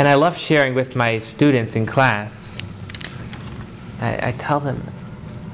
And 0.00 0.08
I 0.08 0.14
love 0.14 0.38
sharing 0.38 0.74
with 0.74 0.96
my 0.96 1.18
students 1.18 1.76
in 1.76 1.84
class. 1.84 2.58
I, 4.00 4.28
I 4.28 4.32
tell 4.32 4.58
them 4.58 4.82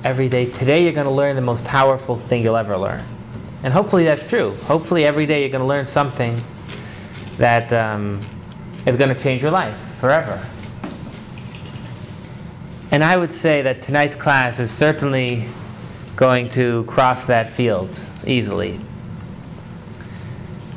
every 0.05 0.29
day, 0.29 0.49
today 0.49 0.85
you're 0.85 0.93
going 0.93 1.09
to 1.09 1.11
learn 1.11 1.35
the 1.35 1.43
most 1.43 1.65
powerful 1.65 2.15
thing 2.15 2.45
you'll 2.45 2.57
ever 2.57 2.79
learn. 2.79 3.03
And 3.65 3.73
hopefully 3.73 4.05
that's 4.05 4.23
true. 4.23 4.53
Hopefully 4.67 5.05
every 5.05 5.27
day 5.27 5.41
you're 5.41 5.49
going 5.49 5.63
to 5.63 5.67
learn 5.67 5.85
something 5.85 6.41
that 7.39 7.73
um, 7.73 8.25
is 8.87 8.97
going 8.97 9.13
to 9.13 9.21
change 9.21 9.43
your 9.43 9.51
life 9.51 9.77
forever. 9.99 10.41
And 12.93 13.03
I 13.03 13.17
would 13.17 13.33
say 13.33 13.63
that 13.63 13.83
tonight's 13.83 14.15
class 14.15 14.61
is 14.61 14.71
certainly 14.71 15.47
going 16.15 16.51
to 16.51 16.85
cross 16.85 17.27
that 17.27 17.49
field 17.49 17.99
easily. 18.25 18.79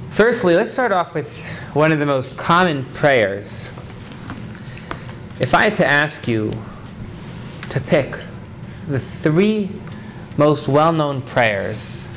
Firstly, 0.09 0.55
let's 0.55 0.71
start 0.71 0.91
off 0.91 1.13
with 1.13 1.47
one 1.73 1.91
of 1.91 1.99
the 1.99 2.05
most 2.05 2.35
common 2.37 2.83
prayers. 2.83 3.67
If 5.39 5.53
I 5.53 5.65
had 5.65 5.75
to 5.75 5.85
ask 5.85 6.27
you 6.27 6.51
to 7.69 7.79
pick 7.79 8.11
the 8.87 8.99
three 8.99 9.69
most 10.37 10.67
well 10.67 10.91
known 10.91 11.21
prayers, 11.21 12.07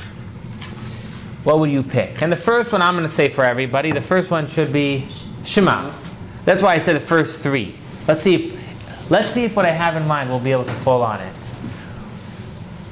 what 1.44 1.58
would 1.58 1.70
you 1.70 1.82
pick? 1.82 2.22
And 2.22 2.32
the 2.32 2.36
first 2.36 2.72
one 2.72 2.80
I'm 2.80 2.94
going 2.94 3.04
to 3.04 3.12
say 3.12 3.28
for 3.28 3.44
everybody, 3.44 3.90
the 3.90 4.00
first 4.00 4.30
one 4.30 4.46
should 4.46 4.72
be 4.72 5.06
Shema. 5.44 5.92
That's 6.44 6.62
why 6.62 6.74
I 6.74 6.78
said 6.78 6.96
the 6.96 7.00
first 7.00 7.40
three. 7.40 7.74
Let's 8.08 8.22
see 8.22 8.34
if, 8.34 9.10
let's 9.10 9.30
see 9.30 9.44
if 9.44 9.54
what 9.54 9.66
I 9.66 9.70
have 9.70 9.96
in 9.96 10.06
mind 10.06 10.30
will 10.30 10.40
be 10.40 10.52
able 10.52 10.64
to 10.64 10.72
fall 10.72 11.02
on 11.02 11.20
it. 11.20 11.34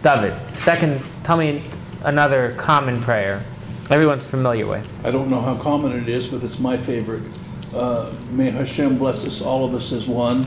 David, 0.02 0.36
second, 0.54 1.00
tell 1.24 1.36
me 1.36 1.62
another 2.04 2.54
common 2.58 3.00
prayer 3.00 3.42
everyone's 3.90 4.26
familiar 4.26 4.66
with. 4.66 4.88
I 5.04 5.10
don't 5.10 5.28
know 5.30 5.40
how 5.40 5.56
common 5.56 5.92
it 5.92 6.08
is, 6.08 6.28
but 6.28 6.42
it's 6.42 6.58
my 6.58 6.76
favorite. 6.76 7.22
Uh, 7.74 8.12
May 8.30 8.50
Hashem 8.50 8.98
bless 8.98 9.24
us, 9.24 9.42
all 9.42 9.64
of 9.64 9.74
us 9.74 9.92
as 9.92 10.08
one. 10.08 10.42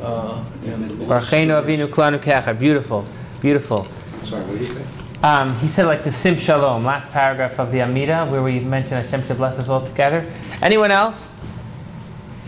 Uh, 0.00 0.44
and 0.66 0.98
bless 0.98 1.30
Barcheinu 1.30 1.62
Avinu 1.62 1.86
Klanu 1.88 2.18
Kecha. 2.18 2.58
Beautiful, 2.58 3.06
beautiful. 3.40 3.84
Sorry, 4.24 4.42
what 4.44 4.52
did 4.52 4.58
he 4.58 4.64
say? 4.64 4.84
Um, 5.22 5.54
he 5.58 5.68
said 5.68 5.86
like 5.86 6.02
the 6.02 6.10
Sim 6.10 6.36
Shalom, 6.36 6.84
last 6.84 7.10
paragraph 7.12 7.60
of 7.60 7.70
the 7.70 7.82
Amida, 7.82 8.26
where 8.26 8.42
we 8.42 8.58
mention 8.58 8.94
Hashem 8.96 9.22
should 9.24 9.36
bless 9.36 9.56
us 9.58 9.68
all 9.68 9.86
together. 9.86 10.26
Anyone 10.60 10.90
else? 10.90 11.30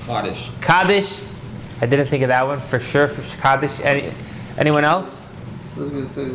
Kaddish. 0.07 0.51
Kaddish. 0.61 1.21
I 1.81 1.87
didn't 1.87 2.07
think 2.07 2.23
of 2.25 2.29
that 2.29 2.45
one 2.47 2.59
for 2.59 2.81
sure. 2.81 3.07
For 3.07 3.41
Kaddish. 3.41 3.81
Any, 3.81 4.13
anyone 4.59 4.85
else? 4.85 5.25
I 5.77 5.81
was 5.81 5.91
gonna 5.91 6.07
say 6.07 6.31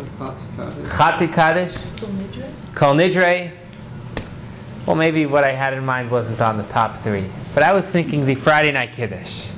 like 0.00 0.12
Chatzi 0.18 0.56
Kaddish. 0.56 0.90
Chatzi 0.90 1.32
Kaddish. 1.32 2.74
Kol 2.74 2.94
Nidre. 2.94 3.52
Well, 4.86 4.96
maybe 4.96 5.26
what 5.26 5.44
I 5.44 5.52
had 5.52 5.74
in 5.74 5.84
mind 5.84 6.10
wasn't 6.10 6.40
on 6.40 6.56
the 6.56 6.64
top 6.64 6.98
three, 6.98 7.26
but 7.54 7.62
I 7.62 7.72
was 7.72 7.90
thinking 7.90 8.26
the 8.26 8.34
Friday 8.34 8.72
Night 8.72 8.92
Kiddush. 8.92 9.50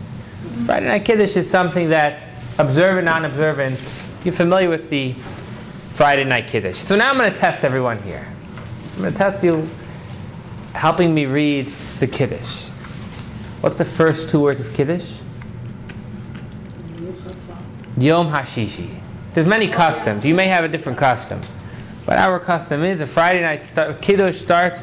Friday 0.67 0.87
Night 0.87 1.05
Kiddush 1.05 1.37
is 1.37 1.49
something 1.49 1.91
that 1.91 2.27
observant, 2.59 3.05
non-observant. 3.07 3.79
You're 4.25 4.35
familiar 4.35 4.69
with 4.69 4.91
the 4.91 5.13
Friday 5.93 6.25
Night 6.25 6.49
Kiddush. 6.49 6.77
So 6.77 6.97
now 6.97 7.11
I'm 7.11 7.17
going 7.17 7.33
to 7.33 7.39
test 7.39 7.65
everyone 7.65 8.03
here. 8.03 8.27
I'm 8.95 9.01
going 9.03 9.13
to 9.13 9.19
test 9.19 9.43
you, 9.43 9.69
helping 10.75 11.15
me 11.15 11.27
read 11.27 11.67
the 12.01 12.07
Kiddush. 12.07 12.69
What's 13.61 13.79
the 13.79 13.85
first 13.85 14.29
two 14.29 14.41
words 14.41 14.61
of 14.61 14.75
Kiddush? 14.75 15.19
Yom 17.97 18.29
Hashishi. 18.29 19.02
There's 19.35 19.47
many 19.47 19.69
customs. 19.69 20.27
You 20.27 20.35
may 20.35 20.49
have 20.49 20.65
a 20.65 20.69
different 20.69 20.99
custom. 20.99 21.41
But 22.05 22.19
our 22.19 22.39
custom 22.39 22.83
is 22.83 23.01
a 23.01 23.07
Friday 23.07 23.41
night 23.41 23.63
start, 23.63 24.03
Kiddush 24.03 24.37
starts 24.37 24.81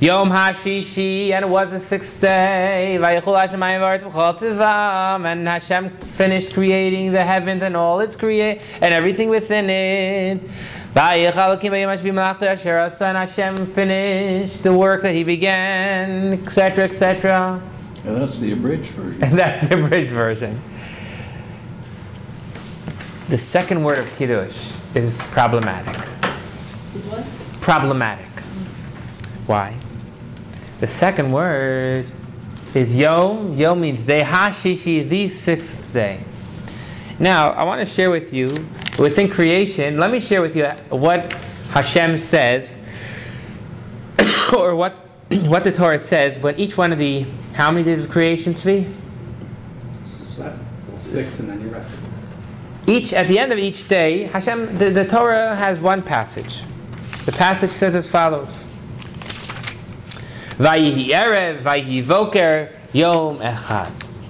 Yom 0.00 0.30
Hashishi, 0.30 1.30
and 1.30 1.44
it 1.44 1.48
was 1.48 1.70
the 1.70 1.80
sixth 1.80 2.20
day. 2.20 2.98
Hashem 3.00 3.22
Hayim 3.60 4.00
V'chol 4.00 4.38
Tivam, 4.38 5.24
and 5.24 5.48
Hashem 5.48 5.90
finished 5.90 6.52
creating 6.54 7.12
the 7.12 7.24
heavens 7.24 7.62
and 7.62 7.76
all 7.76 8.00
its 8.00 8.14
create 8.14 8.60
and 8.80 8.92
everything 8.92 9.28
within 9.28 9.70
it. 9.70 10.42
Vayichal 10.92 11.32
Elokim 11.32 11.70
V'yom 11.70 11.88
Hashvi 11.88 12.12
Malachta 12.12 12.50
Asher 12.50 12.78
Asa, 12.78 13.06
and 13.06 13.16
Hashem 13.16 13.66
finished 13.66 14.62
the 14.62 14.72
work 14.72 15.02
that 15.02 15.14
He 15.14 15.24
began, 15.24 16.34
etc., 16.34 16.84
etc. 16.84 17.62
And 18.04 18.16
that's 18.16 18.38
the 18.38 18.52
abridged 18.52 18.90
version. 18.90 19.22
And 19.24 19.32
that's 19.32 19.66
the 19.68 19.82
abridged 19.82 20.10
version. 20.10 20.60
The 23.28 23.38
second 23.38 23.84
word 23.84 23.98
of 23.98 24.16
Kiddush 24.16 24.74
is 24.94 25.22
problematic. 25.30 25.96
What 25.96 27.24
Problematic. 27.60 28.26
Why? 29.46 29.74
The 30.80 30.88
second 30.88 31.32
word 31.32 32.06
is 32.74 32.96
Yom. 32.96 33.54
Yom 33.54 33.80
means 33.80 34.04
day. 34.04 34.22
Hashishi, 34.22 35.08
the 35.08 35.28
sixth 35.28 35.92
day. 35.92 36.20
Now, 37.18 37.50
I 37.50 37.62
want 37.62 37.78
to 37.78 37.86
share 37.86 38.10
with 38.10 38.32
you, 38.32 38.46
within 38.98 39.28
creation, 39.30 39.98
let 39.98 40.10
me 40.10 40.18
share 40.18 40.42
with 40.42 40.56
you 40.56 40.66
what 40.90 41.32
Hashem 41.70 42.18
says, 42.18 42.74
or 44.56 44.74
what, 44.74 44.92
what 45.30 45.62
the 45.62 45.72
Torah 45.72 46.00
says 46.00 46.38
when 46.40 46.58
each 46.58 46.76
one 46.76 46.92
of 46.92 46.98
the, 46.98 47.24
how 47.54 47.70
many 47.70 47.84
days 47.84 48.04
of 48.04 48.10
creation, 48.10 48.54
Tzvi? 48.54 48.90
Seven. 50.04 50.66
Six, 50.96 51.40
and 51.40 51.50
then 51.50 51.60
you 51.60 51.68
rest. 51.68 51.90
Each 52.86 53.12
at 53.12 53.28
the 53.28 53.38
end 53.38 53.52
of 53.52 53.58
each 53.58 53.88
day, 53.88 54.24
Hashem, 54.24 54.78
the, 54.78 54.90
the 54.90 55.04
Torah 55.04 55.54
has 55.54 55.78
one 55.78 56.02
passage. 56.02 56.62
The 57.24 57.32
passage 57.32 57.70
says 57.70 57.94
as 57.94 58.10
follows: 58.10 58.66
Vayihi 60.58 61.08
erev, 61.08 61.62
vayihi 61.62 62.02
voker, 62.02 62.70
yom 62.92 63.38
echad. 63.38 64.26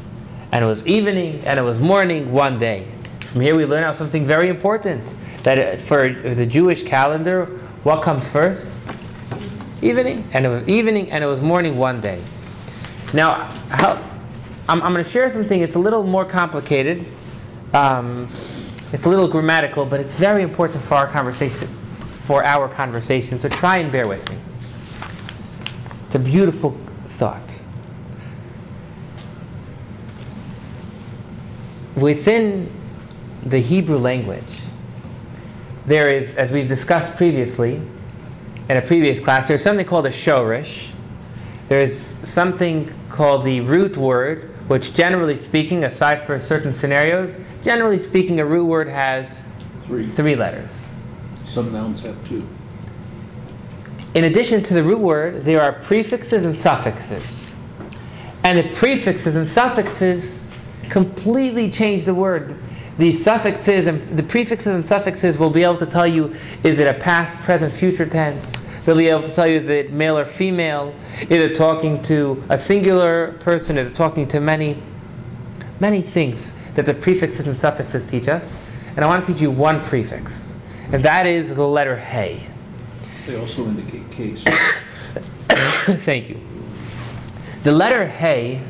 And 0.53 0.63
it 0.63 0.69
was 0.69 0.87
evening 0.87 1.43
and 1.47 1.59
it 1.59 1.63
was 1.63 1.81
morning 1.81 2.31
one 2.31 2.59
day. 2.59 2.87
From 3.21 3.41
here 3.41 3.57
we 3.57 3.65
learn 3.65 3.85
out 3.85 3.97
something 3.97 4.27
very 4.27 4.49
important. 4.49 5.15
That 5.45 5.81
for 5.81 6.09
the 6.13 6.47
Jewish 6.47 6.83
calendar, 6.83 7.47
what 7.83 8.03
comes 8.03 8.29
first? 8.29 8.69
Evening. 9.81 10.25
And 10.35 10.45
it 10.45 10.51
was 10.51 10.69
evening 10.69 11.11
and 11.11 11.25
it 11.25 11.27
was 11.27 11.41
morning 11.41 11.79
one 11.79 12.03
day. 12.03 12.23
Now, 13.15 13.35
how, 13.71 13.95
I'm, 14.69 14.83
I'm 14.83 14.93
going 14.93 15.03
to 15.05 15.11
share 15.11 15.29
something. 15.31 15.61
It's 15.61 15.75
a 15.75 15.79
little 15.79 16.05
more 16.05 16.25
complicated. 16.25 17.05
Um, 17.73 18.25
it's 18.25 19.07
a 19.07 19.09
little 19.09 19.29
grammatical, 19.29 19.87
but 19.87 20.01
it's 20.01 20.15
very 20.15 20.43
important 20.43 20.83
for 20.83 20.95
our 20.95 21.07
conversation. 21.07 21.69
For 22.27 22.45
our 22.45 22.69
conversation, 22.69 23.41
so 23.41 23.49
try 23.49 23.79
and 23.79 23.91
bear 23.91 24.07
with 24.07 24.29
me. 24.31 24.37
It's 26.07 26.15
a 26.15 26.19
beautiful 26.19 26.79
thought. 27.05 27.67
Within 31.97 32.71
the 33.43 33.59
Hebrew 33.59 33.99
language, 33.99 34.43
there 35.87 36.15
is, 36.15 36.37
as 36.37 36.53
we've 36.53 36.69
discussed 36.69 37.17
previously 37.17 37.81
in 38.69 38.77
a 38.77 38.83
previous 38.83 39.19
class, 39.19 39.49
there's 39.49 39.63
something 39.63 39.87
called 39.87 40.07
a 40.07 40.11
shorish. 40.11 40.93
There's 41.69 41.97
something 41.97 42.95
called 43.11 43.45
the 43.45 43.61
root 43.61 43.97
word, 43.97 44.51
which 44.69 44.95
generally 44.95 45.37
speaking, 45.37 45.85
aside 45.85 46.23
for 46.23 46.39
certain 46.39 46.73
scenarios, 46.73 47.37
generally 47.63 47.99
speaking, 47.99 48.41
a 48.41 48.45
root 48.45 48.65
word 48.67 48.89
has 48.89 49.43
Three. 49.79 50.09
three 50.09 50.37
letters. 50.37 50.91
Some 51.45 51.73
nouns 51.73 52.03
have 52.03 52.17
two. 52.29 52.47
In 54.15 54.25
addition 54.25 54.63
to 54.65 54.75
the 54.75 54.83
root 54.83 55.01
word, 55.01 55.43
there 55.43 55.61
are 55.61 55.73
prefixes 55.73 56.45
and 56.45 56.57
suffixes. 56.57 57.55
And 58.45 58.59
the 58.59 58.75
prefixes 58.75 59.37
and 59.37 59.47
suffixes 59.49 60.51
completely 60.89 61.71
change 61.71 62.05
the 62.05 62.15
word. 62.15 62.57
The 62.99 63.13
suffixes 63.13 63.87
and 63.87 64.03
the 64.17 64.23
prefixes 64.23 64.75
and 64.75 64.85
suffixes 64.85 65.39
will 65.39 65.51
be 65.51 65.63
able 65.63 65.79
to 65.79 65.87
tell 65.87 66.07
you 66.07 66.35
is 66.63 66.79
it 66.79 66.87
a 66.87 66.95
past, 66.95 67.37
present, 67.39 67.73
future 67.73 68.05
tense. 68.05 68.53
They'll 68.85 68.97
be 68.97 69.09
able 69.09 69.23
to 69.23 69.35
tell 69.35 69.47
you 69.47 69.57
is 69.57 69.69
it 69.69 69.93
male 69.93 70.19
or 70.19 70.25
female. 70.25 70.95
Is 71.23 71.43
it 71.43 71.57
talking 71.57 72.03
to 72.03 72.43
a 72.51 72.59
singular 72.59 73.33
person? 73.41 73.79
Is 73.79 73.93
it 73.93 73.95
talking 73.95 74.29
to 74.29 74.41
many? 74.41 74.83
Many 75.81 76.03
things 76.03 76.53
that 76.75 76.87
the 76.87 76.95
prefixes 76.95 77.47
and 77.47 77.57
suffixes 77.57 78.05
teach 78.05 78.29
us. 78.29 78.53
And 78.97 79.05
I 79.05 79.09
want 79.09 79.25
to 79.25 79.33
teach 79.33 79.41
you 79.41 79.51
one 79.51 79.83
prefix, 79.83 80.55
and 80.93 81.03
that 81.03 81.27
is 81.27 81.55
the 81.55 81.67
letter 81.67 81.97
Hey. 81.97 82.47
They 83.27 83.37
also 83.37 83.67
indicate 83.67 84.11
case. 84.11 84.45
Thank 85.49 86.29
you. 86.29 86.41
The 87.63 87.73
letter 87.73 88.07
Hey, 88.07 88.61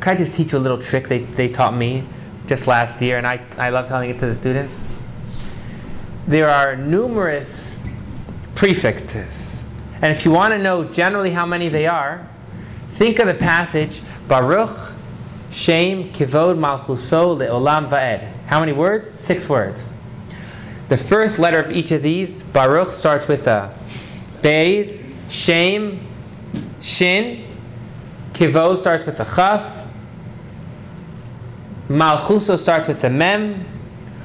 can 0.00 0.14
I 0.14 0.16
just 0.16 0.34
teach 0.34 0.52
you 0.52 0.58
a 0.58 0.60
little 0.60 0.78
trick 0.78 1.08
they, 1.08 1.18
they 1.18 1.48
taught 1.48 1.74
me 1.74 2.04
just 2.46 2.66
last 2.66 3.02
year, 3.02 3.18
and 3.18 3.26
I, 3.26 3.40
I 3.56 3.70
love 3.70 3.86
telling 3.86 4.10
it 4.10 4.18
to 4.20 4.26
the 4.26 4.34
students? 4.34 4.82
There 6.26 6.48
are 6.48 6.76
numerous 6.76 7.76
prefixes. 8.54 9.62
And 10.00 10.12
if 10.12 10.24
you 10.24 10.30
want 10.30 10.52
to 10.54 10.58
know 10.58 10.84
generally 10.84 11.30
how 11.30 11.44
many 11.44 11.68
they 11.68 11.86
are, 11.86 12.26
think 12.92 13.18
of 13.18 13.26
the 13.26 13.34
passage 13.34 14.00
Baruch 14.28 14.94
Shem 15.50 16.04
Kivod 16.12 16.58
Malchuso 16.58 17.36
Le'olam 17.36 17.88
Va'ed. 17.88 18.30
How 18.46 18.60
many 18.60 18.72
words? 18.72 19.08
Six 19.10 19.48
words. 19.48 19.92
The 20.88 20.96
first 20.96 21.38
letter 21.38 21.60
of 21.60 21.70
each 21.70 21.90
of 21.90 22.02
these, 22.02 22.42
Baruch, 22.42 22.88
starts 22.88 23.28
with 23.28 23.46
a 23.46 23.74
Beis, 24.42 25.04
Shem, 25.28 26.00
Shin, 26.80 27.44
Kivod 28.32 28.78
starts 28.78 29.04
with 29.04 29.18
a 29.20 29.24
chaf. 29.24 29.84
Malchuso 31.88 32.58
starts 32.58 32.88
with 32.88 33.02
a 33.04 33.10
mem. 33.10 33.66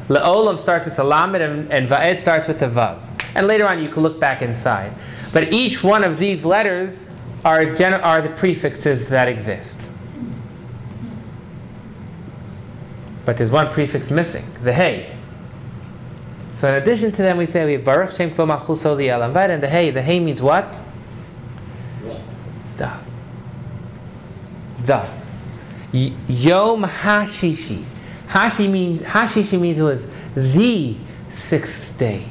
Le'olam 0.08 0.60
starts 0.60 0.88
with 0.88 1.00
a 1.00 1.04
lamed, 1.04 1.38
and, 1.38 1.72
and 1.72 1.90
Va'ed 1.90 2.18
starts 2.18 2.48
with 2.48 2.62
a 2.62 2.68
vav. 2.68 3.00
And 3.36 3.48
later 3.48 3.66
on, 3.68 3.81
you 3.81 3.90
can 3.90 4.04
look 4.04 4.20
back 4.20 4.42
inside. 4.42 4.94
But 5.31 5.52
each 5.52 5.84
one 5.84 6.04
of 6.04 6.18
these 6.18 6.46
letters 6.46 7.08
are, 7.44 7.74
gen- 7.74 7.94
are 7.96 8.22
the 8.22 8.30
prefixes 8.30 9.08
that 9.10 9.28
exist. 9.28 9.81
But 13.25 13.38
there's 13.38 13.52
one 13.52 13.70
prefix 13.70 14.12
missing, 14.12 14.46
the 14.62 14.74
hey. 14.74 15.18
So 16.56 16.70
in 16.70 16.75
addition 16.75 17.12
to 17.14 17.22
them, 17.22 17.38
we 17.38 17.46
say 17.46 17.66
we 17.66 17.74
have 17.74 17.84
Baruch 17.84 18.12
Shem 18.12 18.31
Kvo 18.31 18.48
Malchuso 18.48 18.96
Li'elam 18.96 19.34
Va'ed, 19.34 19.50
and 19.50 19.64
the 19.64 19.70
hey. 19.70 19.90
The 19.90 20.02
hey 20.02 20.20
means 20.20 20.42
what? 20.42 20.81
The. 22.78 22.92
The. 24.86 25.08
Yom 25.92 26.84
Hashishi. 26.84 27.84
Hashi 28.28 28.68
means 28.68 29.02
Hashishi 29.02 29.60
means 29.60 29.80
it 29.80 29.84
was 29.84 30.08
the 30.34 30.96
sixth 31.30 31.98
day, 31.98 32.25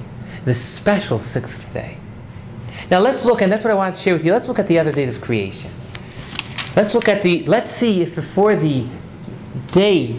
the 0.44 0.54
special 0.54 1.18
sixth 1.18 1.72
day. 1.72 1.98
Now 2.90 2.98
let's 2.98 3.24
look, 3.24 3.40
and 3.40 3.52
that's 3.52 3.64
what 3.64 3.70
I 3.70 3.74
wanted 3.74 3.94
to 3.94 4.00
share 4.00 4.14
with 4.14 4.24
you. 4.24 4.32
Let's 4.32 4.48
look 4.48 4.58
at 4.58 4.66
the 4.66 4.78
other 4.78 4.92
days 4.92 5.16
of 5.16 5.22
creation. 5.22 5.70
Let's 6.74 6.94
look 6.94 7.08
at 7.08 7.22
the. 7.22 7.44
Let's 7.44 7.70
see 7.70 8.02
if 8.02 8.14
before 8.14 8.56
the 8.56 8.86
day 9.70 10.18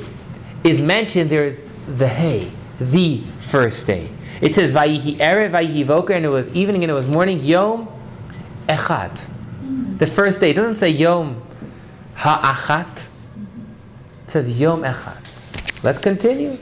is 0.64 0.82
mentioned, 0.82 1.30
there 1.30 1.46
is 1.46 1.64
the 1.88 2.08
hay, 2.08 2.52
the 2.80 3.22
first 3.40 3.86
day. 3.88 4.10
It 4.42 4.56
says 4.56 4.74
Vayihi 4.74 5.18
erev, 5.18 5.52
Vayihi 5.52 5.86
voker, 5.86 6.14
and 6.14 6.26
it 6.26 6.30
was 6.30 6.54
evening 6.56 6.84
and 6.84 6.92
it 6.92 6.94
was 6.94 7.08
morning. 7.08 7.40
Yom 7.40 7.88
echad, 8.68 9.26
the 9.98 10.08
first 10.08 10.40
day. 10.40 10.52
It 10.52 10.56
doesn't 10.56 10.76
say 10.76 10.90
Yom 10.90 11.42
ha'achat. 12.16 13.08
It 14.28 14.32
says 14.32 14.60
Yom 14.60 14.82
echad. 14.82 15.84
Let's 15.84 16.00
continue. 16.00 16.58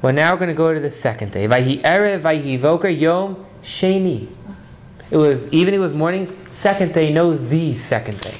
We're 0.00 0.12
now 0.12 0.34
going 0.36 0.48
to 0.48 0.54
go 0.54 0.72
to 0.72 0.80
the 0.80 0.90
second 0.90 1.32
day. 1.32 1.46
Vayihi 1.46 1.82
erev, 1.82 2.20
Vayihi 2.20 2.58
voker, 2.58 2.88
Yom 2.88 3.44
sheni. 3.62 4.28
It 5.10 5.16
was 5.16 5.52
evening, 5.52 5.74
it 5.74 5.78
was 5.78 5.94
morning. 5.94 6.36
Second 6.50 6.92
day, 6.92 7.12
no, 7.12 7.36
the 7.36 7.74
second 7.74 8.20
day. 8.20 8.34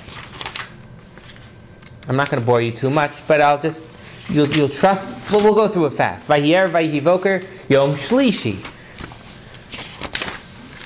I'm 2.08 2.16
not 2.16 2.30
going 2.30 2.40
to 2.40 2.46
bore 2.46 2.60
you 2.60 2.72
too 2.72 2.90
much, 2.90 3.26
but 3.26 3.40
I'll 3.40 3.60
just 3.60 3.91
you'll, 4.30 4.48
you'll 4.48 4.68
trust. 4.68 5.30
Well, 5.32 5.42
we'll 5.44 5.54
go 5.54 5.68
through 5.68 5.86
it 5.86 5.92
fast. 5.94 6.28
Vayier, 6.28 6.68
vayivoker, 6.70 7.46
yom 7.68 7.94
shlishi. 7.94 8.54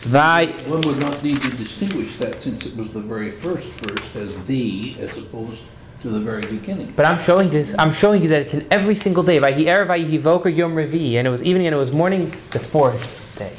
Vay. 0.07 0.47
One 0.71 0.81
would 0.83 0.99
not 1.01 1.23
need 1.23 1.41
to 1.43 1.51
distinguish 1.51 2.17
that 2.19 2.41
since 2.41 2.65
it 2.67 2.77
was 2.77 2.93
the 2.93 3.01
very 3.01 3.33
first 3.33 3.71
verse 3.81 4.15
as 4.15 4.45
the, 4.47 4.95
as 5.01 5.17
opposed 5.17 5.65
to 6.03 6.09
the 6.09 6.21
very 6.21 6.47
beginning. 6.47 6.93
But 6.95 7.07
I'm 7.07 7.19
showing 7.19 7.51
this. 7.51 7.75
I'm 7.79 7.93
showing 7.93 8.23
you 8.23 8.29
that 8.29 8.43
it's 8.43 8.55
in 8.55 8.67
every 8.71 8.95
single 8.95 9.25
day. 9.25 9.39
Vayier, 9.39 9.85
vayivoker, 9.87 10.55
yom 10.55 10.75
revi, 10.77 11.15
and 11.15 11.27
it 11.27 11.31
was 11.31 11.43
evening 11.43 11.67
and 11.67 11.75
it 11.75 11.79
was 11.79 11.91
morning, 11.91 12.27
the 12.51 12.61
fourth 12.61 13.35
day. 13.39 13.53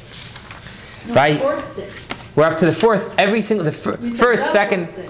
No, 1.10 1.16
Right. 1.16 1.40
fourth 1.40 1.76
day. 1.76 1.90
We're 2.36 2.44
up 2.46 2.58
to 2.60 2.66
the 2.66 2.72
fourth. 2.72 3.18
Every 3.20 3.42
single 3.42 3.66
the 3.66 3.72
fir- 3.72 3.98
first, 3.98 4.52
second. 4.52 4.94
day. 4.96 5.10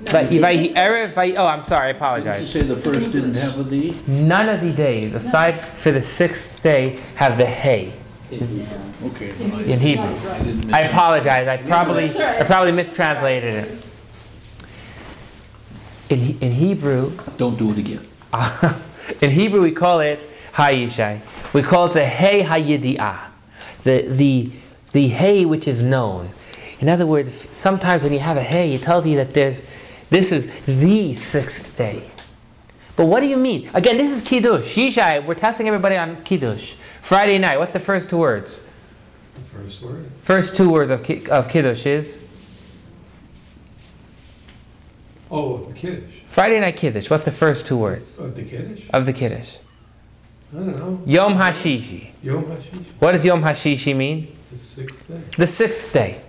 No, 0.00 0.12
Vayi- 0.12 0.30
you 0.32 0.40
vayi 0.40 0.74
said- 0.74 0.76
erev, 0.76 1.12
vayi- 1.12 1.34
Oh, 1.36 1.46
I'm 1.46 1.62
sorry. 1.64 1.90
I 1.90 1.92
Did 1.92 1.98
you 2.00 2.04
apologize. 2.04 2.50
say 2.50 2.62
the 2.62 2.76
first 2.76 3.12
didn't 3.12 3.34
have 3.34 3.58
a 3.58 3.62
the? 3.62 3.94
None 4.06 4.48
of 4.48 4.60
the 4.62 4.70
days, 4.72 5.14
aside 5.14 5.60
for 5.60 5.90
the 5.92 6.00
sixth 6.02 6.62
day, 6.62 6.98
have 7.16 7.36
the 7.36 7.44
hay 7.46 7.92
Okay. 8.32 9.30
in 9.66 9.78
Hebrew. 9.80 10.04
I 10.06 10.38
didn't 10.38 10.64
miss 10.66 10.74
I 10.74 10.80
it. 10.82 10.90
apologize. 10.90 11.48
I 11.48 11.56
probably, 11.58 12.06
That's 12.06 12.16
all 12.16 12.22
right. 12.26 12.40
I 12.40 12.44
probably 12.44 12.70
That's 12.72 12.98
all 13.00 13.06
right. 13.06 13.22
mistranslated 13.22 13.54
it. 13.54 13.86
In, 16.08 16.18
He- 16.18 16.36
in 16.40 16.52
Hebrew, 16.52 17.12
Don't 17.36 17.58
do 17.58 17.70
it 17.72 17.78
again. 17.78 18.00
in 19.20 19.30
Hebrew 19.30 19.60
we 19.62 19.72
call 19.72 20.00
it 20.00 20.18
Hayishai. 20.54 21.20
We 21.52 21.62
call 21.62 21.86
it 21.86 21.92
the 21.92 22.04
Hey 22.06 22.42
Hayidi'ah, 22.42 23.18
the 23.84 24.02
the 24.08 24.50
the 24.92 25.08
Hey 25.08 25.44
which 25.44 25.68
is 25.68 25.82
known. 25.82 26.30
In 26.80 26.88
other 26.88 27.06
words, 27.06 27.46
sometimes 27.52 28.02
when 28.02 28.12
you 28.12 28.20
have 28.20 28.36
a 28.38 28.42
Hey, 28.42 28.72
it 28.74 28.82
tells 28.82 29.06
you 29.06 29.16
that 29.16 29.34
there's 29.34 29.62
this 30.10 30.32
is 30.32 30.60
the 30.66 31.14
sixth 31.14 31.76
day. 31.78 32.02
But 32.96 33.06
what 33.06 33.20
do 33.20 33.26
you 33.26 33.36
mean? 33.36 33.70
Again, 33.72 33.96
this 33.96 34.10
is 34.10 34.20
Kiddush. 34.20 34.76
Yishai, 34.76 35.24
we're 35.24 35.34
testing 35.34 35.66
everybody 35.68 35.96
on 35.96 36.22
Kiddush. 36.22 36.74
Friday 36.74 37.38
night, 37.38 37.58
what's 37.58 37.72
the 37.72 37.80
first 37.80 38.10
two 38.10 38.18
words? 38.18 38.60
The 39.34 39.40
first 39.40 39.82
word. 39.82 40.10
First 40.18 40.56
two 40.56 40.70
words 40.70 40.90
of, 40.90 41.08
of 41.30 41.48
Kiddush 41.48 41.86
is 41.86 42.20
Oh, 45.30 45.54
of 45.54 45.68
the 45.68 45.74
Kiddush. 45.74 46.10
Friday 46.26 46.60
night 46.60 46.76
Kiddush. 46.76 47.08
What's 47.08 47.24
the 47.24 47.30
first 47.30 47.66
two 47.66 47.76
words 47.76 48.18
Oh, 48.20 48.28
the 48.28 48.42
Kiddush? 48.42 48.82
of 48.92 49.06
the 49.06 49.12
Kiddush? 49.12 49.56
I 50.52 50.56
don't 50.56 50.76
know. 50.76 51.00
Yom 51.06 51.34
Hashishi. 51.34 52.08
Yom 52.24 52.44
HaShish. 52.44 52.84
What 52.98 53.12
does 53.12 53.24
Yom 53.24 53.40
Hashishi 53.42 53.96
mean? 53.96 54.36
The 54.50 54.58
sixth 54.58 55.06
day. 55.06 55.20
The 55.38 55.46
sixth 55.46 55.92
day. 55.92 56.20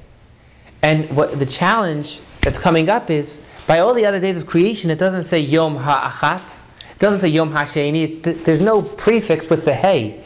And 0.83 1.09
what 1.17 1.37
the 1.39 1.45
challenge 1.47 2.19
that's 2.41 2.59
coming 2.59 2.87
up 2.89 3.09
is 3.09 3.43
by 3.71 3.79
all 3.79 3.93
the 3.93 4.05
other 4.05 4.19
days 4.19 4.37
of 4.37 4.45
creation, 4.47 4.91
it 4.91 4.99
doesn't 4.99 5.23
say 5.23 5.39
Yom 5.39 5.77
Ha'achat. 5.77 6.59
It 6.91 6.99
doesn't 6.99 7.19
say 7.19 7.29
Yom 7.29 7.51
Hasheni. 7.53 8.25
It- 8.27 8.43
There's 8.43 8.59
no 8.61 8.81
prefix 8.81 9.49
with 9.49 9.63
the 9.63 9.73
Hey. 9.73 10.21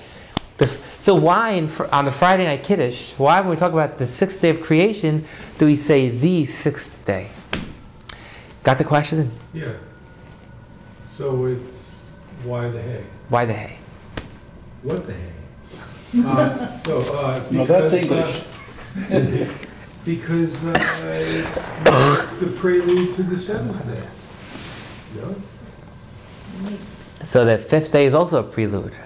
So 0.98 1.14
why 1.14 1.52
in, 1.52 1.68
fr- 1.68 1.86
on 1.92 2.06
the 2.06 2.12
Friday 2.12 2.46
night 2.46 2.64
Kiddush, 2.64 3.12
why 3.20 3.40
when 3.42 3.52
we 3.52 3.56
talk 3.56 3.72
about 3.72 4.00
the 4.00 4.08
sixth 4.08 4.42
day 4.42 4.50
of 4.50 4.64
creation, 4.64 5.26
do 5.60 5.68
we 5.68 5.76
say 5.76 6.10
the 6.10 6.46
sixth 6.46 7.06
day? 7.06 7.28
Got 8.64 8.80
the 8.80 8.84
question? 8.84 9.30
Yeah. 9.54 9.74
So 11.04 11.46
it's 11.46 12.10
why 12.46 12.70
the 12.70 12.82
hay? 12.82 13.04
Why 13.30 13.46
the 13.46 13.54
Hey? 13.54 13.78
What 14.82 15.06
the 15.06 15.14
hay? 15.14 15.34
uh, 16.26 16.80
no, 16.88 16.98
uh, 16.98 17.44
No, 17.52 17.66
that's 17.68 17.94
because, 17.94 18.42
uh, 18.42 19.16
English. 19.16 19.52
because 20.06 20.64
uh, 20.66 20.72
it's, 20.72 21.58
it's 21.58 22.34
the 22.40 22.48
prelude 22.58 23.12
to 23.14 23.24
the 23.24 23.38
seventh 23.40 23.86
day. 23.88 24.04
So 27.22 27.44
the 27.46 27.58
fifth 27.58 27.92
day 27.92 28.06
is 28.06 28.14
also 28.14 28.40
a 28.46 28.50
prelude. 28.50 28.98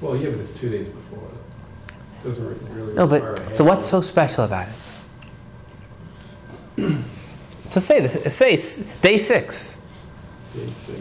Well, 0.00 0.16
yeah, 0.16 0.30
but 0.30 0.40
it's 0.40 0.58
two 0.58 0.68
days 0.68 0.88
before. 0.88 1.28
Doesn't 2.24 2.44
re- 2.44 2.56
really 2.74 2.94
No, 2.94 3.06
require 3.06 3.34
but 3.36 3.50
a 3.50 3.54
so 3.54 3.64
what's 3.64 3.84
so 3.84 4.00
special 4.00 4.44
about 4.44 4.66
it? 4.68 4.74
so 7.70 7.80
say 7.80 8.00
this. 8.00 8.34
Say 8.34 8.54
s- 8.54 8.82
day 9.00 9.16
six. 9.18 9.78
Day 10.54 10.66
six. 10.66 11.00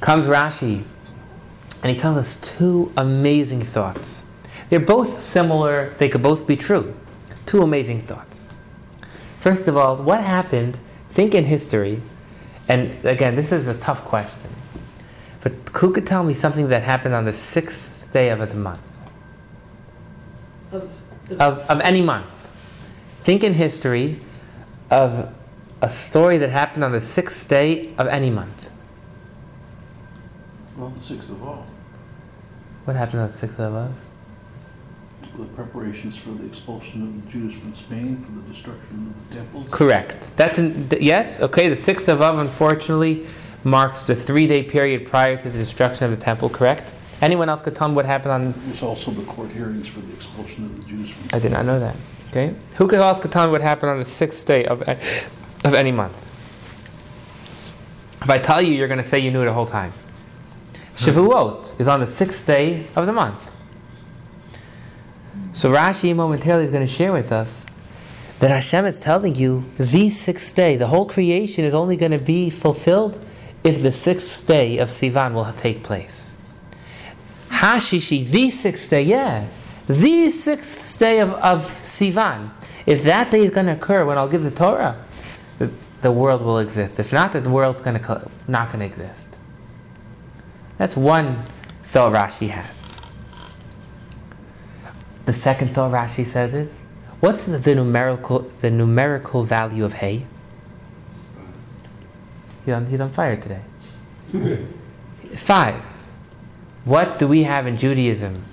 Comes 0.00 0.26
Rashi, 0.26 0.82
and 1.82 1.92
he 1.92 1.98
tells 1.98 2.16
us 2.16 2.38
two 2.40 2.92
amazing 2.96 3.62
thoughts. 3.62 4.24
They're 4.68 4.80
both 4.80 5.22
similar. 5.22 5.94
They 5.98 6.08
could 6.08 6.22
both 6.22 6.46
be 6.46 6.56
true. 6.56 6.94
Two 7.44 7.62
amazing 7.62 8.00
thoughts. 8.00 8.48
First 9.38 9.68
of 9.68 9.76
all, 9.76 9.96
what 9.96 10.22
happened? 10.22 10.78
Think 11.10 11.34
in 11.34 11.44
history, 11.44 12.02
and 12.68 13.04
again, 13.04 13.36
this 13.36 13.52
is 13.52 13.68
a 13.68 13.74
tough 13.78 14.04
question. 14.04 14.50
But 15.40 15.52
who 15.76 15.92
could 15.92 16.06
tell 16.06 16.24
me 16.24 16.34
something 16.34 16.68
that 16.68 16.82
happened 16.82 17.14
on 17.14 17.24
the 17.24 17.32
sixth 17.32 18.10
day 18.12 18.28
of 18.30 18.40
the 18.40 18.54
month? 18.56 18.80
Of 20.72 20.92
the, 21.28 21.42
of, 21.42 21.58
of 21.70 21.80
any 21.80 22.02
month. 22.02 22.26
Think 23.22 23.44
in 23.44 23.54
history 23.54 24.20
of 24.90 25.32
a 25.80 25.90
story 25.90 26.38
that 26.38 26.50
happened 26.50 26.84
on 26.84 26.92
the 26.92 27.00
sixth 27.00 27.48
day 27.48 27.94
of 27.98 28.08
any 28.08 28.30
month. 28.30 28.72
Well, 30.76 30.90
the 30.90 31.00
sixth 31.00 31.30
of 31.30 31.42
all, 31.42 31.66
What 32.84 32.96
happened 32.96 33.20
on 33.20 33.28
the 33.28 33.32
sixth 33.32 33.58
of 33.58 33.74
Av? 33.74 33.94
The 35.36 35.44
preparations 35.46 36.16
for 36.16 36.30
the 36.30 36.46
expulsion 36.46 37.02
of 37.02 37.24
the 37.24 37.30
Jews 37.30 37.54
from 37.58 37.74
Spain, 37.74 38.16
for 38.18 38.32
the 38.32 38.42
destruction 38.42 39.14
of 39.14 39.28
the 39.28 39.36
temples. 39.36 39.70
Correct. 39.72 40.36
That's 40.36 40.58
in, 40.58 40.88
th- 40.88 41.02
yes. 41.02 41.40
Okay. 41.40 41.68
The 41.68 41.76
sixth 41.76 42.08
of 42.08 42.22
Av, 42.22 42.38
unfortunately, 42.38 43.26
marks 43.64 44.06
the 44.06 44.14
three-day 44.14 44.64
period 44.64 45.06
prior 45.06 45.36
to 45.36 45.50
the 45.50 45.58
destruction 45.58 46.04
of 46.04 46.10
the 46.10 46.22
temple. 46.22 46.48
Correct. 46.48 46.92
Anyone 47.20 47.48
else 47.48 47.62
could 47.62 47.74
tell 47.74 47.88
me 47.88 47.94
what 47.94 48.04
happened 48.04 48.32
on? 48.32 48.46
It 48.48 48.68
was 48.68 48.82
also 48.82 49.10
the 49.10 49.24
court 49.24 49.50
hearings 49.50 49.88
for 49.88 50.00
the 50.00 50.12
expulsion 50.12 50.66
of 50.66 50.76
the 50.76 50.84
Jews 50.84 51.10
from. 51.10 51.30
I 51.32 51.38
did 51.38 51.52
not 51.52 51.64
know 51.64 51.80
that. 51.80 51.96
Okay. 52.30 52.54
Who 52.76 52.86
could 52.86 52.98
else 52.98 53.18
could 53.18 53.32
tell 53.32 53.46
me 53.46 53.52
what 53.52 53.62
happened 53.62 53.90
on 53.90 53.98
the 53.98 54.04
sixth 54.04 54.46
day 54.46 54.66
of 54.66 54.86
eh, 54.86 54.96
of 55.64 55.72
any 55.72 55.92
month? 55.92 56.22
If 58.22 58.28
I 58.28 58.38
tell 58.38 58.60
you, 58.60 58.74
you're 58.74 58.88
going 58.88 58.98
to 58.98 59.04
say 59.04 59.18
you 59.18 59.30
knew 59.30 59.42
it 59.42 59.46
the 59.46 59.52
whole 59.52 59.66
time. 59.66 59.92
Hmm. 59.92 60.94
Shavuot 60.96 61.80
is 61.80 61.88
on 61.88 62.00
the 62.00 62.06
sixth 62.06 62.46
day 62.46 62.86
of 62.94 63.06
the 63.06 63.12
month. 63.12 63.55
So 65.56 65.72
Rashi 65.72 66.14
momentarily 66.14 66.64
is 66.64 66.70
going 66.70 66.86
to 66.86 66.92
share 66.92 67.14
with 67.14 67.32
us 67.32 67.64
that 68.40 68.50
Hashem 68.50 68.84
is 68.84 69.00
telling 69.00 69.36
you 69.36 69.64
the 69.78 70.10
sixth 70.10 70.54
day, 70.54 70.76
the 70.76 70.88
whole 70.88 71.06
creation 71.06 71.64
is 71.64 71.74
only 71.74 71.96
going 71.96 72.12
to 72.12 72.18
be 72.18 72.50
fulfilled 72.50 73.26
if 73.64 73.80
the 73.80 73.90
sixth 73.90 74.46
day 74.46 74.76
of 74.76 74.90
Sivan 74.90 75.32
will 75.32 75.50
take 75.54 75.82
place. 75.82 76.36
Hashishi, 77.48 78.28
the 78.28 78.50
sixth 78.50 78.90
day, 78.90 79.00
yeah, 79.00 79.48
the 79.86 80.28
sixth 80.28 80.98
day 80.98 81.20
of, 81.20 81.32
of 81.32 81.62
Sivan. 81.62 82.50
If 82.84 83.04
that 83.04 83.30
day 83.30 83.40
is 83.40 83.50
going 83.50 83.64
to 83.64 83.72
occur 83.72 84.04
when 84.04 84.18
I'll 84.18 84.28
give 84.28 84.42
the 84.42 84.50
Torah, 84.50 85.02
the 86.02 86.12
world 86.12 86.42
will 86.42 86.58
exist. 86.58 87.00
If 87.00 87.14
not, 87.14 87.32
the 87.32 87.48
world's 87.48 87.80
gonna 87.80 87.98
co- 87.98 88.30
not 88.46 88.68
going 88.68 88.80
to 88.80 88.84
exist. 88.84 89.38
That's 90.76 90.98
one 90.98 91.38
thought 91.82 92.12
Rashi 92.12 92.50
has. 92.50 92.85
The 95.26 95.32
second 95.32 95.74
thought 95.74 95.92
Rashi 95.92 96.24
says 96.24 96.54
is, 96.54 96.72
what's 97.20 97.46
the, 97.46 97.74
numerical 97.74 98.40
the 98.60 98.70
numerical 98.70 99.42
value 99.42 99.84
of 99.84 99.94
hay? 99.94 100.24
He's 102.64 102.74
on, 102.74 102.86
he's 102.86 103.00
on 103.00 103.10
fire 103.10 103.36
today. 103.36 103.60
Five. 105.34 105.82
What 106.84 107.18
do 107.18 107.26
we 107.26 107.42
have 107.42 107.66
in 107.66 107.76
Judaism 107.76 108.44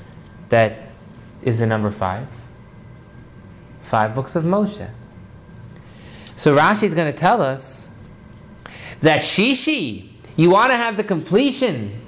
that 0.50 0.89
is 1.44 1.60
the 1.60 1.68
number 1.68 1.92
five? 1.92 2.27
Five 3.84 4.15
books 4.15 4.36
of 4.36 4.44
Moshe. 4.44 4.89
So 6.36 6.56
Rashi 6.56 6.84
is 6.84 6.96
going 6.96 7.12
to 7.12 7.18
tell 7.18 7.44
us 7.44 7.92
that 9.01 9.22
Shishi, 9.22 10.10
you 10.36 10.50
want 10.50 10.72
to 10.72 10.77
have 10.77 10.98
the 10.98 11.03
completion 11.03 12.01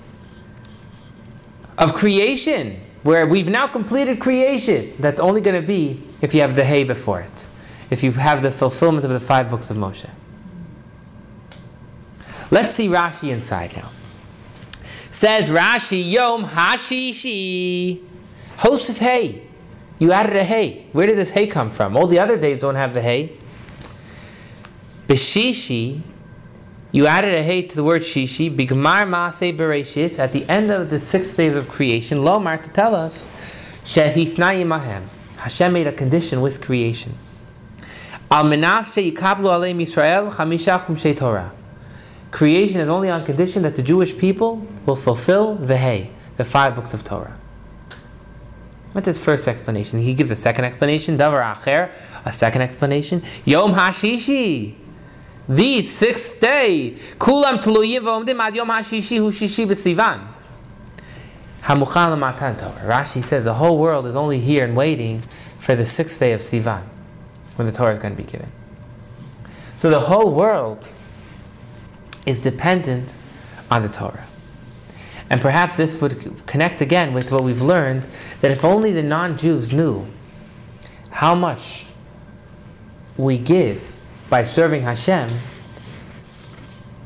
of 1.77 1.93
creation, 1.93 2.81
where 3.05 3.27
we've 3.27 3.49
now 3.49 3.67
completed 3.67 4.19
creation. 4.19 4.91
That's 4.97 5.19
only 5.19 5.39
going 5.39 5.61
to 5.61 5.65
be 5.65 6.01
if 6.21 6.33
you 6.33 6.41
have 6.41 6.55
the 6.55 6.63
hay 6.63 6.83
before 6.83 7.21
it, 7.21 7.47
if 7.91 8.03
you 8.03 8.11
have 8.13 8.41
the 8.41 8.49
fulfillment 8.49 9.05
of 9.05 9.11
the 9.11 9.19
five 9.19 9.47
books 9.47 9.69
of 9.69 9.77
Moshe. 9.77 10.09
Let's 12.49 12.71
see 12.71 12.87
Rashi 12.87 13.29
inside 13.29 13.77
now. 13.77 13.89
Says 15.11 15.51
Rashi, 15.51 16.11
Yom 16.11 16.45
Hashishi, 16.45 18.01
host 18.57 18.89
of 18.89 18.97
hay. 18.97 19.43
You 19.99 20.11
added 20.11 20.35
a 20.35 20.43
hay. 20.43 20.87
Where 20.91 21.05
did 21.05 21.17
this 21.17 21.29
hay 21.29 21.45
come 21.45 21.69
from? 21.69 21.95
All 21.95 22.07
the 22.07 22.17
other 22.17 22.37
days 22.37 22.59
don't 22.59 22.73
have 22.73 22.95
the 22.95 23.01
hay. 23.03 23.37
Beshishi, 25.07 26.01
you 26.95 27.07
added 27.07 27.35
a 27.35 27.43
hay 27.43 27.61
to 27.61 27.75
the 27.75 27.83
word 27.83 28.03
shishi. 28.03 28.49
Bigmar 28.49 29.05
maase 29.05 29.53
bereshis. 29.53 30.17
At 30.17 30.31
the 30.31 30.45
end 30.47 30.71
of 30.71 30.89
the 30.89 30.97
six 30.97 31.35
days 31.35 31.57
of 31.57 31.67
creation, 31.67 32.19
Lomar 32.19 32.63
to 32.63 32.69
tell 32.69 32.95
us, 32.95 33.25
yimahem. 33.83 35.03
Hashem 35.35 35.73
made 35.73 35.87
a 35.87 35.91
condition 35.91 36.39
with 36.39 36.61
creation. 36.61 37.17
Creation 42.31 42.79
is 42.79 42.87
only 42.87 43.09
on 43.09 43.25
condition 43.25 43.61
that 43.63 43.75
the 43.75 43.83
Jewish 43.83 44.17
people 44.17 44.65
will 44.85 44.95
fulfill 44.95 45.55
the 45.55 45.75
hay, 45.75 46.11
the 46.37 46.45
five 46.45 46.75
books 46.75 46.93
of 46.93 47.03
Torah. 47.03 47.37
That's 48.93 49.07
his 49.07 49.21
first 49.21 49.49
explanation? 49.49 49.99
He 49.99 50.13
gives 50.13 50.31
a 50.31 50.37
second 50.37 50.63
explanation. 50.63 51.17
Davar 51.17 51.41
acher, 51.41 51.91
a 52.23 52.31
second 52.31 52.61
explanation. 52.61 53.21
Yom 53.43 53.73
hashishi. 53.73 54.84
The 55.47 55.81
sixth 55.81 56.39
day. 56.39 56.95
Kulam 57.17 57.57
tluyim 57.57 58.01
v'omdim 58.01 58.39
ad 58.39 58.55
yom 58.55 58.69
hashishi 58.69 59.17
hu 59.17 59.31
shishi 59.31 59.67
b'sivan. 59.67 60.35
Hamuchan 61.65 62.13
l'matan 62.13 62.55
Torah. 62.57 62.81
Rashi 62.85 63.23
says 63.23 63.45
the 63.45 63.55
whole 63.55 63.79
world 63.79 64.05
is 64.05 64.15
only 64.15 64.39
here 64.39 64.63
and 64.63 64.75
waiting 64.75 65.21
for 65.57 65.75
the 65.75 65.85
sixth 65.85 66.19
day 66.19 66.31
of 66.31 66.39
Sivan, 66.39 66.83
when 67.55 67.65
the 67.65 67.73
Torah 67.73 67.91
is 67.91 67.97
going 67.97 68.15
to 68.15 68.21
be 68.21 68.29
given. 68.29 68.49
So 69.75 69.89
the 69.89 70.01
whole 70.01 70.31
world 70.31 70.91
is 72.27 72.43
dependent 72.43 73.17
on 73.71 73.81
the 73.81 73.89
Torah. 73.89 74.27
And 75.27 75.41
perhaps 75.41 75.75
this 75.75 75.99
would 76.01 76.45
connect 76.45 76.81
again 76.81 77.15
with 77.15 77.31
what 77.31 77.41
we've 77.41 77.63
learned 77.63 78.03
that 78.41 78.51
if 78.51 78.63
only 78.63 78.91
the 78.91 79.01
non 79.01 79.35
Jews 79.35 79.73
knew 79.73 80.05
how 81.09 81.33
much 81.33 81.87
we 83.17 83.39
give 83.39 83.94
by 84.29 84.43
serving 84.43 84.83
Hashem, 84.83 85.29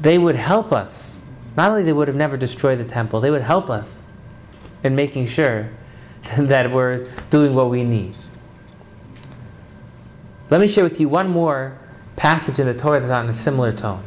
they 0.01 0.17
would 0.17 0.35
help 0.35 0.71
us. 0.71 1.21
Not 1.57 1.71
only 1.71 1.83
they 1.83 1.93
would 1.93 2.07
have 2.07 2.17
never 2.17 2.37
destroyed 2.37 2.79
the 2.79 2.85
temple, 2.85 3.19
they 3.19 3.31
would 3.31 3.41
help 3.41 3.69
us 3.69 4.01
in 4.83 4.95
making 4.95 5.27
sure 5.27 5.69
that 6.37 6.71
we're 6.71 7.07
doing 7.29 7.53
what 7.53 7.69
we 7.69 7.83
need. 7.83 8.15
Let 10.49 10.61
me 10.61 10.67
share 10.67 10.83
with 10.83 10.99
you 10.99 11.09
one 11.09 11.29
more 11.29 11.77
passage 12.15 12.59
in 12.59 12.65
the 12.65 12.73
Torah 12.73 12.99
that's 12.99 13.11
on 13.11 13.29
a 13.29 13.33
similar 13.33 13.71
tone. 13.71 14.03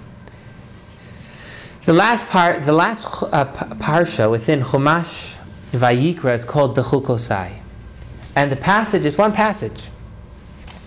The 1.85 1.93
last 1.93 2.29
part, 2.29 2.63
the 2.63 2.73
last 2.73 3.07
uh, 3.25 3.45
parsha 3.45 4.31
within 4.31 4.61
Chumash 4.61 5.39
Vayikra 5.73 6.35
is 6.35 6.45
called 6.45 6.77
Bechukosai, 6.77 7.55
and 8.37 8.53
the 8.53 8.57
passage 8.57 9.05
is 9.05 9.19
one 9.19 9.33
passage. 9.33 9.89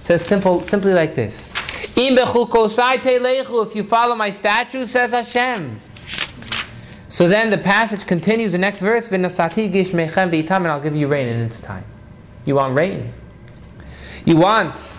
Says 0.05 0.23
simple, 0.23 0.61
simply 0.61 0.93
like 0.93 1.15
this. 1.15 1.51
If 1.97 3.75
you 3.75 3.83
follow 3.83 4.13
my 4.13 4.29
statutes, 4.29 4.91
says 4.91 5.13
Hashem. 5.13 5.79
So 7.07 7.27
then 7.27 7.49
the 7.49 7.57
passage 7.57 8.05
continues. 8.05 8.51
The 8.51 8.59
next 8.59 8.81
verse: 8.81 9.11
and 9.11 9.25
I'll 9.25 10.79
give 10.79 10.95
you 10.95 11.07
rain 11.07 11.27
in 11.27 11.41
its 11.41 11.59
time. 11.59 11.85
You 12.45 12.53
want 12.53 12.75
rain? 12.75 13.13
You 14.25 14.37
want 14.37 14.95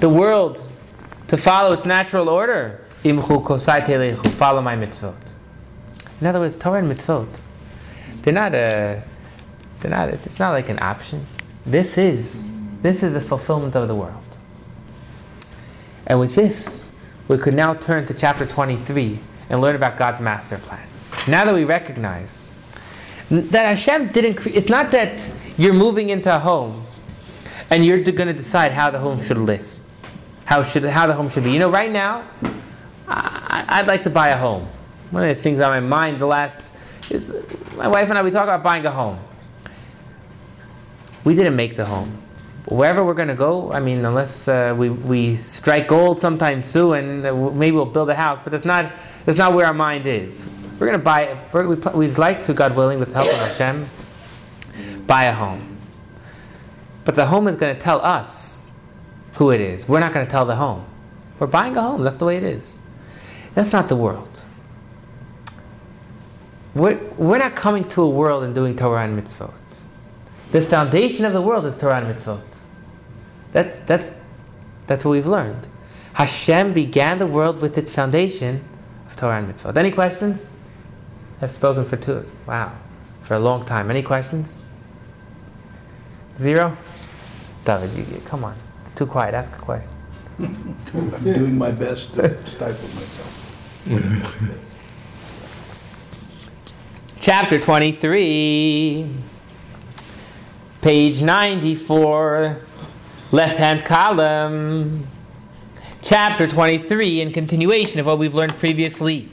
the 0.00 0.10
world 0.10 0.62
to 1.28 1.38
follow 1.38 1.72
its 1.72 1.86
natural 1.86 2.28
order? 2.28 2.84
Follow 3.04 4.60
my 4.60 4.76
mitzvot. 4.76 5.32
In 6.20 6.26
other 6.26 6.40
words, 6.40 6.58
Torah 6.58 6.80
and 6.80 6.92
mitzvot, 6.92 7.46
they're 8.20 8.34
not 8.34 8.54
a, 8.54 9.02
they're 9.80 9.90
not. 9.90 10.10
It's 10.10 10.38
not 10.38 10.50
like 10.50 10.68
an 10.68 10.78
option. 10.82 11.24
This 11.64 11.96
is, 11.96 12.50
this 12.82 13.02
is 13.02 13.14
the 13.14 13.22
fulfillment 13.22 13.74
of 13.74 13.88
the 13.88 13.94
world. 13.94 14.24
And 16.06 16.20
with 16.20 16.34
this, 16.34 16.90
we 17.28 17.38
could 17.38 17.54
now 17.54 17.74
turn 17.74 18.06
to 18.06 18.14
chapter 18.14 18.46
23 18.46 19.18
and 19.50 19.60
learn 19.60 19.74
about 19.74 19.96
God's 19.96 20.20
master 20.20 20.58
plan. 20.58 20.86
Now 21.26 21.44
that 21.44 21.54
we 21.54 21.64
recognize 21.64 22.52
that 23.30 23.66
Hashem 23.66 24.08
didn't, 24.08 24.34
cre- 24.34 24.50
it's 24.50 24.68
not 24.68 24.92
that 24.92 25.30
you're 25.58 25.74
moving 25.74 26.10
into 26.10 26.34
a 26.34 26.38
home 26.38 26.82
and 27.70 27.84
you're 27.84 28.00
going 28.00 28.28
to 28.28 28.34
decide 28.34 28.72
how 28.72 28.90
the 28.90 28.98
home 28.98 29.20
should 29.20 29.38
list, 29.38 29.82
how 30.44 30.62
should 30.62 30.84
how 30.84 31.06
the 31.06 31.14
home 31.14 31.28
should 31.28 31.42
be. 31.42 31.50
You 31.50 31.58
know, 31.58 31.70
right 31.70 31.90
now, 31.90 32.28
I, 33.08 33.64
I'd 33.68 33.88
like 33.88 34.04
to 34.04 34.10
buy 34.10 34.28
a 34.28 34.38
home. 34.38 34.68
One 35.10 35.28
of 35.28 35.36
the 35.36 35.42
things 35.42 35.60
on 35.60 35.70
my 35.70 35.80
mind 35.80 36.18
the 36.20 36.26
last 36.26 36.72
is 37.10 37.34
my 37.76 37.88
wife 37.88 38.08
and 38.08 38.18
I 38.18 38.22
we 38.22 38.30
talk 38.30 38.44
about 38.44 38.62
buying 38.62 38.86
a 38.86 38.90
home. 38.90 39.18
We 41.24 41.34
didn't 41.34 41.56
make 41.56 41.74
the 41.74 41.84
home. 41.84 42.22
Wherever 42.66 43.04
we're 43.04 43.14
going 43.14 43.28
to 43.28 43.34
go, 43.34 43.72
I 43.72 43.78
mean, 43.78 44.04
unless 44.04 44.48
uh, 44.48 44.74
we, 44.76 44.90
we 44.90 45.36
strike 45.36 45.86
gold 45.86 46.18
sometime 46.18 46.64
soon, 46.64 46.94
and 46.94 47.26
uh, 47.26 47.50
maybe 47.52 47.76
we'll 47.76 47.86
build 47.86 48.10
a 48.10 48.14
house, 48.14 48.40
but 48.42 48.50
that's 48.50 48.64
not 48.64 48.90
that's 49.24 49.38
not 49.38 49.54
where 49.54 49.66
our 49.66 49.74
mind 49.74 50.06
is. 50.06 50.48
We're 50.78 50.86
going 50.86 50.98
to 50.98 51.04
buy. 51.04 51.38
We, 51.52 52.06
we'd 52.06 52.18
like 52.18 52.44
to, 52.44 52.54
God 52.54 52.76
willing, 52.76 52.98
with 52.98 53.12
the 53.12 53.22
help 53.22 53.28
of 53.28 53.38
Hashem, 53.38 53.86
buy 55.06 55.24
a 55.24 55.32
home. 55.32 55.78
But 57.04 57.14
the 57.14 57.26
home 57.26 57.46
is 57.48 57.56
going 57.56 57.74
to 57.74 57.80
tell 57.80 58.00
us 58.04 58.70
who 59.34 59.50
it 59.50 59.60
is. 59.60 59.88
We're 59.88 60.00
not 60.00 60.12
going 60.12 60.26
to 60.26 60.30
tell 60.30 60.44
the 60.44 60.56
home. 60.56 60.84
We're 61.38 61.46
buying 61.46 61.76
a 61.76 61.82
home. 61.82 62.02
That's 62.02 62.16
the 62.16 62.24
way 62.24 62.36
it 62.36 62.42
is. 62.42 62.78
That's 63.54 63.72
not 63.72 63.88
the 63.88 63.96
world. 63.96 64.44
We're, 66.74 66.98
we're 67.16 67.38
not 67.38 67.54
coming 67.56 67.84
to 67.88 68.02
a 68.02 68.08
world 68.08 68.44
and 68.44 68.54
doing 68.54 68.76
Torah 68.76 69.04
and 69.04 69.18
mitzvot. 69.18 69.82
The 70.52 70.60
foundation 70.60 71.24
of 71.24 71.32
the 71.32 71.40
world 71.40 71.64
is 71.64 71.78
Torah 71.78 71.98
and 71.98 72.14
mitzvot. 72.14 72.42
That's, 73.52 73.78
that's, 73.80 74.16
that's 74.86 75.04
what 75.04 75.12
we've 75.12 75.26
learned. 75.26 75.68
Hashem 76.14 76.72
began 76.72 77.18
the 77.18 77.26
world 77.26 77.60
with 77.60 77.76
its 77.76 77.90
foundation 77.90 78.64
of 79.06 79.16
Torah 79.16 79.38
and 79.38 79.52
mitzvot. 79.52 79.76
Any 79.76 79.90
questions? 79.90 80.48
I've 81.42 81.52
spoken 81.52 81.84
for 81.84 81.96
two, 81.96 82.24
wow, 82.46 82.72
for 83.22 83.34
a 83.34 83.38
long 83.38 83.64
time. 83.64 83.90
Any 83.90 84.02
questions? 84.02 84.58
Zero? 86.38 86.76
David, 87.64 87.90
you, 87.96 88.20
come 88.24 88.44
on. 88.44 88.56
It's 88.82 88.94
too 88.94 89.06
quiet. 89.06 89.34
Ask 89.34 89.52
a 89.52 89.60
question. 89.60 89.90
I'm 90.38 90.76
doing 91.22 91.58
my 91.58 91.70
best 91.70 92.14
to 92.14 92.46
stifle 92.46 92.88
myself. 92.88 93.42
Chapter 97.20 97.58
23, 97.58 99.06
page 100.80 101.22
94, 101.22 102.58
left 103.32 103.58
hand 103.58 103.84
column. 103.84 105.06
Chapter 106.02 106.46
23, 106.46 107.20
in 107.20 107.32
continuation 107.32 107.98
of 107.98 108.06
what 108.06 108.18
we've 108.18 108.34
learned 108.34 108.56
previously. 108.56 109.28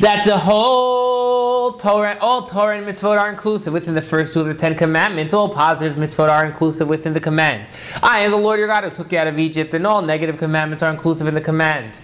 That 0.00 0.26
the 0.26 0.36
whole 0.36 1.72
Torah, 1.74 2.18
all 2.20 2.46
Torah 2.46 2.76
and 2.76 2.86
mitzvot 2.86 3.18
are 3.18 3.30
inclusive 3.30 3.72
within 3.72 3.94
the 3.94 4.02
first 4.02 4.34
two 4.34 4.40
of 4.40 4.46
the 4.46 4.54
Ten 4.54 4.74
Commandments. 4.74 5.32
All 5.32 5.48
positive 5.48 5.96
mitzvot 5.96 6.28
are 6.28 6.44
inclusive 6.44 6.88
within 6.88 7.14
the 7.14 7.20
command. 7.20 7.70
I 8.02 8.20
am 8.20 8.32
the 8.32 8.36
Lord 8.36 8.58
your 8.58 8.68
God 8.68 8.84
who 8.84 8.90
took 8.90 9.12
you 9.12 9.18
out 9.18 9.26
of 9.26 9.38
Egypt, 9.38 9.72
and 9.72 9.86
all 9.86 10.02
negative 10.02 10.36
commandments 10.36 10.82
are 10.82 10.90
inclusive 10.90 11.26
in 11.26 11.34
the 11.34 11.40
command. 11.40 11.98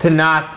To 0.00 0.10
not 0.10 0.56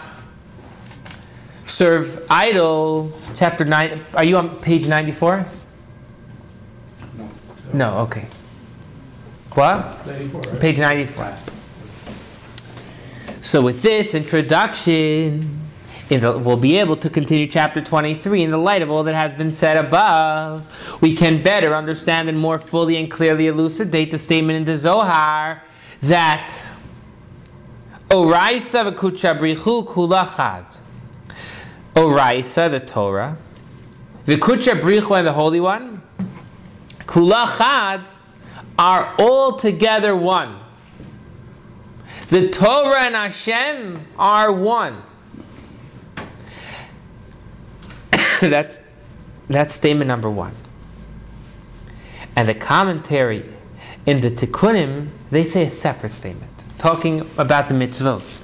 serve 1.65 2.23
idols. 2.29 3.31
Chapter 3.33 3.65
9. 3.65 4.05
Are 4.13 4.23
you 4.23 4.37
on 4.37 4.57
page 4.57 4.87
94? 4.87 5.45
No, 7.73 7.99
okay. 7.99 8.27
What? 9.53 10.07
Ninety-four, 10.07 10.41
right? 10.41 10.59
Page 10.61 10.79
94. 10.79 11.35
So, 13.41 13.61
with 13.61 13.81
this 13.81 14.15
introduction, 14.15 15.59
the, 16.07 16.37
we'll 16.37 16.57
be 16.57 16.77
able 16.77 16.95
to 16.97 17.09
continue 17.09 17.47
chapter 17.47 17.81
23 17.81 18.43
in 18.43 18.51
the 18.51 18.57
light 18.57 18.81
of 18.81 18.89
all 18.89 19.03
that 19.03 19.15
has 19.15 19.33
been 19.33 19.51
said 19.51 19.77
above. 19.77 21.01
We 21.01 21.13
can 21.13 21.41
better 21.41 21.75
understand 21.75 22.29
and 22.29 22.39
more 22.39 22.59
fully 22.59 22.97
and 22.97 23.09
clearly 23.09 23.47
elucidate 23.47 24.11
the 24.11 24.19
statement 24.19 24.57
in 24.57 24.65
the 24.65 24.77
Zohar 24.77 25.63
that 26.01 26.61
Oraisa 28.09 28.93
v'kuchabrichu 28.93 29.85
kulachad. 29.87 30.79
Oraisa, 31.95 32.69
the 32.69 32.79
Torah, 32.79 33.37
v'kucha 34.25 34.79
brichu 34.79 35.17
and 35.17 35.27
the 35.27 35.33
Holy 35.33 35.59
One, 35.59 36.01
kulachad 36.99 38.17
are 38.81 39.13
all 39.19 39.53
together 39.53 40.15
one. 40.15 40.59
The 42.29 42.49
Torah 42.49 43.01
and 43.01 43.13
Hashem 43.13 44.07
are 44.17 44.51
one. 44.51 45.03
that's, 48.41 48.79
that's 49.47 49.75
statement 49.75 50.07
number 50.07 50.31
one. 50.31 50.53
And 52.35 52.49
the 52.49 52.55
commentary 52.55 53.45
in 54.07 54.21
the 54.21 54.31
Tikkunim, 54.31 55.09
they 55.29 55.43
say 55.43 55.65
a 55.65 55.69
separate 55.69 56.11
statement, 56.11 56.63
talking 56.79 57.21
about 57.37 57.67
the 57.67 57.75
mitzvot. 57.75 58.39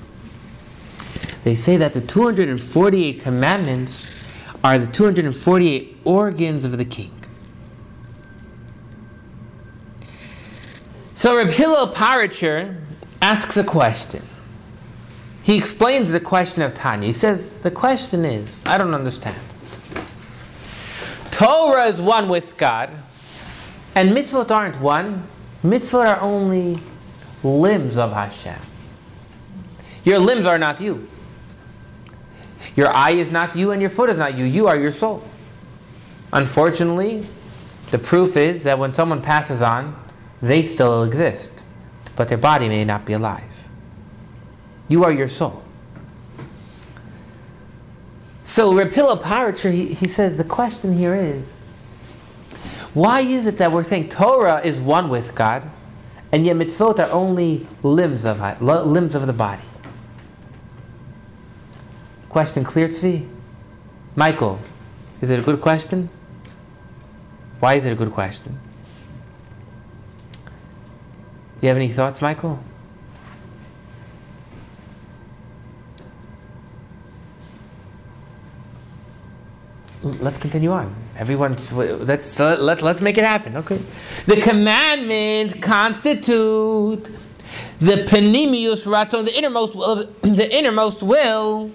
They 1.43 1.55
say 1.55 1.77
that 1.77 1.93
the 1.93 2.01
248 2.01 3.21
commandments 3.21 4.11
are 4.63 4.77
the 4.77 4.85
248 4.85 5.97
organs 6.03 6.63
of 6.63 6.77
the 6.77 6.85
king. 6.85 7.16
So 11.17 11.35
Reb 11.35 11.49
Hillel 11.49 11.87
Paritcher 11.87 12.79
asks 13.23 13.57
a 13.57 13.63
question. 13.63 14.21
He 15.41 15.57
explains 15.57 16.11
the 16.11 16.19
question 16.19 16.61
of 16.61 16.75
Tanya. 16.75 17.07
He 17.07 17.11
says, 17.11 17.55
The 17.61 17.71
question 17.71 18.23
is, 18.23 18.63
I 18.67 18.77
don't 18.77 18.93
understand. 18.93 19.41
Torah 21.31 21.85
is 21.85 21.99
one 21.99 22.29
with 22.29 22.55
God, 22.55 22.91
and 23.95 24.15
mitzvot 24.15 24.51
aren't 24.51 24.79
one. 24.79 25.23
Mitzvot 25.63 26.05
are 26.05 26.21
only 26.21 26.77
limbs 27.41 27.97
of 27.97 28.13
Hashem. 28.13 28.61
Your 30.05 30.19
limbs 30.19 30.45
are 30.45 30.59
not 30.59 30.79
you. 30.79 31.07
Your 32.75 32.93
eye 32.93 33.13
is 33.13 33.31
not 33.31 33.55
you, 33.55 33.71
and 33.71 33.81
your 33.81 33.89
foot 33.89 34.11
is 34.11 34.19
not 34.19 34.37
you. 34.37 34.45
You 34.45 34.67
are 34.67 34.77
your 34.77 34.91
soul. 34.91 35.23
Unfortunately, 36.31 37.25
the 37.89 37.97
proof 37.97 38.37
is 38.37 38.65
that 38.65 38.77
when 38.77 38.93
someone 38.93 39.23
passes 39.23 39.63
on, 39.63 39.95
they 40.41 40.63
still 40.63 41.03
exist, 41.03 41.63
but 42.15 42.27
their 42.27 42.37
body 42.37 42.67
may 42.67 42.83
not 42.83 43.05
be 43.05 43.13
alive. 43.13 43.43
You 44.87 45.03
are 45.03 45.11
your 45.11 45.27
soul. 45.27 45.63
So 48.43 48.73
Reb 48.73 48.93
Hillel 48.93 49.17
Paritcher, 49.17 49.71
he, 49.71 49.93
he 49.93 50.07
says 50.07 50.37
the 50.37 50.43
question 50.43 50.97
here 50.97 51.15
is, 51.15 51.53
why 52.93 53.19
is 53.21 53.45
it 53.45 53.57
that 53.57 53.71
we're 53.71 53.83
saying 53.83 54.09
Torah 54.09 54.61
is 54.63 54.79
one 54.79 55.09
with 55.09 55.35
God, 55.35 55.63
and 56.31 56.45
yet 56.45 56.55
mitzvot 56.55 56.99
are 56.99 57.11
only 57.11 57.67
limbs 57.83 58.25
of 58.25 58.61
limbs 58.61 59.15
of 59.15 59.27
the 59.27 59.33
body? 59.33 59.61
Question 62.29 62.63
clear, 62.63 62.87
Tzvi? 62.89 63.27
Michael, 64.15 64.59
is 65.21 65.29
it 65.29 65.39
a 65.39 65.41
good 65.41 65.61
question? 65.61 66.09
Why 67.59 67.75
is 67.75 67.85
it 67.85 67.91
a 67.91 67.95
good 67.95 68.11
question? 68.11 68.59
You 71.61 71.69
have 71.69 71.77
any 71.77 71.87
thoughts, 71.87 72.21
Michael? 72.21 72.59
Let's 80.03 80.37
continue 80.37 80.71
on. 80.71 80.93
Everyone, 81.17 81.57
let's 81.73 82.39
uh, 82.39 82.57
let, 82.59 82.83
let's 82.83 83.01
make 83.01 83.17
it 83.17 83.23
happen. 83.23 83.57
Okay. 83.57 83.81
The 84.27 84.39
commandments 84.39 85.55
constitute 85.55 87.09
the 87.79 88.05
penimius 88.07 88.85
ratzon, 88.85 89.25
the 89.25 89.35
innermost 89.35 89.75
will, 89.75 90.05
the 90.21 90.55
innermost 90.55 91.01
will 91.01 91.71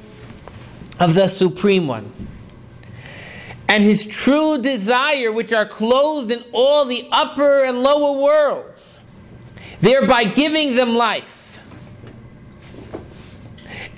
of 1.01 1.15
the 1.15 1.27
supreme 1.27 1.89
one, 1.89 2.13
and 3.69 3.83
his 3.83 4.07
true 4.07 4.63
desire, 4.63 5.33
which 5.33 5.53
are 5.53 5.67
clothed 5.67 6.31
in 6.31 6.45
all 6.53 6.85
the 6.85 7.09
upper 7.11 7.65
and 7.65 7.83
lower 7.83 8.19
worlds 8.21 9.02
thereby 9.83 10.25
giving 10.25 10.77
them 10.77 10.95
life. 10.95 11.59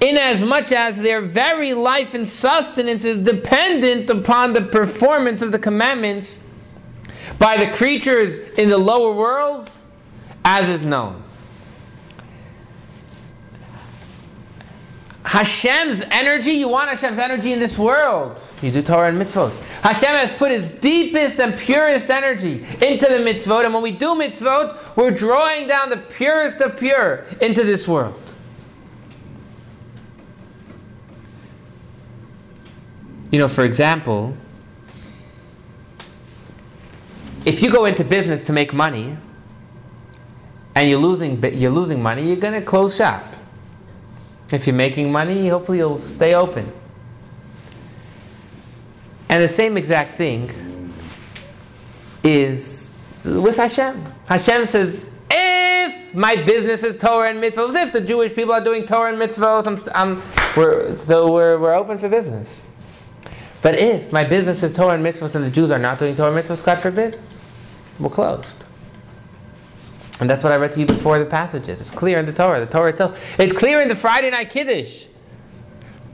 Inasmuch 0.00 0.72
as 0.72 0.98
their 0.98 1.20
very 1.20 1.72
life 1.72 2.14
and 2.14 2.28
sustenance 2.28 3.04
is 3.04 3.22
dependent 3.22 4.10
upon 4.10 4.52
the 4.52 4.62
performance 4.62 5.40
of 5.40 5.52
the 5.52 5.58
commandments 5.58 6.42
by 7.38 7.56
the 7.56 7.70
creatures 7.70 8.38
in 8.58 8.68
the 8.68 8.78
lower 8.78 9.12
worlds, 9.12 9.84
as 10.44 10.68
is 10.68 10.84
known. 10.84 11.23
Hashem's 15.24 16.04
energy, 16.10 16.52
you 16.52 16.68
want 16.68 16.90
Hashem's 16.90 17.18
energy 17.18 17.52
in 17.52 17.58
this 17.58 17.78
world. 17.78 18.38
You 18.60 18.70
do 18.70 18.82
Torah 18.82 19.08
and 19.08 19.18
mitzvot. 19.20 19.58
Hashem 19.80 20.10
has 20.10 20.30
put 20.32 20.50
his 20.50 20.70
deepest 20.78 21.40
and 21.40 21.56
purest 21.56 22.10
energy 22.10 22.62
into 22.82 23.06
the 23.06 23.18
mitzvot, 23.24 23.64
and 23.64 23.72
when 23.72 23.82
we 23.82 23.92
do 23.92 24.14
mitzvot, 24.14 24.96
we're 24.96 25.10
drawing 25.10 25.66
down 25.66 25.88
the 25.88 25.96
purest 25.96 26.60
of 26.60 26.78
pure 26.78 27.24
into 27.40 27.64
this 27.64 27.88
world. 27.88 28.20
You 33.30 33.38
know, 33.38 33.48
for 33.48 33.64
example, 33.64 34.34
if 37.44 37.62
you 37.62 37.72
go 37.72 37.86
into 37.86 38.04
business 38.04 38.46
to 38.46 38.52
make 38.52 38.72
money 38.72 39.16
and 40.74 40.88
you're 40.88 41.00
losing, 41.00 41.42
you're 41.54 41.72
losing 41.72 42.00
money, 42.02 42.26
you're 42.26 42.36
going 42.36 42.54
to 42.54 42.64
close 42.64 42.94
shop. 42.94 43.24
If 44.52 44.66
you're 44.66 44.76
making 44.76 45.10
money, 45.10 45.48
hopefully 45.48 45.78
you'll 45.78 45.98
stay 45.98 46.34
open. 46.34 46.70
And 49.28 49.42
the 49.42 49.48
same 49.48 49.76
exact 49.76 50.12
thing 50.12 50.50
is 52.22 53.22
with 53.24 53.56
Hashem. 53.56 54.04
Hashem 54.28 54.66
says, 54.66 55.12
if 55.30 56.14
my 56.14 56.36
business 56.36 56.84
is 56.84 56.96
Torah 56.96 57.30
and 57.30 57.42
mitzvahs, 57.42 57.74
if 57.74 57.92
the 57.92 58.00
Jewish 58.00 58.34
people 58.34 58.52
are 58.52 58.62
doing 58.62 58.84
Torah 58.84 59.12
and 59.12 59.20
mitzvahs, 59.20 59.66
I'm, 59.66 60.16
I'm, 60.16 60.22
we're, 60.56 60.96
so 60.96 61.32
we're, 61.32 61.58
we're 61.58 61.74
open 61.74 61.98
for 61.98 62.08
business. 62.08 62.68
But 63.62 63.76
if 63.76 64.12
my 64.12 64.24
business 64.24 64.62
is 64.62 64.76
Torah 64.76 64.94
and 64.94 65.04
mitzvahs 65.04 65.34
and 65.34 65.44
the 65.44 65.50
Jews 65.50 65.70
are 65.70 65.78
not 65.78 65.98
doing 65.98 66.14
Torah 66.14 66.32
and 66.32 66.44
mitzvahs, 66.44 66.64
God 66.64 66.78
forbid, 66.78 67.18
we're 67.98 68.10
closed. 68.10 68.63
And 70.20 70.30
that's 70.30 70.44
what 70.44 70.52
I 70.52 70.56
read 70.56 70.72
to 70.72 70.80
you 70.80 70.86
before 70.86 71.18
the 71.18 71.26
passages. 71.26 71.80
It's 71.80 71.90
clear 71.90 72.18
in 72.18 72.26
the 72.26 72.32
Torah, 72.32 72.60
the 72.60 72.66
Torah 72.66 72.90
itself. 72.90 73.38
It's 73.38 73.52
clear 73.52 73.80
in 73.80 73.88
the 73.88 73.96
Friday 73.96 74.30
night 74.30 74.50
Kiddush. 74.50 75.06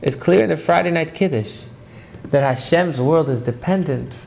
It's 0.00 0.16
clear 0.16 0.42
in 0.42 0.48
the 0.48 0.56
Friday 0.56 0.90
night 0.90 1.14
Kiddush 1.14 1.66
that 2.24 2.42
Hashem's 2.42 3.00
world 3.00 3.28
is 3.28 3.42
dependent 3.42 4.26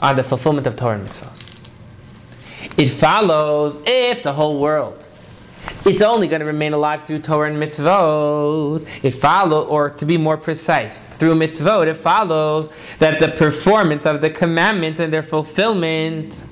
on 0.00 0.16
the 0.16 0.22
fulfillment 0.22 0.66
of 0.66 0.76
Torah 0.76 0.98
and 0.98 1.06
mitzvahs. 1.06 1.50
It 2.78 2.88
follows 2.88 3.78
if 3.86 4.22
the 4.22 4.32
whole 4.32 4.58
world 4.58 5.08
it's 5.84 6.02
only 6.02 6.28
going 6.28 6.40
to 6.40 6.46
remain 6.46 6.72
alive 6.72 7.02
through 7.02 7.20
Torah 7.20 7.50
and 7.50 7.60
mitzvot. 7.60 8.86
It 9.04 9.12
follows, 9.12 9.66
or 9.68 9.90
to 9.90 10.06
be 10.06 10.16
more 10.16 10.36
precise, 10.36 11.08
through 11.08 11.34
mitzvot, 11.34 11.88
it 11.88 11.94
follows 11.94 12.68
that 12.98 13.18
the 13.18 13.28
performance 13.28 14.06
of 14.06 14.20
the 14.20 14.30
commandments 14.30 15.00
and 15.00 15.12
their 15.12 15.22
fulfillment 15.22 16.42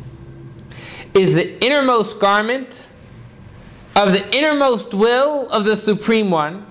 is 1.14 1.34
the 1.34 1.62
innermost 1.64 2.18
garment 2.18 2.88
of 3.96 4.12
the 4.12 4.36
innermost 4.36 4.94
will 4.94 5.48
of 5.50 5.64
the 5.64 5.76
Supreme 5.76 6.30
One, 6.30 6.66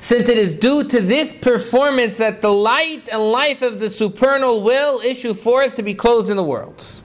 since 0.00 0.28
it 0.28 0.36
is 0.36 0.54
due 0.54 0.84
to 0.84 1.00
this 1.00 1.32
performance 1.32 2.18
that 2.18 2.40
the 2.40 2.52
light 2.52 3.08
and 3.10 3.20
life 3.32 3.62
of 3.62 3.78
the 3.78 3.88
supernal 3.88 4.62
will 4.62 5.00
issue 5.00 5.34
forth 5.34 5.76
to 5.76 5.82
be 5.82 5.94
closed 5.94 6.30
in 6.30 6.36
the 6.36 6.42
worlds. 6.42 7.02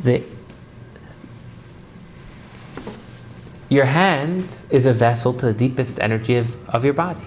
The, 0.00 0.24
your 3.68 3.84
hand 3.84 4.62
is 4.70 4.84
a 4.84 4.92
vessel 4.92 5.32
to 5.34 5.46
the 5.46 5.54
deepest 5.54 6.00
energy 6.00 6.34
of, 6.34 6.68
of 6.68 6.84
your 6.84 6.94
body. 6.94 7.22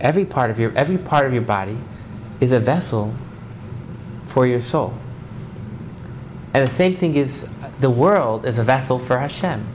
Every 0.00 0.24
part 0.24 0.50
of 0.50 0.58
your 0.58 0.72
every 0.76 0.98
part 0.98 1.26
of 1.26 1.32
your 1.32 1.42
body 1.42 1.78
is 2.40 2.52
a 2.52 2.60
vessel 2.60 3.14
for 4.32 4.46
your 4.46 4.60
soul. 4.60 4.94
And 6.54 6.66
the 6.66 6.70
same 6.72 6.94
thing 6.94 7.14
is 7.14 7.48
the 7.80 7.90
world 7.90 8.44
is 8.44 8.58
a 8.58 8.64
vessel 8.64 8.98
for 8.98 9.18
Hashem. 9.18 9.66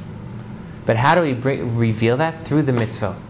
But 0.85 0.95
how 0.95 1.15
do 1.15 1.21
we 1.21 1.33
bring, 1.33 1.77
reveal 1.77 2.17
that? 2.17 2.35
Through 2.35 2.63
the 2.63 2.71
mitzvot. 2.71 3.21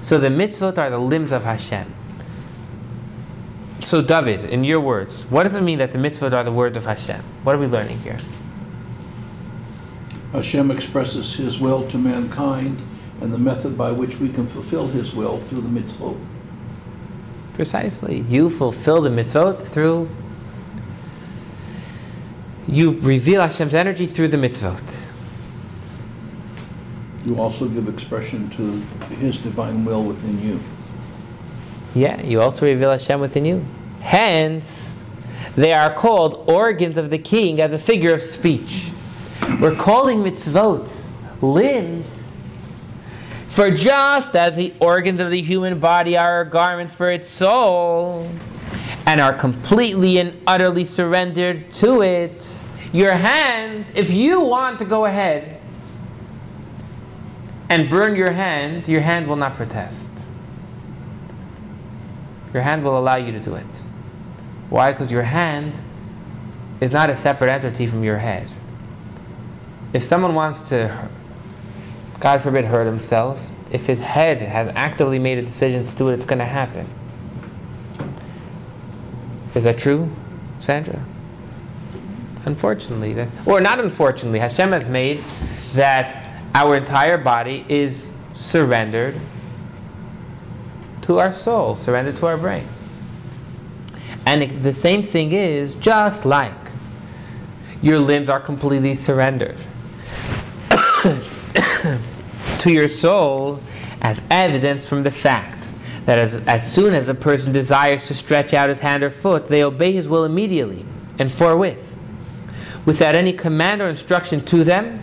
So 0.00 0.18
the 0.18 0.28
mitzvot 0.28 0.78
are 0.78 0.90
the 0.90 0.98
limbs 0.98 1.32
of 1.32 1.44
Hashem. 1.44 1.92
So, 3.80 4.02
David, 4.02 4.44
in 4.44 4.64
your 4.64 4.80
words, 4.80 5.24
what 5.24 5.44
does 5.44 5.54
it 5.54 5.62
mean 5.62 5.78
that 5.78 5.92
the 5.92 5.98
mitzvot 5.98 6.32
are 6.32 6.44
the 6.44 6.52
word 6.52 6.76
of 6.76 6.84
Hashem? 6.84 7.22
What 7.42 7.54
are 7.54 7.58
we 7.58 7.66
learning 7.66 7.98
here? 8.00 8.18
Hashem 10.32 10.70
expresses 10.70 11.34
his 11.34 11.58
will 11.58 11.88
to 11.88 11.96
mankind 11.96 12.82
and 13.20 13.32
the 13.32 13.38
method 13.38 13.78
by 13.78 13.92
which 13.92 14.18
we 14.20 14.28
can 14.28 14.46
fulfill 14.46 14.88
his 14.88 15.14
will 15.14 15.38
through 15.38 15.62
the 15.62 15.68
mitzvot. 15.68 16.20
Precisely. 17.54 18.20
You 18.20 18.50
fulfill 18.50 19.00
the 19.00 19.10
mitzvot 19.10 19.58
through. 19.58 20.08
You 22.68 22.92
reveal 23.00 23.40
Hashem's 23.40 23.74
energy 23.74 24.04
through 24.04 24.28
the 24.28 24.36
mitzvot. 24.36 25.02
You 27.26 27.40
also 27.40 27.66
give 27.66 27.88
expression 27.88 28.50
to 28.50 28.72
his 29.16 29.38
divine 29.38 29.86
will 29.86 30.04
within 30.04 30.38
you. 30.42 30.60
Yeah, 31.94 32.20
you 32.22 32.42
also 32.42 32.66
reveal 32.66 32.90
Hashem 32.90 33.20
within 33.20 33.46
you. 33.46 33.64
Hence, 34.02 35.02
they 35.56 35.72
are 35.72 35.92
called 35.92 36.44
organs 36.46 36.98
of 36.98 37.08
the 37.08 37.18
king 37.18 37.58
as 37.60 37.72
a 37.72 37.78
figure 37.78 38.12
of 38.12 38.22
speech. 38.22 38.90
We're 39.60 39.74
calling 39.74 40.18
mitzvot 40.18 41.10
limbs. 41.40 42.30
For 43.48 43.70
just 43.70 44.36
as 44.36 44.56
the 44.56 44.74
organs 44.78 45.20
of 45.20 45.30
the 45.30 45.40
human 45.40 45.78
body 45.80 46.16
are 46.16 46.42
a 46.42 46.48
garment 46.48 46.90
for 46.90 47.10
its 47.10 47.26
soul 47.26 48.30
and 49.06 49.20
are 49.20 49.32
completely 49.32 50.18
and 50.18 50.36
utterly 50.46 50.84
surrendered 50.84 51.72
to 51.74 52.02
it, 52.02 52.57
your 52.92 53.12
hand, 53.12 53.86
if 53.94 54.12
you 54.12 54.40
want 54.40 54.78
to 54.78 54.84
go 54.84 55.04
ahead 55.04 55.60
and 57.68 57.90
burn 57.90 58.16
your 58.16 58.30
hand, 58.30 58.88
your 58.88 59.02
hand 59.02 59.26
will 59.26 59.36
not 59.36 59.54
protest. 59.54 60.10
Your 62.54 62.62
hand 62.62 62.82
will 62.82 62.98
allow 62.98 63.16
you 63.16 63.32
to 63.32 63.40
do 63.40 63.54
it. 63.54 63.66
Why? 64.70 64.92
Because 64.92 65.12
your 65.12 65.22
hand 65.22 65.80
is 66.80 66.92
not 66.92 67.10
a 67.10 67.16
separate 67.16 67.50
entity 67.50 67.86
from 67.86 68.02
your 68.02 68.18
head. 68.18 68.48
If 69.92 70.02
someone 70.02 70.34
wants 70.34 70.68
to, 70.70 71.08
God 72.20 72.40
forbid, 72.40 72.66
hurt 72.66 72.84
himself, 72.84 73.50
if 73.70 73.86
his 73.86 74.00
head 74.00 74.40
has 74.40 74.68
actively 74.68 75.18
made 75.18 75.38
a 75.38 75.42
decision 75.42 75.86
to 75.86 75.94
do 75.94 76.08
it, 76.08 76.14
it's 76.14 76.24
going 76.24 76.38
to 76.38 76.44
happen. 76.44 76.86
Is 79.54 79.64
that 79.64 79.78
true, 79.78 80.10
Sandra? 80.58 81.04
Unfortunately, 82.44 83.12
that, 83.14 83.28
or 83.46 83.60
not 83.60 83.78
unfortunately, 83.80 84.38
Hashem 84.38 84.72
has 84.72 84.88
made 84.88 85.22
that 85.74 86.22
our 86.54 86.76
entire 86.76 87.18
body 87.18 87.64
is 87.68 88.12
surrendered 88.32 89.14
to 91.02 91.18
our 91.18 91.32
soul, 91.32 91.76
surrendered 91.76 92.16
to 92.16 92.26
our 92.26 92.36
brain. 92.36 92.64
And 94.26 94.42
it- 94.42 94.62
the 94.62 94.72
same 94.72 95.02
thing 95.02 95.32
is 95.32 95.74
just 95.74 96.24
like 96.26 96.52
your 97.82 97.98
limbs 97.98 98.28
are 98.28 98.40
completely 98.40 98.94
surrendered 98.94 99.56
to 102.58 102.72
your 102.72 102.88
soul 102.88 103.60
as 104.02 104.20
evidence 104.30 104.86
from 104.88 105.02
the 105.02 105.10
fact 105.10 105.70
that 106.06 106.18
as, 106.18 106.36
as 106.46 106.70
soon 106.72 106.94
as 106.94 107.08
a 107.08 107.14
person 107.14 107.52
desires 107.52 108.06
to 108.08 108.14
stretch 108.14 108.52
out 108.54 108.68
his 108.68 108.80
hand 108.80 109.02
or 109.02 109.10
foot, 109.10 109.46
they 109.46 109.62
obey 109.62 109.92
his 109.92 110.08
will 110.08 110.24
immediately 110.24 110.84
and 111.18 111.30
forthwith, 111.30 111.87
without 112.88 113.14
any 113.14 113.34
command 113.34 113.82
or 113.82 113.88
instruction 113.90 114.42
to 114.42 114.64
them, 114.64 114.98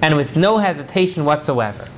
and 0.00 0.16
with 0.16 0.36
no 0.36 0.58
hesitation 0.58 1.24
whatsoever. 1.24 1.88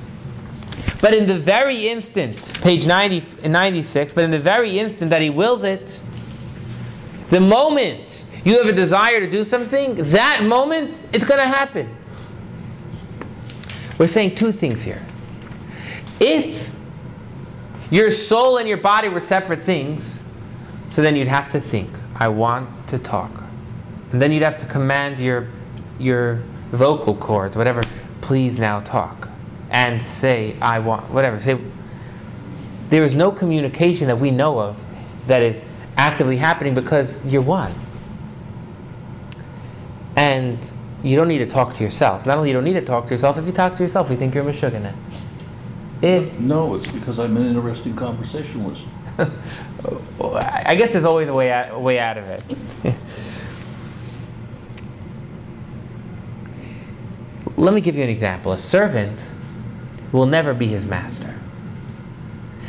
But 1.01 1.13
in 1.13 1.27
the 1.27 1.35
very 1.35 1.87
instant, 1.87 2.59
page 2.63 2.87
90, 2.87 3.47
96, 3.47 4.13
but 4.15 4.23
in 4.23 4.31
the 4.31 4.39
very 4.39 4.79
instant 4.79 5.11
that 5.11 5.21
he 5.21 5.29
wills 5.29 5.63
it, 5.63 6.01
the 7.29 7.39
moment 7.39 8.25
you 8.43 8.57
have 8.57 8.65
a 8.65 8.75
desire 8.75 9.19
to 9.19 9.29
do 9.29 9.43
something, 9.43 9.93
that 9.95 10.41
moment 10.41 11.05
it's 11.13 11.25
going 11.25 11.39
to 11.39 11.47
happen. 11.47 11.95
We're 13.99 14.07
saying 14.07 14.33
two 14.33 14.51
things 14.51 14.83
here. 14.83 15.03
If 16.19 16.73
your 17.91 18.09
soul 18.09 18.57
and 18.57 18.67
your 18.67 18.79
body 18.79 19.09
were 19.09 19.19
separate 19.19 19.59
things, 19.59 20.25
so 20.89 21.03
then 21.03 21.15
you'd 21.15 21.27
have 21.27 21.51
to 21.51 21.61
think, 21.61 21.91
I 22.15 22.29
want 22.29 22.87
to 22.87 22.97
talk. 22.97 23.48
And 24.11 24.21
then 24.21 24.31
you'd 24.31 24.43
have 24.43 24.57
to 24.59 24.65
command 24.65 25.19
your, 25.19 25.47
your 25.99 26.35
vocal 26.71 27.15
cords, 27.15 27.55
whatever, 27.55 27.81
please 28.21 28.59
now 28.59 28.79
talk. 28.79 29.29
And 29.69 30.01
say, 30.01 30.57
I 30.61 30.79
want, 30.79 31.11
whatever. 31.11 31.39
Say, 31.39 31.59
there 32.89 33.03
is 33.03 33.13
no 33.13 33.31
communication 33.31 34.07
that 34.07 34.17
we 34.17 34.31
know 34.31 34.59
of 34.59 34.83
that 35.27 35.43
is 35.43 35.69
actively 35.95 36.37
happening 36.37 36.73
because 36.73 37.23
you're 37.25 37.41
one. 37.41 37.71
And 40.15 40.73
you 41.03 41.15
don't 41.15 41.27
need 41.27 41.37
to 41.37 41.45
talk 41.45 41.75
to 41.75 41.83
yourself. 41.83 42.25
Not 42.25 42.37
only 42.37 42.49
you 42.49 42.53
don't 42.53 42.63
need 42.63 42.73
to 42.73 42.81
talk 42.81 43.05
to 43.05 43.11
yourself, 43.11 43.37
if 43.37 43.45
you 43.45 43.51
talk 43.51 43.75
to 43.75 43.83
yourself, 43.83 44.09
we 44.09 44.15
think 44.15 44.33
you're 44.33 44.43
Meshuggah. 44.43 44.93
If 46.01 46.39
No, 46.39 46.75
it's 46.75 46.91
because 46.91 47.19
I'm 47.19 47.37
an 47.37 47.45
interesting 47.45 47.95
conversationalist. 47.95 48.87
I 49.17 49.29
I 50.65 50.75
guess 50.75 50.93
there's 50.93 51.05
always 51.05 51.27
a 51.27 51.33
way 51.33 51.51
out, 51.51 51.73
a 51.73 51.79
way 51.79 51.99
out 51.99 52.17
of 52.17 52.27
it. 52.27 52.95
Let 57.59 57.73
me 57.73 57.81
give 57.81 57.97
you 57.97 58.03
an 58.03 58.09
example. 58.09 58.53
A 58.53 58.57
servant 58.57 59.35
will 60.13 60.25
never 60.25 60.53
be 60.53 60.67
his 60.67 60.85
master. 60.85 61.35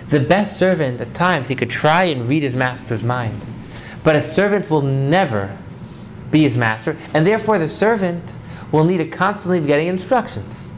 The 0.09 0.19
best 0.19 0.59
servant, 0.59 1.01
at 1.01 1.15
times, 1.15 1.47
he 1.47 1.55
could 1.55 1.71
try 1.71 2.05
and 2.05 2.29
read 2.29 2.43
his 2.43 2.57
master's 2.57 3.05
mind. 3.05 3.47
But 4.03 4.17
a 4.17 4.21
servant 4.21 4.69
will 4.69 4.83
never 4.83 5.57
be 6.33 6.43
his 6.43 6.57
master, 6.57 6.97
and 7.15 7.25
therefore 7.25 7.61
the 7.61 7.69
servant 7.69 8.37
will 8.73 8.83
need 8.83 8.99
to 8.99 9.07
constantly 9.07 9.61
be 9.61 9.69
getting 9.69 9.87
instructions. 9.87 10.73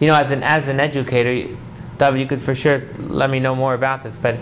You 0.00 0.08
know, 0.08 0.16
as 0.16 0.32
an, 0.32 0.42
as 0.42 0.66
an 0.66 0.80
educator, 0.80 1.56
David, 1.98 2.18
you 2.18 2.26
could 2.26 2.42
for 2.42 2.56
sure 2.56 2.82
let 2.98 3.30
me 3.30 3.38
know 3.38 3.54
more 3.54 3.74
about 3.74 4.02
this, 4.02 4.18
but 4.18 4.36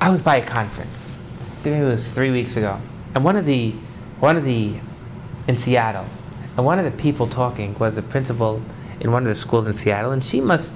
I 0.00 0.08
was 0.08 0.22
by 0.22 0.36
a 0.36 0.46
conference. 0.46 1.18
I 1.20 1.54
think 1.62 1.76
it 1.76 1.84
was 1.84 2.10
three 2.14 2.30
weeks 2.30 2.56
ago, 2.56 2.80
and 3.14 3.22
one 3.22 3.36
of 3.36 3.44
the 3.44 3.72
one 4.18 4.36
of 4.36 4.44
the 4.44 4.74
in 5.46 5.56
Seattle, 5.56 6.06
and 6.56 6.66
one 6.66 6.78
of 6.78 6.84
the 6.84 6.90
people 6.90 7.26
talking 7.26 7.78
was 7.78 7.96
a 7.98 8.02
principal 8.02 8.62
in 9.00 9.10
one 9.10 9.22
of 9.22 9.28
the 9.28 9.34
schools 9.34 9.66
in 9.66 9.74
Seattle, 9.74 10.12
and 10.12 10.24
she 10.24 10.40
must 10.40 10.72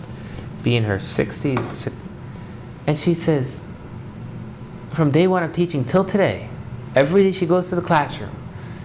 be 0.62 0.74
in 0.76 0.84
her 0.84 0.96
60s, 0.96 1.92
and 2.86 2.98
she 2.98 3.14
says, 3.14 3.66
from 4.92 5.10
day 5.10 5.26
one 5.26 5.42
of 5.42 5.52
teaching 5.52 5.84
till 5.84 6.04
today, 6.04 6.48
every 6.94 7.22
day 7.22 7.32
she 7.32 7.46
goes 7.46 7.68
to 7.68 7.76
the 7.76 7.82
classroom, 7.82 8.30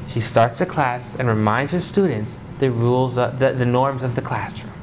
she 0.07 0.19
starts 0.19 0.59
the 0.59 0.65
class 0.65 1.15
and 1.15 1.27
reminds 1.27 1.71
her 1.71 1.79
students 1.79 2.43
the 2.59 2.69
rules, 2.69 3.17
of, 3.17 3.39
the, 3.39 3.53
the 3.53 3.65
norms 3.65 4.03
of 4.03 4.15
the 4.15 4.21
classroom. 4.21 4.73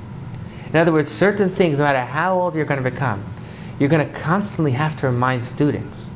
In 0.70 0.76
other 0.76 0.92
words, 0.92 1.10
certain 1.10 1.50
things, 1.50 1.78
no 1.78 1.84
matter 1.84 2.00
how 2.00 2.38
old 2.38 2.54
you're 2.54 2.64
going 2.64 2.82
to 2.82 2.90
become, 2.90 3.24
you're 3.78 3.88
going 3.88 4.06
to 4.06 4.18
constantly 4.18 4.72
have 4.72 4.96
to 4.96 5.06
remind 5.06 5.44
students 5.44 6.10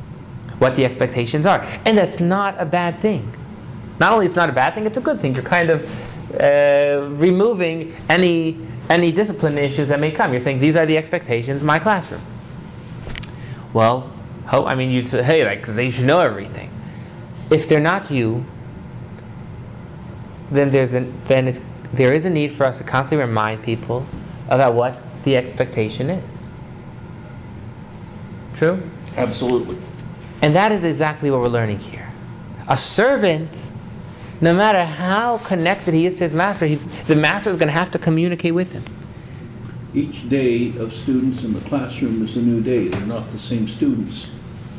what 0.59 0.77
the 0.77 0.85
expectations 0.85 1.45
are. 1.45 1.65
And 1.85 1.97
that's 1.99 2.21
not 2.21 2.55
a 2.59 2.65
bad 2.65 2.97
thing. 2.97 3.33
Not 3.99 4.13
only 4.13 4.27
it's 4.27 4.37
not 4.37 4.49
a 4.49 4.53
bad 4.53 4.75
thing, 4.75 4.87
it's 4.87 4.99
a 4.99 5.03
good 5.03 5.21
thing. 5.21 5.35
You're 5.35 5.45
kind 5.45 5.71
of 5.71 6.41
uh, 6.41 7.07
removing 7.11 7.95
any, 8.09 8.59
any 8.89 9.13
discipline 9.13 9.59
issues 9.59 9.89
that 9.89 10.01
may 10.01 10.11
come. 10.11 10.33
You're 10.33 10.41
saying, 10.41 10.61
these 10.61 10.77
are 10.77 10.87
the 10.87 10.97
expectations 10.97 11.61
in 11.61 11.67
my 11.67 11.79
classroom. 11.79 12.23
Well, 13.73 14.13
ho- 14.47 14.67
I 14.67 14.75
mean, 14.75 14.91
you'd 14.91 15.07
say, 15.07 15.23
hey, 15.23 15.45
like, 15.45 15.67
they 15.67 15.91
should 15.91 16.07
know 16.07 16.21
everything. 16.21 16.71
If 17.51 17.69
they're 17.69 17.81
not 17.81 18.11
you, 18.11 18.45
then 20.51 20.71
there's 20.71 20.95
an, 20.95 21.13
then 21.25 21.49
it's, 21.49 21.61
there 21.93 22.13
is 22.13 22.25
a 22.25 22.31
need 22.31 22.51
for 22.53 22.65
us 22.65 22.79
to 22.79 22.85
constantly 22.85 23.27
remind 23.27 23.63
people 23.63 24.07
about 24.49 24.75
what 24.75 24.99
the 25.25 25.37
expectation 25.37 26.11
is. 26.11 26.53
True? 28.55 28.83
Absolutely. 29.17 29.79
And 30.41 30.55
that 30.57 30.73
is 30.73 30.85
exactly 30.85 31.31
what 31.31 31.41
we're 31.41 31.49
learning 31.49 31.79
here. 31.79 32.11
A 32.69 32.77
servant, 32.77 33.71
no 34.43 34.53
matter 34.53 34.85
how 34.85 35.39
connected 35.39 35.95
he 35.95 36.05
is 36.05 36.19
to 36.19 36.25
his 36.25 36.35
master, 36.35 36.67
he's, 36.67 36.89
the 37.05 37.15
master 37.15 37.49
is 37.49 37.57
going 37.57 37.69
to 37.69 37.73
have 37.73 37.93
to 37.93 37.99
communicate 37.99 38.53
with 38.53 38.73
him. 38.73 38.83
Each 39.95 40.29
day 40.29 40.77
of 40.79 40.93
students 40.93 41.45
in 41.45 41.53
the 41.53 41.61
classroom 41.61 42.23
is 42.23 42.37
a 42.37 42.43
new 42.43 42.61
day. 42.61 42.89
They're 42.89 43.07
not 43.07 43.31
the 43.31 43.39
same 43.39 43.69
students. 43.69 44.29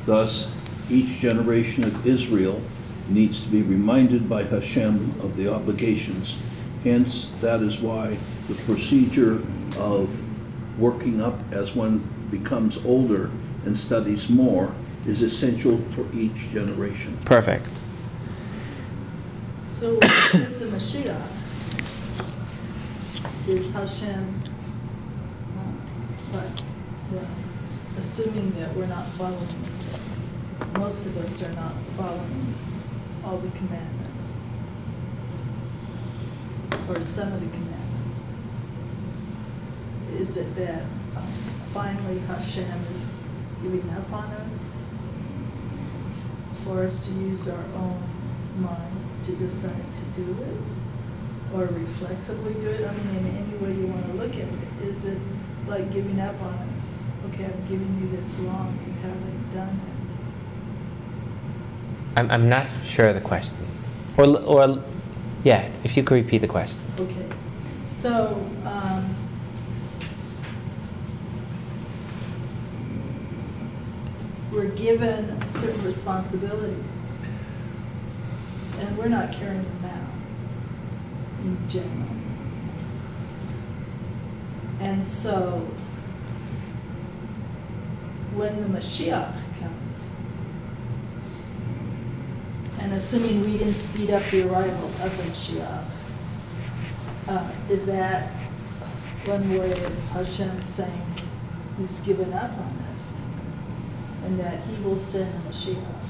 Thus, 0.06 0.54
each 0.92 1.20
generation 1.22 1.86
of 1.86 2.06
Israel 2.06 2.62
needs 3.08 3.42
to 3.42 3.48
be 3.48 3.62
reminded 3.62 4.28
by 4.28 4.44
Hashem 4.44 5.16
of 5.22 5.38
the 5.38 5.54
obligations. 5.54 6.38
Hence, 6.84 7.32
that 7.40 7.62
is 7.62 7.80
why 7.80 8.18
the 8.50 8.56
procedure 8.66 9.42
of 9.78 10.20
working 10.78 11.22
up 11.22 11.40
as 11.54 11.74
one 11.74 12.00
becomes 12.32 12.84
older 12.84 13.30
and 13.66 13.78
studies 13.78 14.28
more 14.28 14.74
is 15.08 15.22
essential 15.22 15.78
for 15.78 16.06
each 16.14 16.50
generation. 16.50 17.18
Perfect. 17.24 17.68
So 19.64 19.94
with 20.34 20.60
the 20.60 20.66
Mashiach, 20.66 21.44
is 23.48 23.74
Hashem, 23.74 24.42
um, 25.58 25.82
but, 26.34 26.64
well, 27.12 27.28
assuming 27.98 28.52
that 28.60 28.76
we're 28.76 28.88
not 28.88 29.06
following, 29.08 29.48
most 30.78 31.06
of 31.06 31.18
us 31.18 31.44
are 31.44 31.56
not 31.56 31.76
following 31.76 32.54
all 33.24 33.38
the 33.38 33.50
commandments. 33.58 34.40
or 36.90 37.02
some 37.02 37.32
of 37.32 37.40
the 37.40 37.48
commandments? 37.48 38.34
Is 40.14 40.36
it 40.36 40.56
that 40.56 40.82
um, 41.16 41.24
finally 41.72 42.20
Hashem 42.20 42.70
is 42.96 43.24
giving 43.62 43.90
up 43.92 44.12
on 44.12 44.26
us 44.46 44.84
for 46.52 46.84
us 46.84 47.08
to 47.08 47.14
use 47.14 47.48
our 47.48 47.64
own 47.76 48.04
minds 48.58 49.03
to 49.24 49.32
decide 49.36 49.86
to 49.96 50.22
do 50.22 50.32
it? 50.42 51.56
Or 51.56 51.66
reflexively 51.66 52.54
do 52.56 52.68
it? 52.68 52.88
I 52.88 52.94
mean, 52.94 53.26
in 53.26 53.38
any 53.38 53.58
way 53.58 53.74
you 53.74 53.88
want 53.88 54.06
to 54.08 54.14
look 54.14 54.32
at 54.32 54.48
it. 54.48 54.88
Is 54.88 55.06
it 55.06 55.20
like 55.68 55.92
giving 55.92 56.20
up 56.20 56.40
on 56.42 56.54
us? 56.76 57.10
Okay, 57.28 57.46
I've 57.46 57.70
given 57.70 58.00
you 58.02 58.18
this 58.18 58.40
long, 58.42 58.78
you 58.86 58.94
haven't 59.02 59.54
done 59.54 59.80
it. 59.88 59.94
I'm, 62.20 62.30
I'm 62.30 62.50
not 62.50 62.68
sure 62.84 63.08
of 63.10 63.16
the 63.16 63.22
question. 63.22 63.56
Or, 64.18 64.38
or, 64.42 64.84
yeah, 65.44 65.70
if 65.84 65.98
you 65.98 66.04
could 66.04 66.16
repeat 66.16 66.40
the 66.40 66.48
question. 66.48 66.82
Okay, 67.00 67.26
so, 67.86 68.40
um, 68.66 69.16
we're 74.52 74.66
given 74.66 75.48
certain 75.50 75.84
responsibilities, 75.84 77.13
and 78.84 78.98
we're 78.98 79.08
not 79.08 79.32
carrying 79.32 79.64
them 79.64 79.86
out 79.86 81.46
in 81.46 81.70
general. 81.70 82.10
And 84.82 85.08
so, 85.08 85.60
when 88.36 88.62
the 88.62 88.68
Mashiach 88.78 89.36
comes, 89.60 90.16
and 92.82 92.92
assuming 92.94 93.42
we 93.42 93.58
didn't 93.58 93.76
speed 93.76 94.10
up 94.10 94.24
the 94.24 94.50
arrival 94.50 94.88
of 94.88 95.18
the 95.18 95.24
Mashiach, 95.24 95.86
uh, 97.30 97.52
is 97.70 97.86
that 97.86 98.28
one 99.26 99.50
way 99.58 99.72
of 99.72 100.10
Hashem 100.10 100.60
saying 100.60 101.14
he's 101.78 102.00
given 102.00 102.34
up 102.34 102.52
on 102.52 102.78
us 102.92 103.26
and 104.26 104.38
that 104.40 104.62
he 104.66 104.84
will 104.84 104.98
send 104.98 105.34
the 105.34 105.50
Mashiach? 105.50 106.03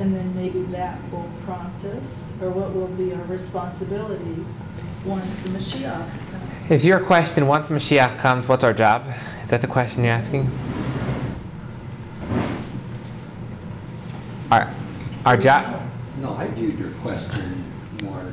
And 0.00 0.16
then 0.16 0.34
maybe 0.34 0.62
that 0.72 0.98
will 1.12 1.30
prompt 1.44 1.84
us, 1.84 2.40
or 2.40 2.48
what 2.48 2.72
will 2.74 2.86
be 2.88 3.12
our 3.12 3.22
responsibilities 3.24 4.62
once 5.04 5.40
the 5.40 5.50
Mashiach 5.50 6.30
comes? 6.30 6.70
Is 6.70 6.86
your 6.86 7.00
question, 7.00 7.46
once 7.46 7.66
Mashiach 7.66 8.18
comes, 8.18 8.48
what's 8.48 8.64
our 8.64 8.72
job? 8.72 9.06
Is 9.44 9.50
that 9.50 9.60
the 9.60 9.66
question 9.66 10.02
you're 10.02 10.14
asking? 10.14 10.48
Our, 14.50 14.68
our 15.26 15.36
job? 15.36 15.82
No, 16.18 16.34
I 16.34 16.48
viewed 16.48 16.78
your 16.78 16.92
question 17.02 17.62
more, 18.02 18.32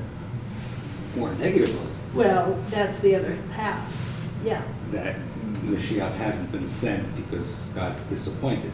more 1.17 1.33
negatively, 1.33 1.85
Well, 2.13 2.57
that's 2.69 2.99
the 2.99 3.15
other 3.15 3.33
half, 3.51 4.31
yeah. 4.41 4.61
that 4.91 5.17
Mashiach 5.65 6.13
hasn't 6.15 6.49
been 6.53 6.65
sent 6.65 7.13
because 7.17 7.73
God's 7.75 8.03
disappointed, 8.05 8.71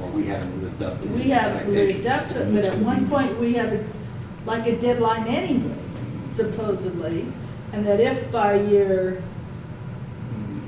or 0.00 0.08
we 0.10 0.26
haven't 0.26 0.62
lived 0.62 0.82
up 0.82 1.00
to 1.00 1.08
his 1.08 1.24
We 1.24 1.30
haven't 1.30 1.72
lived 1.72 2.06
up 2.06 2.28
to 2.28 2.42
it, 2.42 2.54
but 2.54 2.64
at 2.64 2.78
one 2.78 3.08
point, 3.08 3.38
we 3.38 3.54
have 3.54 3.72
a, 3.72 3.84
like 4.44 4.66
a 4.66 4.78
deadline 4.78 5.26
anyway, 5.26 5.74
supposedly. 6.26 7.26
And 7.72 7.84
that 7.86 8.00
if 8.00 8.30
by 8.30 8.54
year 8.54 9.22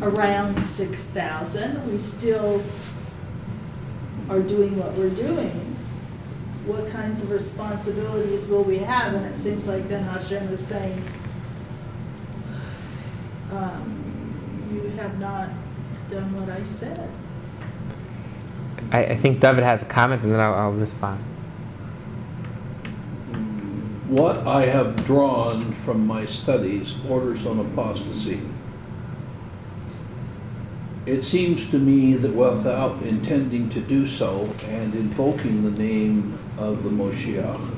around 0.02 0.60
six 0.60 1.10
thousand, 1.10 1.90
we 1.90 1.98
still 1.98 2.62
are 4.28 4.42
doing 4.42 4.76
what 4.78 4.92
we're 4.94 5.10
doing, 5.10 5.50
what 6.66 6.88
kinds 6.88 7.22
of 7.22 7.30
responsibilities 7.30 8.48
will 8.48 8.62
we 8.62 8.78
have? 8.78 9.14
And 9.14 9.24
it 9.26 9.36
seems 9.36 9.66
like 9.66 9.88
then 9.88 10.04
Hashem 10.04 10.48
is 10.48 10.64
saying, 10.64 11.02
um, 13.50 14.68
you 14.70 14.90
have 14.96 15.18
not 15.18 15.48
done 16.10 16.38
what 16.38 16.50
I 16.50 16.62
said. 16.64 17.08
I, 18.90 19.04
I 19.04 19.16
think 19.16 19.40
David 19.40 19.64
has 19.64 19.82
a 19.82 19.86
comment 19.86 20.22
and 20.22 20.32
then 20.32 20.40
I'll, 20.40 20.54
I'll 20.54 20.70
respond. 20.72 21.20
What 24.08 24.46
I 24.46 24.66
have 24.66 25.04
drawn 25.04 25.72
from 25.72 26.06
my 26.06 26.24
studies 26.24 26.94
borders 26.94 27.46
on 27.46 27.60
apostasy. 27.60 28.40
It 31.04 31.22
seems 31.24 31.70
to 31.70 31.78
me 31.78 32.14
that 32.14 32.32
without 32.32 33.02
intending 33.02 33.70
to 33.70 33.80
do 33.80 34.06
so 34.06 34.54
and 34.66 34.94
invoking 34.94 35.62
the 35.62 35.70
name 35.70 36.38
of 36.58 36.84
the 36.84 36.90
Moshiach, 36.90 37.76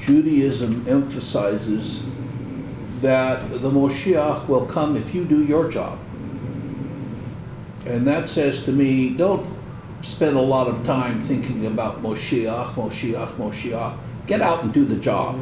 Judaism 0.00 0.84
emphasizes 0.88 2.04
that 3.00 3.48
the 3.50 3.70
Moshiach 3.70 4.48
will 4.48 4.66
come 4.66 4.96
if 4.96 5.14
you 5.14 5.24
do 5.24 5.44
your 5.44 5.70
job. 5.70 5.98
And 7.86 8.06
that 8.06 8.28
says 8.28 8.64
to 8.64 8.72
me, 8.72 9.10
don't 9.10 9.46
spend 10.02 10.36
a 10.36 10.42
lot 10.42 10.68
of 10.68 10.84
time 10.84 11.20
thinking 11.20 11.66
about 11.66 12.02
Moshiach, 12.02 12.74
Moshiach, 12.74 13.32
Moshiach. 13.36 13.96
Get 14.26 14.40
out 14.40 14.62
and 14.62 14.72
do 14.72 14.84
the 14.84 14.96
job. 14.96 15.38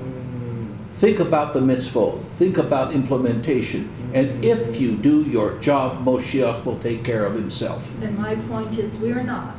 Think 0.94 1.18
about 1.18 1.55
the 1.55 1.61
mitzvot. 1.61 2.20
Think 2.20 2.59
about 2.59 2.92
implementation. 2.92 3.88
And 4.14 4.44
if 4.44 4.81
you 4.81 4.96
do 4.96 5.22
your 5.22 5.59
job, 5.59 6.05
Moshiach 6.05 6.64
will 6.64 6.78
take 6.78 7.05
care 7.05 7.24
of 7.24 7.35
himself. 7.35 7.90
And 8.02 8.18
my 8.18 8.35
point 8.37 8.78
is, 8.78 8.98
we 8.98 9.12
are 9.12 9.22
not. 9.22 9.57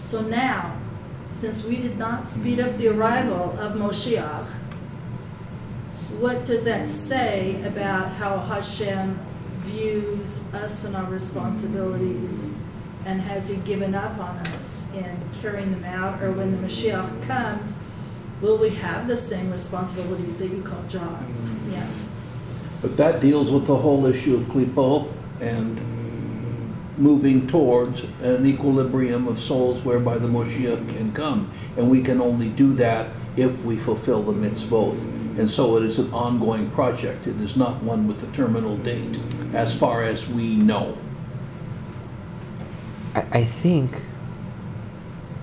So 0.00 0.22
now, 0.22 0.76
since 1.32 1.66
we 1.66 1.76
did 1.76 1.98
not 1.98 2.26
speed 2.26 2.60
up 2.60 2.76
the 2.76 2.88
arrival 2.88 3.58
of 3.58 3.72
Moshiach, 3.72 4.46
what 6.18 6.44
does 6.44 6.64
that 6.64 6.88
say 6.88 7.62
about 7.64 8.12
how 8.12 8.38
Hashem 8.38 9.18
views 9.62 10.52
us 10.54 10.84
and 10.84 10.96
our 10.96 11.10
responsibilities? 11.10 12.58
And 13.04 13.20
has 13.20 13.48
he 13.48 13.60
given 13.62 13.94
up 13.94 14.18
on 14.18 14.36
us 14.38 14.94
in 14.94 15.18
carrying 15.40 15.72
them 15.72 15.84
out? 15.84 16.22
Or 16.22 16.30
when 16.30 16.52
the 16.52 16.58
Mashiach 16.58 17.26
comes, 17.26 17.80
will 18.40 18.58
we 18.58 18.70
have 18.70 19.06
the 19.06 19.16
same 19.16 19.50
responsibilities 19.50 20.38
that 20.38 20.48
you 20.48 20.62
call 20.62 20.82
jobs? 20.84 21.50
Mm. 21.50 21.72
Yeah. 21.72 21.86
But 22.80 22.96
that 22.96 23.20
deals 23.20 23.50
with 23.50 23.66
the 23.66 23.76
whole 23.76 24.06
issue 24.06 24.36
of 24.36 24.42
klipo 24.42 25.10
and 25.40 25.80
moving 26.98 27.46
towards 27.46 28.04
an 28.20 28.46
equilibrium 28.46 29.26
of 29.26 29.38
souls 29.38 29.84
whereby 29.84 30.18
the 30.18 30.28
Moshiach 30.28 30.88
can 30.96 31.12
come. 31.12 31.50
And 31.76 31.90
we 31.90 32.02
can 32.02 32.20
only 32.20 32.48
do 32.48 32.72
that 32.74 33.10
if 33.36 33.64
we 33.64 33.76
fulfill 33.76 34.22
the 34.22 34.32
mitzvot. 34.32 35.21
And 35.38 35.50
so 35.50 35.76
it 35.78 35.84
is 35.84 35.98
an 35.98 36.12
ongoing 36.12 36.70
project. 36.70 37.26
It 37.26 37.40
is 37.40 37.56
not 37.56 37.82
one 37.82 38.06
with 38.06 38.22
a 38.22 38.36
terminal 38.36 38.76
date, 38.76 39.18
as 39.54 39.76
far 39.76 40.02
as 40.04 40.32
we 40.32 40.56
know. 40.56 40.98
I, 43.14 43.20
I 43.32 43.44
think 43.44 44.02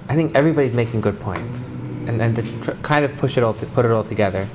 I 0.08 0.16
think 0.16 0.36
everybody's 0.36 0.74
making 0.74 1.02
good 1.02 1.20
points, 1.20 1.82
and 2.08 2.22
and 2.22 2.36
to 2.36 2.62
tr- 2.62 2.72
kind 2.82 3.04
of 3.04 3.16
push 3.18 3.38
it 3.38 3.44
all 3.44 3.54
to 3.56 3.66
put 3.68 3.86
it 3.86 3.92
all 3.92 4.04
together. 4.04 4.48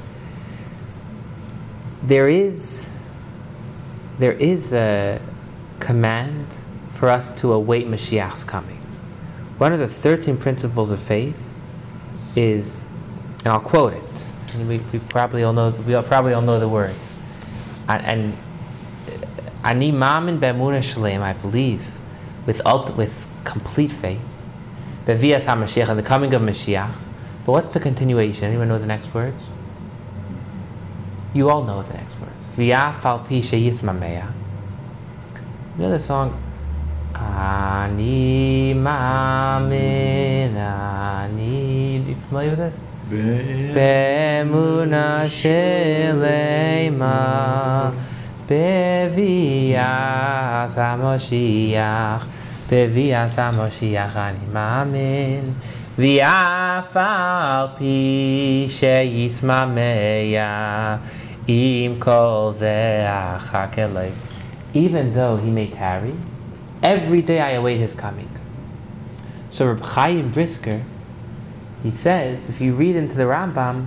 There 2.03 2.29
is 2.29 2.87
there 4.19 4.33
is 4.33 4.73
a 4.73 5.21
command 5.81 6.61
for 6.91 7.09
us 7.09 7.33
to 7.41 7.53
await 7.53 7.89
Mashiach's 7.89 8.45
coming. 8.45 8.79
One 9.59 9.73
of 9.73 9.81
the 9.81 9.89
thirteen 9.89 10.37
principles 10.37 10.93
of 10.93 11.01
faith 11.03 11.61
is, 12.37 12.85
and 13.41 13.49
I'll 13.49 13.61
quote 13.61 13.95
it. 13.95 14.31
And 14.55 14.69
we, 14.69 14.79
we 14.93 14.99
probably 14.99 15.43
all 15.43 15.53
know 15.53 15.71
we 15.71 15.95
all 15.95 16.03
probably 16.03 16.33
all 16.33 16.43
know 16.43 16.61
the 16.61 16.69
words. 16.69 17.13
And, 17.89 18.05
and 18.07 18.37
ani 19.65 19.93
mamin 19.93 20.39
be'emunah 20.39 20.83
shalem, 20.83 21.23
I 21.23 21.33
believe, 21.33 21.93
with 22.47 22.63
ult- 22.65 22.97
with 22.97 23.27
complete 23.45 23.93
faith. 23.93 24.21
Bevias 25.07 25.45
HaMashiach, 25.45 25.89
and 25.89 25.99
the 25.99 26.03
coming 26.03 26.33
of 26.33 26.41
Mashiach. 26.41 26.93
But 27.45 27.53
what's 27.53 27.75
the 27.75 27.81
continuation? 27.81 28.49
Anyone 28.49 28.69
know 28.69 28.79
the 28.79 28.87
next 28.87 29.13
words? 29.13 29.45
You 31.35 31.51
all 31.51 31.65
know 31.65 31.83
the 31.83 31.93
next 31.95 32.19
words. 32.21 32.33
V'yaf 32.57 33.05
al 33.05 33.19
pi 33.19 33.41
sheyismameya. 33.41 34.33
You 35.77 35.83
know 35.83 35.91
the 35.91 35.99
song? 35.99 36.41
Ani 37.15 38.73
mamin 38.75 40.57
ani. 40.57 41.97
You 41.99 42.15
familiar 42.15 42.51
with 42.51 42.59
this? 42.61 42.81
Be'emunah 43.11 44.55
shelema 45.29 47.13
bevias 48.49 49.75
HaMashiach 50.77 52.25
bevias 52.69 53.37
HaMashiach 53.37 54.17
ani 54.17 54.47
mamin 54.51 55.55
v'af 55.99 56.97
al 56.97 57.69
pi 57.77 58.67
sheyismameya 58.67 60.51
im 61.47 62.01
kol 62.01 62.53
ze 62.53 63.05
achak 63.05 63.77
elei 63.77 64.13
even 64.73 65.13
though 65.13 65.37
he 65.37 65.51
may 65.51 65.69
tarry 65.69 66.15
every 66.83 67.21
day 67.23 67.41
I 67.41 67.53
await 67.53 67.77
his 67.77 67.95
coming. 67.95 68.29
So 69.51 69.67
Reb 69.67 69.83
Chaim 69.83 70.31
Brisker 70.31 70.83
he 71.85 71.91
says, 71.91 72.49
if 72.49 72.63
you 72.63 72.73
read 72.73 72.97
into 72.97 73.15
the 73.15 73.25
Rambam, 73.25 73.87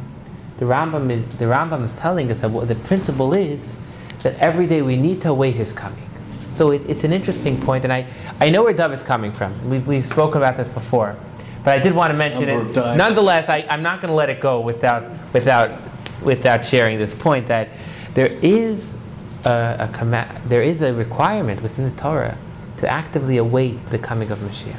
the 0.57 0.65
Rambam 0.65 1.11
is, 1.11 1.25
the 1.39 1.45
Rambam 1.45 1.83
is 1.83 1.93
telling 1.95 2.29
us 2.29 2.41
that 2.41 2.51
what 2.51 2.67
the 2.67 2.75
principle 2.75 3.33
is 3.33 3.75
that 4.21 4.37
every 4.37 4.67
day 4.67 4.83
we 4.83 4.95
need 4.95 5.19
to 5.21 5.31
await 5.31 5.55
his 5.55 5.73
coming. 5.73 6.07
So 6.53 6.69
it, 6.69 6.87
it's 6.87 7.03
an 7.03 7.11
interesting 7.11 7.59
point, 7.59 7.85
and 7.85 7.91
I, 7.91 8.05
I 8.39 8.51
know 8.51 8.63
where 8.63 8.73
David's 8.73 9.01
coming 9.01 9.31
from. 9.31 9.67
We've, 9.67 9.85
we've 9.87 10.05
spoken 10.05 10.39
about 10.39 10.57
this 10.57 10.69
before, 10.69 11.15
but 11.63 11.75
I 11.75 11.81
did 11.81 11.93
want 11.93 12.11
to 12.11 12.17
mention 12.17 12.49
it. 12.49 12.75
Nonetheless, 12.75 13.49
I, 13.49 13.65
I'm 13.67 13.81
not 13.81 13.99
going 13.99 14.09
to 14.09 14.15
let 14.15 14.29
it 14.29 14.41
go 14.41 14.61
without, 14.61 15.03
without, 15.33 15.81
without 16.21 16.67
sharing 16.67 16.99
this 16.99 17.15
point 17.15 17.47
that 17.47 17.69
there 18.13 18.31
is 18.43 18.95
a, 19.43 19.77
a 19.79 19.87
command, 19.91 20.37
there 20.47 20.61
is 20.61 20.83
a 20.83 20.93
requirement 20.93 21.63
within 21.63 21.85
the 21.85 21.95
Torah 21.95 22.37
to 22.77 22.87
actively 22.87 23.37
await 23.37 23.83
the 23.87 23.97
coming 23.97 24.29
of 24.29 24.37
Mashiach. 24.37 24.75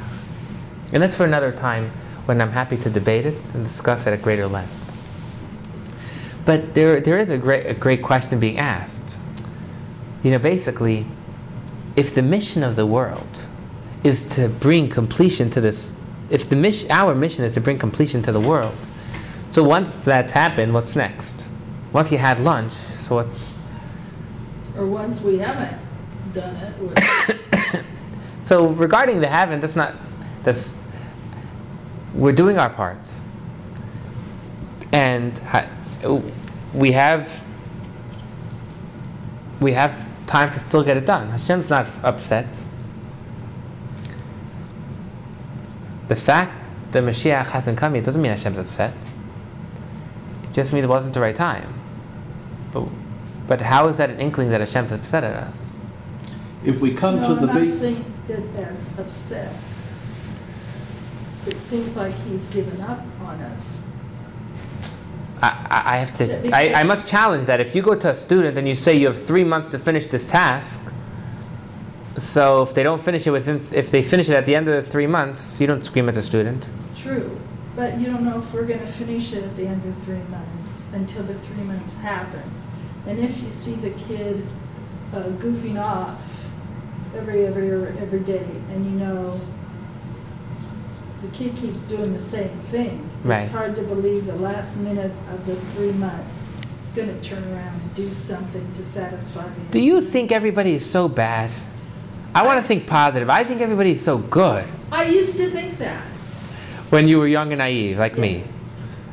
And 0.93 1.03
that's 1.03 1.17
for 1.17 1.25
another 1.25 1.51
time 1.51 1.91
when 2.29 2.41
I'm 2.41 2.51
happy 2.51 2.77
to 2.77 2.91
debate 2.91 3.25
it 3.25 3.55
and 3.55 3.63
discuss 3.63 4.05
it 4.05 4.13
at 4.13 4.21
greater 4.21 4.45
length. 4.45 4.75
But 6.45 6.75
there, 6.75 7.01
there 7.01 7.17
is 7.17 7.31
a 7.31 7.39
great, 7.39 7.65
a 7.65 7.73
great 7.73 8.03
question 8.03 8.39
being 8.39 8.59
asked. 8.59 9.17
You 10.21 10.29
know, 10.29 10.37
basically, 10.37 11.07
if 11.95 12.13
the 12.13 12.21
mission 12.21 12.61
of 12.61 12.75
the 12.75 12.85
world 12.85 13.47
is 14.03 14.23
to 14.35 14.47
bring 14.47 14.89
completion 14.89 15.49
to 15.49 15.59
this, 15.59 15.95
if 16.29 16.47
the 16.47 16.55
mission, 16.55 16.91
our 16.91 17.15
mission 17.15 17.43
is 17.43 17.55
to 17.55 17.61
bring 17.61 17.79
completion 17.79 18.21
to 18.21 18.31
the 18.31 18.39
world, 18.39 18.75
so 19.49 19.63
once 19.63 19.95
that's 19.95 20.33
happened, 20.33 20.75
what's 20.75 20.95
next? 20.95 21.47
Once 21.93 22.11
you 22.11 22.19
had 22.19 22.39
lunch, 22.39 22.73
so 22.73 23.15
what's 23.15 23.51
Or 24.77 24.85
once 24.85 25.23
we 25.23 25.39
haven't 25.39 25.81
done 26.31 26.55
it, 26.55 27.83
So 28.43 28.67
regarding 28.67 29.19
the 29.19 29.27
haven't, 29.27 29.61
that's 29.61 29.75
not 29.75 29.95
that's 30.43 30.77
we're 32.13 32.33
doing 32.33 32.57
our 32.57 32.69
parts, 32.69 33.21
and 34.91 35.41
we 36.73 36.91
have 36.93 37.41
we 39.59 39.73
have 39.73 40.09
time 40.27 40.51
to 40.51 40.59
still 40.59 40.83
get 40.83 40.97
it 40.97 41.05
done. 41.05 41.29
Hashem's 41.29 41.69
not 41.69 41.89
upset. 42.03 42.47
The 46.07 46.15
fact 46.15 46.55
that 46.91 47.03
Mashiach 47.03 47.47
hasn't 47.47 47.77
come 47.77 47.95
yet 47.95 48.03
doesn't 48.05 48.21
mean 48.21 48.31
Hashem's 48.31 48.57
upset. 48.57 48.93
It 50.43 50.53
just 50.53 50.73
means 50.73 50.85
it 50.85 50.89
wasn't 50.89 51.13
the 51.13 51.21
right 51.21 51.35
time. 51.35 51.73
But 52.71 52.87
but 53.47 53.61
how 53.61 53.87
is 53.87 53.97
that 53.97 54.09
an 54.09 54.19
inkling 54.19 54.49
that 54.49 54.59
Hashem's 54.61 54.91
upset 54.91 55.23
at 55.23 55.33
us? 55.33 55.79
If 56.63 56.79
we 56.79 56.93
come 56.93 57.21
no, 57.21 57.27
to 57.27 57.33
I'm 57.35 57.41
the 57.41 57.47
not 57.47 57.55
big, 57.55 57.69
saying 57.69 58.05
that 58.27 58.53
that's 58.53 58.97
upset. 58.99 59.53
It 61.49 61.57
seems 61.57 61.97
like 61.97 62.13
he's 62.27 62.47
given 62.49 62.79
up 62.81 63.01
on 63.21 63.41
us. 63.41 63.91
I, 65.41 65.49
I 65.71 65.93
I 65.93 65.97
have 65.97 66.13
to. 66.15 66.55
I, 66.55 66.81
I 66.81 66.83
must 66.83 67.07
challenge 67.07 67.45
that. 67.45 67.59
If 67.59 67.73
you 67.75 67.81
go 67.81 67.95
to 67.95 68.09
a 68.11 68.13
student 68.13 68.55
and 68.59 68.67
you 68.67 68.75
say 68.75 68.95
you 68.95 69.07
have 69.07 69.19
three 69.31 69.43
months 69.43 69.71
to 69.71 69.79
finish 69.79 70.05
this 70.05 70.29
task, 70.29 70.93
so 72.17 72.61
if 72.61 72.75
they 72.75 72.83
don't 72.83 73.01
finish 73.01 73.25
it 73.25 73.31
within, 73.31 73.55
if 73.73 73.89
they 73.89 74.03
finish 74.03 74.29
it 74.29 74.35
at 74.35 74.45
the 74.45 74.55
end 74.55 74.67
of 74.69 74.75
the 74.75 74.91
three 74.91 75.07
months, 75.07 75.59
you 75.59 75.65
don't 75.65 75.83
scream 75.83 76.07
at 76.07 76.13
the 76.13 76.21
student. 76.21 76.69
True, 76.95 77.39
but 77.75 77.97
you 77.99 78.05
don't 78.05 78.23
know 78.23 78.37
if 78.37 78.53
we're 78.53 78.67
gonna 78.67 78.85
finish 78.85 79.33
it 79.33 79.43
at 79.43 79.55
the 79.57 79.65
end 79.65 79.83
of 79.85 79.95
three 80.05 80.25
months, 80.29 80.93
until 80.93 81.23
the 81.23 81.33
three 81.33 81.63
months 81.63 81.99
happens. 82.01 82.67
And 83.07 83.17
if 83.17 83.41
you 83.41 83.49
see 83.49 83.73
the 83.73 83.91
kid 84.07 84.45
uh, 85.13 85.23
goofing 85.41 85.81
off 85.83 86.47
every, 87.15 87.47
every, 87.47 87.71
every 87.97 88.19
day, 88.19 88.47
and 88.69 88.85
you 88.85 88.91
know 88.91 89.41
the 91.21 91.27
kid 91.29 91.55
keeps 91.55 91.81
doing 91.83 92.13
the 92.13 92.19
same 92.19 92.49
thing, 92.59 93.09
Right. 93.23 93.39
it's 93.43 93.51
hard 93.51 93.75
to 93.75 93.81
believe 93.83 94.25
the 94.25 94.35
last 94.35 94.79
minute 94.81 95.11
of 95.33 95.45
the 95.45 95.55
three 95.55 95.91
months, 95.91 96.45
it's 96.79 96.89
gonna 96.89 97.19
turn 97.21 97.43
around 97.53 97.81
and 97.81 97.93
do 97.93 98.11
something 98.11 98.65
to 98.73 98.83
satisfy 98.83 99.43
the. 99.43 99.71
Do 99.71 99.79
you 99.81 100.01
think 100.01 100.31
everybody 100.31 100.73
is 100.73 100.85
so 100.85 101.07
bad? 101.07 101.49
I 102.33 102.45
want 102.45 102.61
to 102.61 102.67
think 102.67 102.87
positive. 102.87 103.29
I 103.29 103.43
think 103.43 103.59
everybody 103.61 103.91
is 103.91 104.01
so 104.03 104.17
good. 104.19 104.63
I 104.91 105.05
used 105.05 105.37
to 105.37 105.47
think 105.47 105.77
that. 105.79 106.03
When 106.89 107.07
you 107.07 107.19
were 107.19 107.27
young 107.27 107.51
and 107.51 107.59
naive, 107.59 107.99
like 107.99 108.17
me, 108.17 108.43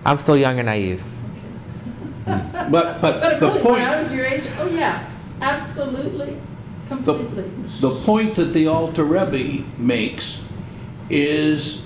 I'm 0.05 0.16
still 0.19 0.37
young 0.37 0.59
and 0.59 0.66
naive. 0.66 1.03
Mm. 2.27 2.71
but, 2.71 3.01
but 3.01 3.21
But 3.21 3.40
the 3.40 3.47
really, 3.49 3.62
when 3.62 3.75
I 3.83 3.87
point, 3.87 3.99
was 3.99 4.14
your 4.16 4.27
age, 4.27 4.45
oh 4.61 4.69
yeah, 4.69 5.09
absolutely, 5.40 6.37
the, 6.88 6.88
completely. 6.88 7.42
the 7.81 8.03
point 8.05 8.35
that 8.37 8.53
the 8.53 8.66
Alter 8.69 9.05
Rebbe 9.05 9.64
makes 9.79 10.42
is 11.11 11.86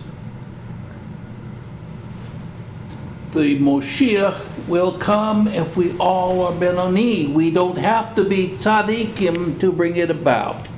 the 3.33 3.59
Moshiach 3.59 4.69
will 4.69 4.99
come 4.99 5.47
if 5.49 5.77
we 5.77 5.97
all 5.99 6.47
are 6.47 6.53
Benoni. 6.53 7.29
We 7.29 7.51
don't 7.51 7.79
have 7.79 8.15
to 8.17 8.25
be 8.25 8.49
tzaddikim 8.49 9.61
to 9.61 9.73
bring 9.73 9.97
it 9.97 10.11
about. 10.11 10.69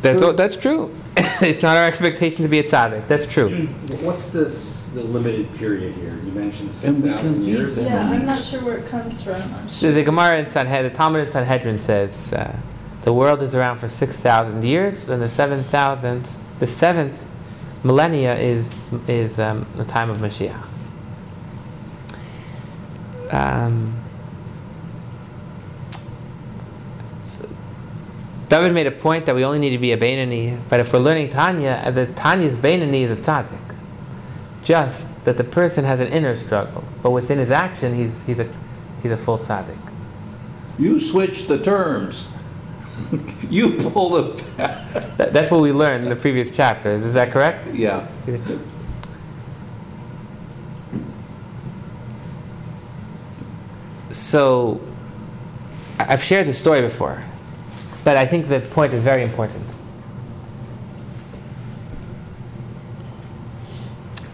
That's 0.00 0.22
that's 0.36 0.56
true. 0.56 0.94
it's 1.42 1.62
not 1.62 1.76
our 1.76 1.84
expectation 1.84 2.42
to 2.44 2.48
be 2.48 2.60
a 2.60 2.62
tzaddik. 2.62 3.06
That's 3.06 3.26
true. 3.26 3.66
What's 4.00 4.30
this, 4.30 4.86
the 4.90 5.02
limited 5.02 5.52
period 5.56 5.94
here? 5.96 6.16
You 6.24 6.32
mentioned 6.32 6.68
And 6.68 6.74
six 6.74 6.98
we 7.00 7.08
can 7.08 7.18
thousand 7.18 7.40
be 7.40 7.50
years. 7.50 7.84
Yeah, 7.84 8.08
I'm 8.08 8.24
not 8.24 8.42
sure 8.42 8.64
where 8.64 8.78
it 8.78 8.86
comes 8.86 9.22
from. 9.22 9.34
I'm 9.34 9.68
So 9.68 9.92
the 9.92 10.02
Gemara 10.02 10.38
in 10.38 10.46
Sanhedrin, 10.46 10.90
the 10.90 10.96
Talmud 10.96 11.24
in 11.24 11.30
Sanhedrin 11.30 11.80
says 11.80 12.32
uh, 12.32 12.56
the 13.02 13.12
world 13.12 13.42
is 13.42 13.54
around 13.54 13.78
for 13.78 13.88
six 13.88 14.18
thousand 14.18 14.64
years, 14.64 15.10
and 15.10 15.20
the 15.20 15.28
seven 15.28 15.64
thousand, 15.64 16.36
the 16.60 16.66
seventh 16.66 17.26
millennia 17.84 18.36
is 18.36 18.90
is 19.08 19.38
um, 19.38 19.66
the 19.76 19.84
time 19.84 20.10
of 20.10 20.18
Mashiach. 20.18 20.68
Um, 23.32 24.00
David 28.50 28.74
made 28.74 28.88
a 28.88 28.90
point 28.90 29.26
that 29.26 29.36
we 29.36 29.44
only 29.44 29.60
need 29.60 29.70
to 29.70 29.78
be 29.78 29.92
a 29.92 29.96
Beinani, 29.96 30.58
but 30.68 30.80
if 30.80 30.92
we're 30.92 30.98
learning 30.98 31.28
Tanya, 31.28 31.80
uh, 31.84 31.92
the 31.92 32.06
Tanya's 32.06 32.58
Beinani 32.58 33.02
is 33.02 33.12
a 33.12 33.16
tzaddik. 33.16 33.76
Just 34.64 35.24
that 35.24 35.36
the 35.36 35.44
person 35.44 35.84
has 35.84 36.00
an 36.00 36.08
inner 36.08 36.34
struggle, 36.34 36.82
but 37.00 37.12
within 37.12 37.38
his 37.38 37.52
action, 37.52 37.94
he's, 37.94 38.24
he's, 38.24 38.40
a, 38.40 38.52
he's 39.04 39.12
a 39.12 39.16
full 39.16 39.38
tzaddik. 39.38 39.78
You 40.80 40.98
switch 40.98 41.46
the 41.46 41.62
terms. 41.62 42.28
you 43.50 43.72
pull 43.90 44.10
the, 44.10 44.44
That, 45.16 45.32
that's 45.32 45.50
what 45.50 45.60
we 45.60 45.72
learned 45.72 46.04
in 46.04 46.10
the 46.10 46.16
previous 46.16 46.50
chapters. 46.50 47.04
Is 47.04 47.14
that 47.14 47.30
correct? 47.30 47.74
yeah. 47.74 48.06
So, 54.10 54.80
I've 55.98 56.22
shared 56.22 56.46
this 56.46 56.58
story 56.58 56.80
before, 56.80 57.24
but 58.04 58.16
I 58.16 58.26
think 58.26 58.48
the 58.48 58.60
point 58.60 58.92
is 58.92 59.02
very 59.04 59.22
important. 59.22 59.64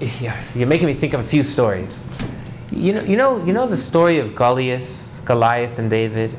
Yes, 0.01 0.57
you're 0.57 0.69
making 0.69 0.87
me 0.87 0.95
think 0.95 1.13
of 1.15 1.21
a 1.21 1.25
few 1.25 1.43
stories. 1.43 2.07
You 2.71 2.95
know, 2.95 3.03
you 3.03 3.17
know, 3.17 3.45
you 3.45 3.53
know 3.53 3.67
the 3.67 3.77
story 3.77 4.19
of 4.19 4.35
Goliath, 4.35 5.23
Goliath 5.25 5.79
and 5.79 5.91
David. 5.91 6.37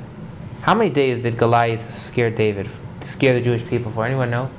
How 0.67 0.75
many 0.75 0.89
days 0.89 1.23
did 1.23 1.37
Goliath 1.37 1.93
scare 1.93 2.29
David, 2.29 2.67
scare 2.99 3.33
the 3.33 3.39
Jewish 3.39 3.65
people 3.65 3.89
for? 3.89 4.05
Anyone 4.05 4.29
know? 4.29 4.49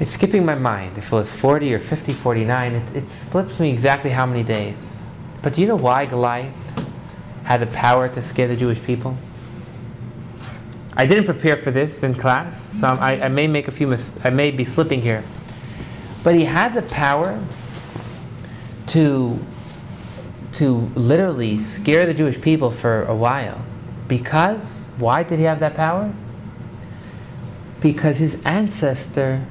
It's 0.00 0.12
skipping 0.12 0.46
my 0.46 0.54
mind. 0.54 0.96
If 0.96 1.12
it 1.12 1.14
was 1.14 1.30
40 1.30 1.74
or 1.74 1.78
50, 1.78 2.12
49, 2.12 2.72
it, 2.72 2.96
it 2.96 3.08
slips 3.08 3.60
me 3.60 3.70
exactly 3.70 4.08
how 4.08 4.24
many 4.24 4.42
days. 4.42 5.04
But 5.42 5.52
do 5.52 5.60
you 5.60 5.66
know 5.66 5.76
why 5.76 6.06
Goliath 6.06 6.54
had 7.44 7.60
the 7.60 7.66
power 7.66 8.08
to 8.08 8.22
scare 8.22 8.48
the 8.48 8.56
Jewish 8.56 8.82
people? 8.82 9.14
I 10.96 11.04
didn't 11.04 11.26
prepare 11.26 11.58
for 11.58 11.70
this 11.70 12.02
in 12.02 12.14
class, 12.14 12.80
so 12.80 12.88
I, 12.88 13.26
I 13.26 13.28
may 13.28 13.46
make 13.46 13.68
a 13.68 13.70
few 13.70 13.88
mis- 13.88 14.18
I 14.24 14.30
may 14.30 14.50
be 14.50 14.64
slipping 14.64 15.02
here. 15.02 15.22
But 16.22 16.34
he 16.34 16.46
had 16.46 16.72
the 16.72 16.80
power 16.80 17.38
to 18.86 19.38
to 20.54 20.90
literally 20.94 21.58
scare 21.58 22.06
the 22.06 22.14
Jewish 22.14 22.40
people 22.40 22.70
for 22.70 23.02
a 23.02 23.14
while. 23.14 23.62
Because 24.08 24.90
why 24.96 25.22
did 25.22 25.38
he 25.38 25.44
have 25.44 25.60
that 25.60 25.74
power? 25.74 26.12
Because 27.80 28.18
his 28.18 28.42
ancestor 28.44 29.44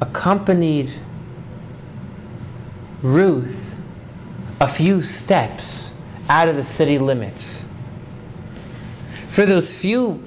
accompanied 0.00 0.90
Ruth 3.02 3.80
a 4.60 4.68
few 4.68 5.02
steps 5.02 5.92
out 6.28 6.48
of 6.48 6.56
the 6.56 6.62
city 6.62 6.98
limits. 6.98 7.66
For 9.28 9.44
those 9.44 9.76
few, 9.76 10.22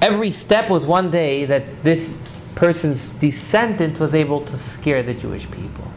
every 0.00 0.30
step 0.30 0.70
was 0.70 0.86
one 0.86 1.10
day 1.10 1.44
that 1.44 1.82
this 1.82 2.28
person's 2.54 3.10
descendant 3.10 3.98
was 3.98 4.14
able 4.14 4.40
to 4.42 4.56
scare 4.56 5.02
the 5.02 5.14
Jewish 5.14 5.50
people. 5.50 5.90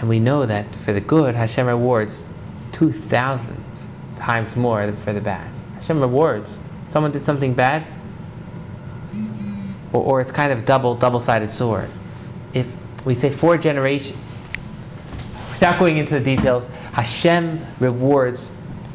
And 0.00 0.08
we 0.08 0.18
know 0.18 0.46
that 0.46 0.74
for 0.74 0.94
the 0.94 1.00
good, 1.00 1.34
Hashem 1.34 1.66
rewards 1.66 2.24
2,000 2.72 3.62
times 4.16 4.56
more 4.56 4.86
than 4.86 4.96
for 4.96 5.12
the 5.12 5.20
bad. 5.20 5.50
Hashem 5.74 6.00
rewards. 6.00 6.58
Someone 6.86 7.12
did 7.12 7.22
something 7.22 7.52
bad, 7.52 7.86
or, 9.92 10.02
or 10.02 10.20
it's 10.20 10.32
kind 10.32 10.52
of 10.52 10.64
double 10.64 10.94
double-sided 10.94 11.50
sword. 11.50 11.90
If 12.54 12.74
we 13.04 13.14
say 13.14 13.30
four 13.30 13.58
generations, 13.58 14.18
without 15.52 15.78
going 15.78 15.98
into 15.98 16.14
the 16.18 16.24
details, 16.24 16.66
Hashem 16.92 17.64
rewards 17.78 18.50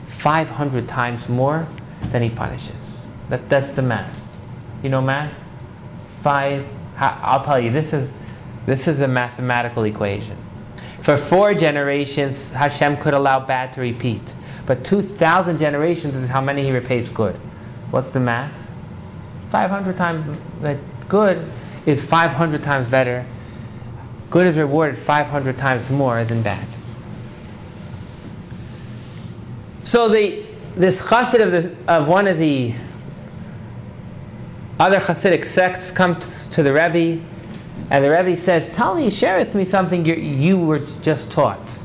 500 0.08 0.88
times 0.88 1.30
more 1.30 1.68
than 2.12 2.24
he 2.24 2.30
punishes. 2.30 3.06
That, 3.30 3.48
that's 3.48 3.70
the 3.72 3.84
math. 3.84 4.20
You 4.82 4.90
know 4.90 5.02
math? 5.02 5.34
Five. 6.22 6.68
I'll 6.98 7.44
tell 7.44 7.60
you. 7.60 7.72
This 7.72 7.94
is 7.94 8.14
this 8.66 8.88
is 8.88 9.02
a 9.02 9.08
mathematical 9.08 9.84
equation. 9.84 10.38
For 11.06 11.18
four 11.18 11.54
generations, 11.54 12.52
Hashem 12.52 12.98
could 12.98 13.14
allow 13.14 13.40
bad 13.46 13.74
to 13.74 13.82
repeat, 13.82 14.34
but 14.66 14.84
2,000 14.84 15.60
generations 15.60 16.16
is 16.16 16.30
how 16.30 16.42
many 16.42 16.64
He 16.64 16.72
repays 16.72 17.10
good. 17.10 17.36
What's 17.92 18.10
the 18.10 18.20
math? 18.20 18.72
500 19.52 19.96
times 19.96 20.40
that 20.62 20.78
good 21.08 21.48
is 21.86 22.04
500 22.04 22.64
times 22.64 22.90
better. 22.90 23.24
Good 24.32 24.48
is 24.48 24.58
rewarded 24.58 24.98
500 24.98 25.56
times 25.60 25.92
more 25.92 26.24
than 26.24 26.42
bad. 26.42 26.66
So 29.84 30.10
the 30.10 30.44
this 30.74 31.04
chassid 31.04 31.40
of, 31.40 31.52
the, 31.52 31.76
of 31.88 32.08
one 32.08 32.28
of 32.28 32.40
the 32.40 32.74
other 34.80 34.98
Hasidic 34.98 35.46
sects 35.46 35.92
comes 35.92 36.48
to 36.48 36.64
the 36.64 36.74
Rebbe, 36.74 37.22
and 37.90 38.04
the 38.04 38.10
Rebbe 38.10 38.36
says, 38.36 38.70
"Tell 38.70 38.96
me, 38.96 39.10
share 39.10 39.38
with 39.38 39.54
me 39.56 39.66
something 39.66 40.06
you, 40.06 40.16
you 40.16 40.58
were 40.58 40.80
just 41.02 41.32
taught." 41.32 41.80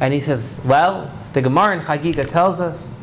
And 0.00 0.12
he 0.12 0.20
says, 0.20 0.60
"Well, 0.64 1.10
the 1.32 1.40
Gemara 1.40 1.76
in 1.76 1.82
Chagiga 1.82 2.28
tells 2.28 2.60
us 2.60 3.00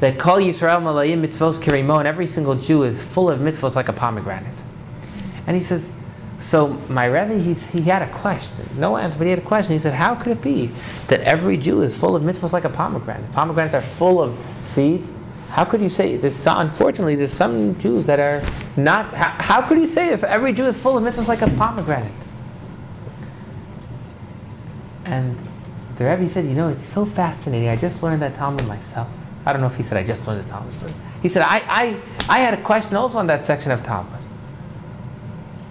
that 0.00 0.18
Kol 0.18 0.38
Yisrael 0.38 0.82
Malayim 0.82 1.20
mitzvos 1.20 1.58
kirimo, 1.58 1.98
and 1.98 2.08
every 2.08 2.26
single 2.26 2.54
Jew 2.54 2.82
is 2.82 3.02
full 3.02 3.28
of 3.30 3.40
mitzvos 3.40 3.76
like 3.76 3.88
a 3.88 3.92
pomegranate." 3.92 4.62
And 5.46 5.56
he 5.56 5.62
says, 5.62 5.92
"So 6.40 6.68
my 6.88 7.06
Rebbe, 7.06 7.38
he's, 7.38 7.70
he 7.70 7.82
had 7.82 8.02
a 8.02 8.08
question, 8.08 8.66
no 8.76 8.96
answer, 8.96 9.18
but 9.18 9.24
he 9.24 9.30
had 9.30 9.38
a 9.38 9.42
question. 9.42 9.72
He 9.72 9.78
said, 9.78 9.94
how 9.94 10.14
could 10.14 10.32
it 10.32 10.42
be 10.42 10.70
that 11.08 11.20
every 11.20 11.56
Jew 11.56 11.82
is 11.82 11.94
full 11.96 12.16
of 12.16 12.22
mitzvos 12.22 12.52
like 12.52 12.64
a 12.64 12.70
pomegranate? 12.70 13.30
Pomegranates 13.32 13.74
are 13.74 13.82
full 13.82 14.22
of 14.22 14.38
seeds." 14.62 15.12
How 15.54 15.64
could 15.64 15.80
you 15.80 15.88
say 15.88 16.16
there's 16.16 16.46
unfortunately 16.48 17.14
there's 17.14 17.32
some 17.32 17.78
Jews 17.78 18.06
that 18.06 18.18
are 18.18 18.42
not 18.76 19.06
how, 19.14 19.28
how 19.28 19.62
could 19.62 19.78
you 19.78 19.86
say 19.86 20.08
if 20.08 20.24
every 20.24 20.52
Jew 20.52 20.64
is 20.64 20.76
full 20.76 20.98
of 20.98 21.04
mitzvahs 21.04 21.28
like 21.28 21.42
a 21.42 21.50
pomegranate? 21.50 22.10
And 25.04 25.38
the 25.94 26.06
Rebbe 26.06 26.28
said, 26.28 26.46
you 26.46 26.54
know, 26.54 26.70
it's 26.70 26.82
so 26.82 27.06
fascinating. 27.06 27.68
I 27.68 27.76
just 27.76 28.02
learned 28.02 28.20
that 28.22 28.34
Talmud 28.34 28.66
myself. 28.66 29.06
I 29.46 29.52
don't 29.52 29.60
know 29.60 29.68
if 29.68 29.76
he 29.76 29.84
said 29.84 29.96
I 29.96 30.02
just 30.02 30.26
learned 30.26 30.44
the 30.44 30.50
Talmud. 30.50 30.74
But 30.82 30.90
he 31.22 31.28
said 31.28 31.42
I, 31.42 31.62
I, 31.68 32.00
I 32.28 32.38
had 32.40 32.54
a 32.54 32.62
question 32.62 32.96
also 32.96 33.18
on 33.18 33.28
that 33.28 33.44
section 33.44 33.70
of 33.70 33.84
Talmud. 33.84 34.18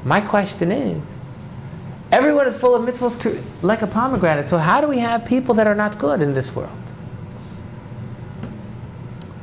My 0.05 0.21
question 0.21 0.71
is, 0.71 1.35
everyone 2.09 2.47
is 2.47 2.55
full 2.55 2.73
of 2.73 2.87
mitzvahs 2.87 3.61
like 3.61 3.81
a 3.81 3.87
pomegranate. 3.87 4.47
So 4.47 4.59
how 4.59 4.79
do 4.79 4.87
we 4.87 4.99
have 4.99 5.25
people 5.25 5.53
that 5.55 5.67
are 5.67 5.75
not 5.75 5.99
good 5.99 6.21
in 6.21 6.33
this 6.33 6.55
world? 6.55 6.92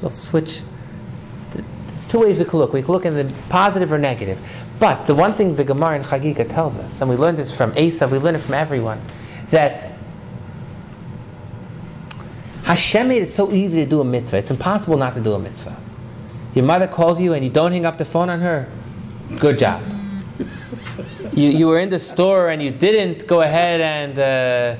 We'll 0.00 0.10
switch. 0.10 0.62
There's, 1.50 2.06
two 2.06 2.20
ways 2.20 2.38
we 2.38 2.44
can 2.44 2.58
look. 2.58 2.72
We 2.72 2.82
can 2.82 2.92
look 2.92 3.04
in 3.04 3.14
the 3.14 3.32
positive 3.48 3.92
or 3.92 3.98
negative. 3.98 4.40
But 4.78 5.06
the 5.06 5.14
one 5.14 5.32
thing 5.32 5.54
the 5.54 5.64
Gemara 5.64 5.96
in 5.96 6.02
Chagiga 6.02 6.48
tells 6.48 6.78
us, 6.78 7.00
and 7.00 7.10
we 7.10 7.16
learned 7.16 7.36
this 7.36 7.54
from 7.54 7.72
Esav, 7.72 8.10
we 8.10 8.18
learned 8.18 8.38
it 8.38 8.40
from 8.40 8.54
everyone, 8.54 9.00
that 9.50 9.92
Hashem 12.64 13.08
made 13.08 13.22
it 13.22 13.28
so 13.28 13.52
easy 13.52 13.84
to 13.84 13.90
do 13.90 14.00
a 14.00 14.04
mitzvah. 14.04 14.38
It's 14.38 14.50
impossible 14.50 14.96
not 14.96 15.12
to 15.14 15.20
do 15.20 15.34
a 15.34 15.38
mitzvah. 15.38 15.76
Your 16.54 16.64
mother 16.64 16.86
calls 16.86 17.20
you 17.20 17.34
and 17.34 17.44
you 17.44 17.50
don't 17.50 17.72
hang 17.72 17.84
up 17.84 17.96
the 17.96 18.04
phone 18.04 18.30
on 18.30 18.40
her. 18.40 18.68
Good 19.38 19.58
job. 19.58 19.82
you, 21.32 21.50
you 21.50 21.66
were 21.66 21.78
in 21.78 21.90
the 21.90 21.98
store 21.98 22.48
and 22.50 22.62
you 22.62 22.70
didn't 22.70 23.26
go 23.26 23.42
ahead 23.42 23.80
and 23.80 24.18
uh, 24.18 24.76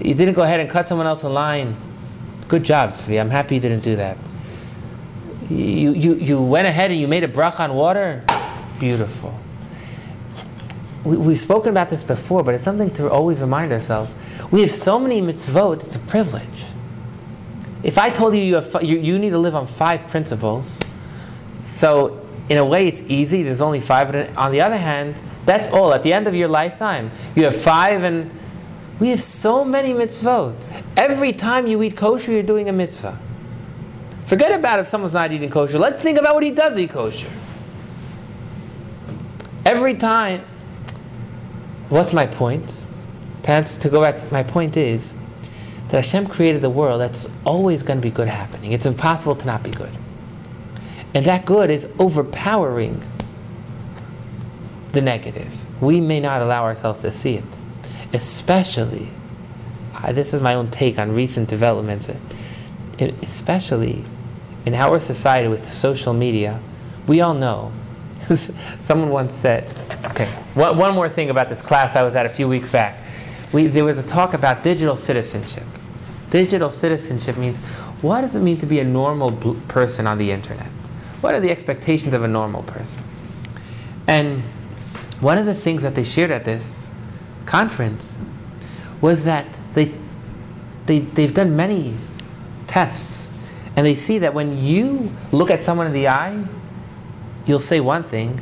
you 0.00 0.14
didn't 0.14 0.34
go 0.34 0.42
ahead 0.42 0.60
and 0.60 0.68
cut 0.68 0.86
someone 0.86 1.06
else 1.06 1.24
in 1.24 1.32
line. 1.32 1.76
Good 2.48 2.64
job, 2.64 2.92
Tzvi. 2.92 3.20
I'm 3.20 3.30
happy 3.30 3.56
you 3.56 3.60
didn't 3.60 3.82
do 3.82 3.96
that. 3.96 4.16
You, 5.50 5.92
you, 5.92 6.14
you 6.14 6.42
went 6.42 6.66
ahead 6.66 6.90
and 6.90 6.98
you 6.98 7.06
made 7.06 7.24
a 7.24 7.28
bracha 7.28 7.60
on 7.60 7.74
water. 7.74 8.24
Beautiful. 8.78 9.38
We, 11.04 11.16
we've 11.16 11.38
spoken 11.38 11.70
about 11.70 11.90
this 11.90 12.02
before, 12.02 12.42
but 12.42 12.54
it's 12.54 12.64
something 12.64 12.90
to 12.94 13.10
always 13.10 13.40
remind 13.40 13.72
ourselves. 13.72 14.16
We 14.50 14.62
have 14.62 14.70
so 14.70 14.98
many 14.98 15.20
mitzvot, 15.20 15.84
it's 15.84 15.96
a 15.96 16.00
privilege. 16.00 16.64
If 17.82 17.98
I 17.98 18.08
told 18.08 18.34
you 18.34 18.40
you, 18.40 18.54
have, 18.54 18.82
you 18.82 18.98
you 18.98 19.18
need 19.18 19.30
to 19.30 19.38
live 19.38 19.54
on 19.54 19.66
five 19.66 20.08
principles, 20.08 20.80
so 21.64 22.26
in 22.48 22.56
a 22.56 22.64
way 22.64 22.88
it's 22.88 23.02
easy, 23.02 23.42
there's 23.42 23.60
only 23.60 23.80
five. 23.80 24.38
On 24.38 24.50
the 24.52 24.62
other 24.62 24.78
hand, 24.78 25.20
that's 25.44 25.68
all. 25.68 25.92
At 25.92 26.02
the 26.02 26.14
end 26.14 26.26
of 26.26 26.34
your 26.34 26.48
lifetime, 26.48 27.10
you 27.36 27.44
have 27.44 27.54
five, 27.54 28.02
and 28.02 28.30
we 29.00 29.10
have 29.10 29.20
so 29.20 29.66
many 29.66 29.92
mitzvot. 29.92 30.54
Every 30.96 31.32
time 31.32 31.66
you 31.66 31.82
eat 31.82 31.94
kosher, 31.94 32.32
you're 32.32 32.42
doing 32.42 32.70
a 32.70 32.72
mitzvah. 32.72 33.18
Forget 34.34 34.58
about 34.58 34.80
if 34.80 34.88
someone's 34.88 35.14
not 35.14 35.30
eating 35.30 35.48
kosher. 35.48 35.78
Let's 35.78 36.02
think 36.02 36.18
about 36.18 36.34
what 36.34 36.42
he 36.42 36.50
does 36.50 36.76
eat 36.76 36.90
kosher. 36.90 37.30
Every 39.64 39.94
time. 39.94 40.40
What's 41.88 42.12
my 42.12 42.26
point? 42.26 42.84
To, 43.44 43.50
answer, 43.52 43.80
to 43.82 43.88
go 43.88 44.00
back, 44.00 44.18
to, 44.18 44.32
my 44.32 44.42
point 44.42 44.76
is 44.76 45.14
that 45.86 46.04
Hashem 46.04 46.26
created 46.26 46.62
the 46.62 46.68
world 46.68 47.00
that's 47.00 47.28
always 47.44 47.84
going 47.84 47.98
to 47.98 48.02
be 48.02 48.10
good 48.10 48.26
happening. 48.26 48.72
It's 48.72 48.86
impossible 48.86 49.36
to 49.36 49.46
not 49.46 49.62
be 49.62 49.70
good. 49.70 49.92
And 51.14 51.24
that 51.26 51.44
good 51.44 51.70
is 51.70 51.88
overpowering 52.00 53.04
the 54.90 55.00
negative. 55.00 55.80
We 55.80 56.00
may 56.00 56.18
not 56.18 56.42
allow 56.42 56.64
ourselves 56.64 57.02
to 57.02 57.12
see 57.12 57.36
it, 57.36 57.58
especially. 58.12 59.10
This 60.10 60.34
is 60.34 60.42
my 60.42 60.54
own 60.54 60.72
take 60.72 60.98
on 60.98 61.12
recent 61.12 61.48
developments, 61.48 62.10
especially 62.98 64.04
in 64.64 64.74
our 64.74 64.98
society 65.00 65.48
with 65.48 65.72
social 65.72 66.12
media. 66.12 66.60
We 67.06 67.20
all 67.20 67.34
know. 67.34 67.72
Someone 68.22 69.10
once 69.10 69.34
said, 69.34 69.64
okay, 70.06 70.26
one, 70.54 70.78
one 70.78 70.94
more 70.94 71.08
thing 71.08 71.30
about 71.30 71.48
this 71.48 71.60
class 71.60 71.96
I 71.96 72.02
was 72.02 72.14
at 72.16 72.24
a 72.24 72.30
few 72.30 72.48
weeks 72.48 72.70
back. 72.70 72.98
We, 73.52 73.66
there 73.66 73.84
was 73.84 74.02
a 74.02 74.06
talk 74.06 74.34
about 74.34 74.62
digital 74.62 74.96
citizenship. 74.96 75.64
Digital 76.30 76.70
citizenship 76.70 77.36
means 77.36 77.58
what 78.02 78.22
does 78.22 78.34
it 78.34 78.40
mean 78.40 78.56
to 78.58 78.66
be 78.66 78.80
a 78.80 78.84
normal 78.84 79.30
bl- 79.30 79.54
person 79.68 80.06
on 80.06 80.18
the 80.18 80.30
internet? 80.30 80.66
What 81.20 81.34
are 81.34 81.40
the 81.40 81.50
expectations 81.50 82.14
of 82.14 82.24
a 82.24 82.28
normal 82.28 82.62
person? 82.62 83.04
And 84.06 84.42
one 85.20 85.38
of 85.38 85.46
the 85.46 85.54
things 85.54 85.82
that 85.82 85.94
they 85.94 86.02
shared 86.02 86.30
at 86.30 86.44
this 86.44 86.86
conference 87.46 88.18
was 89.00 89.24
that 89.24 89.60
they, 89.74 89.92
they, 90.86 91.00
they've 91.00 91.32
done 91.32 91.56
many 91.56 91.94
tests 92.66 93.30
and 93.76 93.84
they 93.84 93.94
see 93.94 94.18
that 94.18 94.34
when 94.34 94.58
you 94.58 95.10
look 95.32 95.50
at 95.50 95.62
someone 95.62 95.86
in 95.86 95.92
the 95.92 96.08
eye, 96.08 96.44
you'll 97.46 97.58
say 97.58 97.80
one 97.80 98.02
thing, 98.02 98.40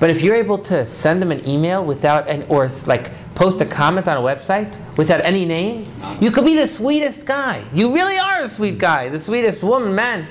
but 0.00 0.10
if 0.10 0.22
you're 0.22 0.34
able 0.34 0.58
to 0.58 0.84
send 0.84 1.22
them 1.22 1.32
an 1.32 1.48
email 1.48 1.84
without 1.84 2.28
an 2.28 2.44
or 2.48 2.68
like 2.86 3.10
post 3.34 3.60
a 3.60 3.66
comment 3.66 4.06
on 4.06 4.16
a 4.16 4.20
website 4.20 4.76
without 4.96 5.20
any 5.22 5.44
name, 5.44 5.84
you 6.20 6.30
could 6.30 6.44
be 6.44 6.56
the 6.56 6.66
sweetest 6.66 7.26
guy. 7.26 7.64
You 7.72 7.94
really 7.94 8.18
are 8.18 8.42
a 8.42 8.48
sweet 8.48 8.78
guy, 8.78 9.08
the 9.08 9.18
sweetest 9.18 9.62
woman, 9.62 9.94
man. 9.94 10.28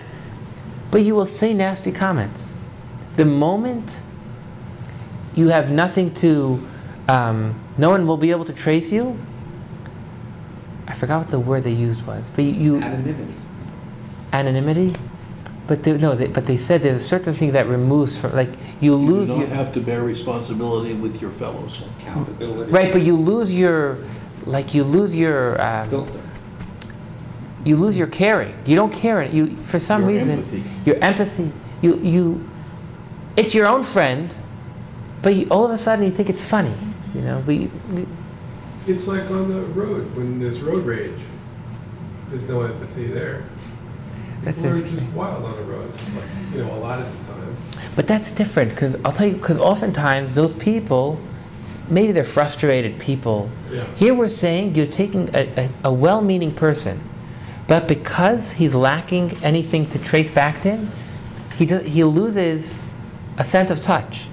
But 0.91 1.01
you 1.01 1.16
will 1.16 1.26
say 1.26 1.53
nasty 1.53 1.91
comments. 1.91 2.68
The 3.16 3.26
moment 3.26 4.03
you 5.36 5.49
have 5.49 5.72
nothing 5.72 6.14
to, 6.16 6.66
um, 7.07 7.59
no 7.78 7.89
one 7.89 8.05
will 8.05 8.18
be 8.18 8.32
able 8.32 8.45
to 8.45 8.53
trace 8.53 8.91
you. 8.91 9.18
I 10.88 10.93
forgot 10.93 11.20
what 11.20 11.30
the 11.30 11.39
word 11.39 11.64
they 11.64 11.72
used 11.72 12.05
was, 12.05 12.30
but 12.36 12.43
you, 12.43 12.51
you 12.51 12.78
Anonymity. 12.78 13.34
Anonymity. 14.34 14.93
But 15.65 15.84
they, 15.84 15.93
no, 15.97 16.13
they, 16.13 16.27
but 16.27 16.45
they 16.45 16.57
said 16.57 16.81
there's 16.81 16.97
a 16.97 16.99
certain 16.99 17.34
thing 17.34 17.51
that 17.51 17.67
removes 17.67 18.17
from 18.19 18.34
like 18.36 18.49
you 18.81 18.95
lose. 18.95 19.29
You 19.29 19.36
don't 19.36 19.47
your 19.47 19.55
have 19.55 19.73
to 19.73 19.79
bear 19.79 20.03
responsibility 20.03 20.93
with 20.93 21.21
your 21.21 21.31
fellows. 21.31 21.84
Accountability. 21.99 22.69
right, 22.71 22.91
but 22.91 23.03
you 23.03 23.15
lose 23.15 23.53
your 23.53 23.97
like 24.45 24.73
you 24.73 24.84
lose 24.84 25.15
your 25.15 25.61
um, 25.61 25.89
Filter. 25.89 26.19
you 27.63 27.77
lose 27.77 27.97
your 27.97 28.07
caring. 28.07 28.53
You 28.65 28.75
don't 28.75 28.91
care. 28.91 29.23
You 29.23 29.55
for 29.55 29.79
some 29.79 30.01
Your 30.01 30.09
reason 30.11 30.39
empathy. 30.39 30.63
your 30.86 30.97
empathy. 31.01 31.51
You 31.81 31.95
you 31.99 32.49
it's 33.38 33.55
your 33.55 33.67
own 33.67 33.84
friend, 33.84 34.36
but 35.21 35.34
you, 35.36 35.47
all 35.49 35.63
of 35.63 35.71
a 35.71 35.77
sudden 35.77 36.03
you 36.03 36.11
think 36.11 36.29
it's 36.29 36.41
funny. 36.43 36.75
You 37.15 37.21
know, 37.21 37.39
we, 37.47 37.69
we 37.91 38.05
It's 38.86 39.07
like 39.07 39.29
on 39.31 39.47
the 39.49 39.61
road, 39.61 40.13
when 40.15 40.39
there's 40.41 40.59
road 40.61 40.86
rage. 40.86 41.19
There's 42.27 42.49
no 42.49 42.61
empathy 42.63 43.07
there. 43.07 43.45
That's 44.44 44.64
interesting. 44.64 45.00
just 45.00 45.16
wild 45.16 45.46
on 45.46 45.56
the 45.56 45.64
roads, 45.64 46.16
like, 46.16 46.26
you 46.54 46.64
know, 46.64 46.74
a 46.74 46.76
lot 46.76 47.00
of 47.00 47.28
the 47.28 47.34
time. 47.34 47.58
But 47.96 48.08
that's 48.08 48.32
different 48.32 48.72
because 48.72 48.96
I'll 49.06 49.12
tell 49.12 49.28
you, 49.28 49.36
because 49.36 49.58
oftentimes 49.58 50.36
those 50.36 50.54
people, 50.56 51.20
maybe 51.89 52.12
they're 52.12 52.24
frustrated 52.24 53.00
people. 53.00 53.50
Yeah. 53.72 53.86
Here 53.96 54.14
we're 54.14 54.28
saying 54.28 54.76
you're 54.76 54.86
taking 54.86 55.34
a, 55.34 55.50
a, 55.58 55.70
a 55.86 55.94
well 55.94 56.22
meaning 56.22 56.52
person, 56.54 57.02
but 57.68 57.88
because 57.88 58.54
he's 58.54 58.76
lacking 58.76 59.38
anything 59.44 59.86
to 59.88 60.00
trace 60.00 60.32
back 60.32 60.62
to 60.62 60.72
him, 60.72 60.91
he, 61.56 61.66
do, 61.66 61.78
he 61.80 62.04
loses 62.04 62.82
a 63.38 63.44
sense 63.44 63.72
of 63.72 63.82
touch. 63.82 64.28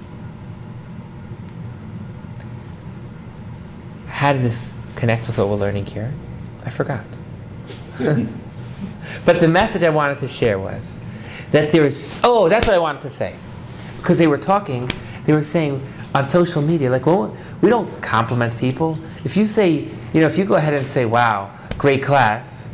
How 4.07 4.33
did 4.33 4.41
this 4.41 4.85
connect 4.95 5.27
with 5.27 5.37
what 5.37 5.47
we're 5.47 5.55
learning 5.55 5.85
here? 5.85 6.13
I 6.65 6.69
forgot. 6.69 7.05
but 9.25 9.39
the 9.39 9.47
message 9.47 9.83
I 9.83 9.89
wanted 9.89 10.17
to 10.19 10.27
share 10.27 10.59
was 10.59 10.99
that 11.51 11.71
there 11.71 11.85
is, 11.85 12.19
oh, 12.23 12.49
that's 12.49 12.67
what 12.67 12.75
I 12.75 12.79
wanted 12.79 13.01
to 13.01 13.09
say. 13.09 13.35
Because 13.97 14.17
they 14.17 14.27
were 14.27 14.37
talking, 14.37 14.89
they 15.25 15.33
were 15.33 15.43
saying 15.43 15.85
on 16.15 16.27
social 16.27 16.61
media, 16.61 16.89
like, 16.89 17.05
well, 17.05 17.35
we 17.61 17.69
don't 17.69 18.01
compliment 18.01 18.57
people. 18.57 18.97
If 19.23 19.37
you 19.37 19.45
say, 19.45 19.87
you 20.13 20.21
know, 20.21 20.27
if 20.27 20.37
you 20.37 20.45
go 20.45 20.55
ahead 20.55 20.73
and 20.73 20.85
say, 20.85 21.05
wow, 21.05 21.51
great 21.77 22.03
class, 22.03 22.69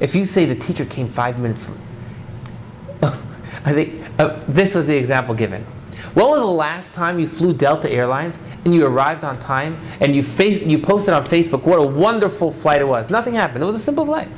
if 0.00 0.14
you 0.14 0.24
say 0.24 0.44
the 0.44 0.54
teacher 0.54 0.84
came 0.84 1.08
five 1.08 1.38
minutes, 1.38 1.70
I 3.02 3.72
think 3.72 4.04
uh, 4.18 4.38
this 4.46 4.74
was 4.74 4.86
the 4.86 4.96
example 4.96 5.34
given. 5.34 5.64
When 6.14 6.26
was 6.28 6.40
the 6.40 6.46
last 6.46 6.94
time 6.94 7.18
you 7.18 7.26
flew 7.26 7.52
Delta 7.52 7.90
Airlines 7.90 8.40
and 8.64 8.74
you 8.74 8.86
arrived 8.86 9.24
on 9.24 9.38
time 9.38 9.76
and 10.00 10.16
you 10.16 10.22
face, 10.22 10.62
you 10.62 10.78
posted 10.78 11.14
on 11.14 11.24
Facebook 11.24 11.62
what 11.62 11.78
a 11.78 11.82
wonderful 11.82 12.50
flight 12.50 12.80
it 12.80 12.88
was? 12.88 13.10
Nothing 13.10 13.34
happened. 13.34 13.62
It 13.62 13.66
was 13.66 13.76
a 13.76 13.80
simple 13.80 14.04
flight. 14.04 14.28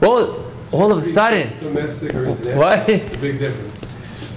Well, 0.00 0.44
all 0.72 0.92
of 0.92 0.98
a 0.98 1.02
sudden, 1.04 1.56
Domestic 1.58 2.14
or 2.14 2.26
international? 2.26 2.58
What? 2.58 2.88
It's 2.88 3.14
a 3.14 3.18
big 3.18 3.38
difference. 3.38 3.80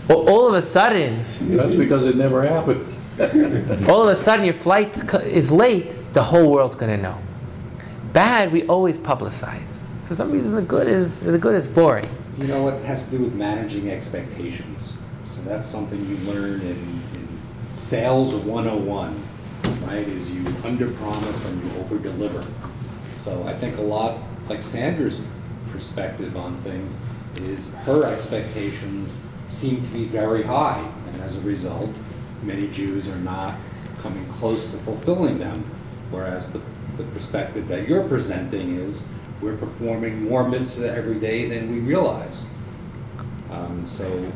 well, 0.07 0.30
all 0.30 0.47
of 0.47 0.53
a 0.53 0.62
sudden, 0.62 1.16
That's 1.41 1.76
because 1.76 2.05
it 2.05 2.16
never 2.16 2.43
happened. 2.47 2.86
all 3.89 4.03
of 4.03 4.10
a 4.10 4.16
sudden 4.16 4.45
your 4.45 4.53
flight 4.53 5.01
co- 5.07 5.18
is 5.18 5.51
late. 5.51 5.99
The 6.14 6.24
whole 6.24 6.49
world's 6.49 6.76
going 6.76 6.95
to 6.95 7.01
know. 7.01 7.18
Bad, 8.14 8.51
we 8.51 8.66
always 8.68 8.97
publicize. 8.97 9.93
For 10.05 10.16
some 10.16 10.32
reason, 10.32 10.55
the 10.55 10.62
good 10.62 10.88
is 10.88 11.20
the 11.22 11.38
good 11.38 11.55
is 11.55 11.68
boring. 11.68 12.07
You 12.39 12.47
know, 12.47 12.68
it 12.70 12.82
has 12.84 13.05
to 13.10 13.18
do 13.18 13.24
with 13.26 13.36
managing 13.36 13.89
expectations. 13.91 14.97
So 15.26 15.41
that's 15.41 15.68
something 15.68 15.99
you 16.07 16.16
learn 16.32 16.62
in, 16.62 16.68
in 16.70 17.28
sales 17.74 18.34
101, 18.36 19.22
right? 19.86 20.07
Is 20.07 20.34
you 20.34 20.41
underpromise 20.43 21.47
and 21.47 21.62
you 21.64 21.70
overdeliver. 21.82 22.45
So 23.14 23.43
I 23.43 23.53
think 23.53 23.78
a 23.78 23.82
lot, 23.82 24.18
like 24.47 24.62
Sandra's 24.62 25.28
perspective 25.80 26.36
on 26.36 26.57
things, 26.57 26.99
is 27.38 27.73
her 27.86 28.05
expectations 28.05 29.23
seem 29.47 29.82
to 29.82 29.93
be 29.93 30.03
very 30.03 30.43
high. 30.43 30.86
And 31.07 31.21
as 31.21 31.38
a 31.38 31.41
result, 31.41 31.97
many 32.43 32.67
Jews 32.67 33.07
are 33.07 33.19
not 33.19 33.55
coming 34.01 34.25
close 34.27 34.65
to 34.71 34.77
fulfilling 34.77 35.39
them. 35.39 35.63
Whereas 36.11 36.51
the, 36.51 36.59
the 36.97 37.03
perspective 37.11 37.69
that 37.69 37.88
you're 37.88 38.07
presenting 38.07 38.75
is, 38.75 39.05
we're 39.41 39.55
performing 39.55 40.25
more 40.27 40.47
mitzvah 40.49 40.93
every 40.93 41.17
day 41.17 41.47
than 41.47 41.71
we 41.71 41.80
realize. 41.80 42.45
Um, 43.49 43.88
so, 43.88 44.32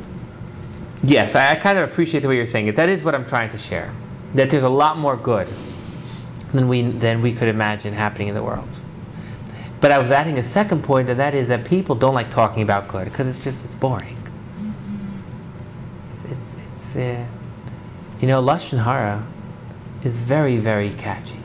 Yes, 1.04 1.36
I, 1.36 1.52
I 1.52 1.56
kind 1.56 1.78
of 1.78 1.92
appreciate 1.92 2.22
the 2.22 2.30
way 2.30 2.38
you're 2.38 2.46
saying 2.46 2.68
it. 2.68 2.78
That 2.78 2.88
is 2.88 3.04
what 3.04 3.14
I'm 3.14 3.26
trying 3.26 3.50
to 3.50 3.58
share. 3.58 3.92
That 4.36 4.50
there's 4.50 4.64
a 4.64 4.70
lot 4.70 4.98
more 4.98 5.18
good 5.18 5.50
than 6.54 6.70
we 6.70 6.84
than 6.84 7.22
we 7.22 7.34
could 7.34 7.50
imagine 7.50 7.94
happening 7.94 8.30
in 8.30 8.36
the 8.36 8.44
world. 8.44 8.80
But 9.84 9.92
I 9.92 9.98
was 9.98 10.12
adding 10.12 10.38
a 10.38 10.44
second 10.46 10.82
point, 10.82 11.10
and 11.10 11.20
that 11.20 11.36
is 11.36 11.50
that 11.50 11.66
people 11.66 11.94
don't 11.94 12.14
like 12.14 12.32
talking 12.32 12.64
about 12.64 12.88
good 12.88 13.04
because 13.04 13.28
it's 13.28 13.38
just 13.38 13.66
it's 13.66 13.76
boring. 13.76 14.16
It's 16.10 16.24
it's, 16.24 16.56
it's 16.66 16.96
uh, 16.96 17.26
you 18.22 18.30
know 18.30 18.42
lashon 18.42 18.82
hara 18.82 19.28
is 20.02 20.22
very 20.22 20.56
very 20.56 20.92
catchy. 20.92 21.36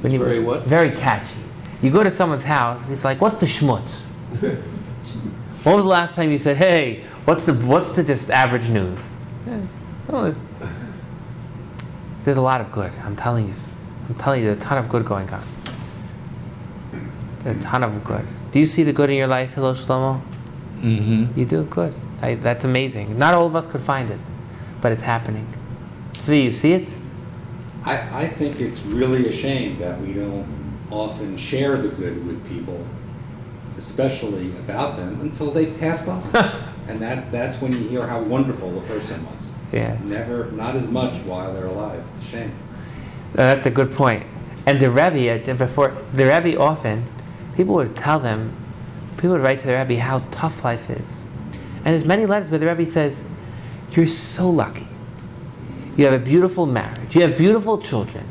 When 0.00 0.10
It's 0.10 0.24
very 0.24 0.40
what? 0.40 0.62
Very 0.62 0.90
catchy. 0.90 1.38
You 1.82 1.90
go 1.90 2.02
to 2.02 2.10
someone's 2.10 2.44
house, 2.44 2.90
it's 2.90 3.04
like, 3.04 3.20
what's 3.20 3.36
the 3.36 3.44
schmutz? 3.44 4.06
When 5.62 5.74
was 5.76 5.84
the 5.84 5.90
last 5.90 6.16
time 6.16 6.32
you 6.32 6.38
said, 6.38 6.56
"Hey, 6.56 7.04
what's 7.26 7.44
the 7.44 7.52
what's 7.52 7.94
the 7.94 8.02
just 8.02 8.30
average 8.30 8.70
news?" 8.70 9.18
Eh, 9.46 9.60
well, 10.08 10.22
there's, 10.22 10.38
there's 12.24 12.38
a 12.38 12.42
lot 12.50 12.62
of 12.62 12.72
good. 12.72 12.90
I'm 13.04 13.16
telling 13.16 13.48
you. 13.48 13.54
I'm 14.08 14.14
telling 14.14 14.40
you, 14.40 14.46
there's 14.46 14.56
a 14.56 14.60
ton 14.60 14.78
of 14.78 14.88
good 14.88 15.04
going 15.04 15.28
on. 15.28 15.42
A 17.44 17.54
ton 17.54 17.82
of 17.82 18.04
good. 18.04 18.26
Do 18.50 18.58
you 18.58 18.66
see 18.66 18.82
the 18.82 18.92
good 18.92 19.10
in 19.10 19.16
your 19.16 19.26
life, 19.26 19.54
Hillel 19.54 19.74
Shlomo? 19.74 20.20
Mm-hmm. 20.80 21.38
You 21.38 21.44
do 21.44 21.64
good. 21.64 21.94
I, 22.20 22.34
that's 22.34 22.64
amazing. 22.64 23.16
Not 23.16 23.34
all 23.34 23.46
of 23.46 23.56
us 23.56 23.66
could 23.66 23.80
find 23.80 24.10
it, 24.10 24.20
but 24.80 24.92
it's 24.92 25.02
happening. 25.02 25.46
Zvi, 26.14 26.44
you 26.44 26.52
see 26.52 26.72
it? 26.72 26.96
I, 27.84 28.24
I 28.24 28.28
think 28.28 28.60
it's 28.60 28.84
really 28.84 29.26
a 29.26 29.32
shame 29.32 29.78
that 29.78 29.98
we 30.00 30.12
don't 30.12 30.46
often 30.90 31.36
share 31.36 31.76
the 31.78 31.88
good 31.88 32.26
with 32.26 32.46
people, 32.46 32.84
especially 33.78 34.50
about 34.58 34.96
them, 34.96 35.20
until 35.22 35.50
they 35.50 35.72
passed 35.72 36.08
on. 36.08 36.22
and 36.88 36.98
that, 37.00 37.32
that's 37.32 37.62
when 37.62 37.72
you 37.72 37.88
hear 37.88 38.06
how 38.06 38.20
wonderful 38.20 38.70
the 38.72 38.86
person 38.86 39.24
was. 39.26 39.56
Yeah. 39.72 39.96
Never, 40.04 40.50
not 40.50 40.76
as 40.76 40.90
much 40.90 41.22
while 41.22 41.54
they're 41.54 41.66
alive. 41.66 42.04
It's 42.10 42.20
a 42.20 42.28
shame. 42.28 42.52
Uh, 43.32 43.36
that's 43.36 43.66
a 43.66 43.70
good 43.70 43.92
point. 43.92 44.26
And 44.66 44.78
the 44.78 44.90
Rebbe, 44.90 45.54
before 45.54 45.96
the 46.12 46.26
Rebbe, 46.26 46.60
often 46.60 47.06
people 47.60 47.74
would 47.74 47.94
tell 47.94 48.18
them, 48.18 48.56
people 49.16 49.32
would 49.32 49.42
write 49.42 49.58
to 49.58 49.66
the 49.66 49.74
Rebbe 49.74 50.00
how 50.00 50.20
tough 50.30 50.64
life 50.64 50.88
is. 50.88 51.22
And 51.76 51.88
there's 51.88 52.06
many 52.06 52.24
letters 52.24 52.48
where 52.48 52.58
the 52.58 52.66
Rebbe 52.66 52.86
says, 52.86 53.28
"You're 53.92 54.06
so 54.06 54.48
lucky. 54.48 54.88
You 55.94 56.06
have 56.06 56.14
a 56.14 56.24
beautiful 56.24 56.64
marriage. 56.64 57.14
You 57.14 57.20
have 57.20 57.36
beautiful 57.36 57.76
children. 57.76 58.24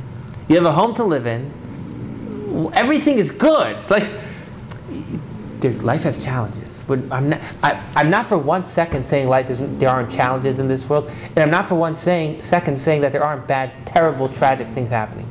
You 0.48 0.56
have 0.56 0.66
a 0.66 0.72
home 0.72 0.96
to 0.96 1.04
live 1.04 1.28
in. 1.28 2.72
Everything 2.74 3.20
is 3.20 3.30
good. 3.30 3.78
Like 3.92 4.10
life 5.84 6.02
has 6.04 6.24
challenges. 6.24 6.84
But 6.88 7.00
I'm 7.12 7.30
not, 7.30 7.42
I, 7.62 7.84
I'm 7.96 8.10
not 8.10 8.26
for 8.26 8.40
one 8.40 8.66
second 8.66 9.06
saying 9.06 9.28
life 9.28 9.46
there 9.78 9.90
aren't 9.90 10.10
challenges 10.10 10.60
in 10.60 10.68
this 10.68 10.90
world, 10.90 11.12
and 11.36 11.38
I'm 11.38 11.52
not 11.52 11.70
for 11.70 11.76
one 11.76 11.94
saying, 11.94 12.42
second 12.42 12.80
saying 12.80 13.02
that 13.02 13.12
there 13.12 13.24
aren't 13.24 13.46
bad, 13.46 13.74
terrible, 13.86 14.28
tragic 14.28 14.66
things 14.70 14.90
happening. 14.90 15.28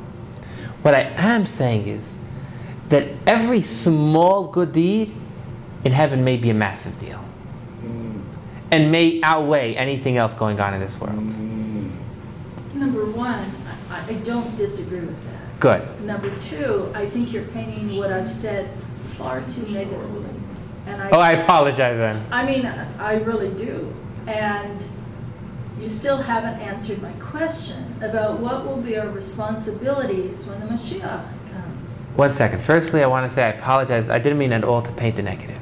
What 0.83 0.95
I 0.95 1.01
am 1.17 1.45
saying 1.45 1.87
is 1.87 2.15
that 2.89 3.07
every 3.25 3.61
small 3.61 4.47
good 4.47 4.71
deed 4.71 5.13
in 5.85 5.91
heaven 5.91 6.23
may 6.23 6.37
be 6.37 6.49
a 6.49 6.53
massive 6.53 6.99
deal, 6.99 7.23
mm. 7.81 8.21
and 8.71 8.91
may 8.91 9.21
outweigh 9.23 9.75
anything 9.75 10.17
else 10.17 10.33
going 10.33 10.59
on 10.59 10.73
in 10.73 10.79
this 10.79 10.99
world. 10.99 11.19
Mm. 11.19 12.75
Number 12.75 13.05
one, 13.05 13.45
I, 13.89 14.05
I 14.09 14.13
don't 14.23 14.55
disagree 14.55 15.01
with 15.01 15.23
that. 15.29 15.59
Good. 15.59 16.01
Number 16.01 16.29
two, 16.39 16.91
I 16.95 17.05
think 17.05 17.33
you're 17.33 17.45
painting 17.45 17.97
what 17.97 18.11
I've 18.11 18.29
said 18.29 18.69
far 19.03 19.41
too 19.41 19.63
negatively. 19.63 20.25
And 20.85 21.01
I. 21.01 21.09
Oh, 21.09 21.19
I 21.19 21.33
apologize 21.33 21.97
then. 21.97 22.25
I 22.31 22.45
mean, 22.45 22.65
I 22.65 23.15
really 23.17 23.53
do. 23.53 23.95
And 24.27 24.85
you 25.79 25.89
still 25.89 26.17
haven't 26.17 26.59
answered 26.59 27.01
my 27.01 27.11
question 27.13 27.95
about 28.01 28.39
what 28.39 28.65
will 28.65 28.77
be 28.77 28.97
our 28.97 29.09
responsibilities 29.09 30.45
when 30.45 30.59
the 30.59 30.65
Mashiach 30.67 30.99
comes. 31.01 31.38
One 32.15 32.33
second. 32.33 32.61
Firstly, 32.61 33.03
I 33.03 33.07
want 33.07 33.25
to 33.27 33.33
say 33.33 33.43
I 33.43 33.49
apologize. 33.49 34.09
I 34.09 34.19
didn't 34.19 34.37
mean 34.39 34.51
at 34.53 34.63
all 34.63 34.81
to 34.81 34.91
paint 34.91 35.15
the 35.15 35.23
negative. 35.23 35.59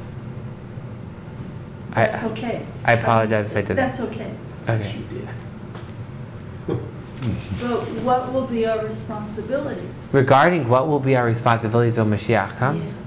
I- 1.92 2.06
That's 2.08 2.24
okay. 2.26 2.66
I 2.86 2.94
apologize 2.94 3.48
if 3.48 3.54
I 3.58 3.62
did 3.62 3.68
that. 3.70 3.76
That's 3.76 4.02
okay. 4.02 4.34
Okay. 4.68 4.96
But 7.60 7.80
what 8.04 8.32
will 8.32 8.46
be 8.46 8.66
our 8.68 8.86
responsibilities? 8.86 10.12
Regarding 10.14 10.70
what 10.70 10.88
will 10.88 11.00
be 11.00 11.16
our 11.16 11.26
responsibilities 11.26 11.98
when 11.98 12.10
Mashiach 12.12 12.56
comes, 12.58 13.02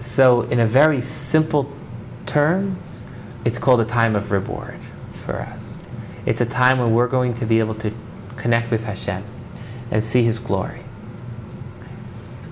so 0.00 0.42
in 0.42 0.60
a 0.60 0.66
very 0.66 1.00
simple 1.00 1.72
term, 2.26 2.76
it's 3.44 3.58
called 3.58 3.80
a 3.80 3.84
time 3.84 4.14
of 4.14 4.30
reward 4.30 4.78
for 5.14 5.36
us. 5.40 5.82
It's 6.26 6.40
a 6.42 6.46
time 6.46 6.78
when 6.78 6.92
we're 6.92 7.08
going 7.08 7.34
to 7.34 7.46
be 7.46 7.58
able 7.58 7.74
to 7.76 7.90
connect 8.36 8.70
with 8.70 8.84
Hashem 8.84 9.24
and 9.90 10.04
see 10.04 10.22
His 10.22 10.38
glory. 10.38 10.80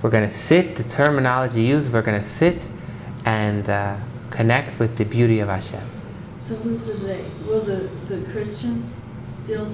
So 0.06 0.10
we're 0.10 0.20
going 0.20 0.30
to 0.30 0.36
sit, 0.36 0.76
the 0.76 0.84
terminology 0.84 1.62
used, 1.62 1.92
we're 1.92 2.00
going 2.00 2.20
to 2.20 2.24
sit 2.24 2.70
and 3.24 3.68
uh, 3.68 3.96
connect 4.30 4.78
with 4.78 4.98
the 4.98 5.04
beauty 5.04 5.40
of 5.40 5.48
Hashem. 5.48 5.82
So 6.38 6.54
who's 6.54 6.86
the 6.86 7.04
they? 7.04 7.24
Will 7.44 7.62
the, 7.62 7.88
the 8.06 8.24
Christians 8.30 9.04
still 9.24 9.64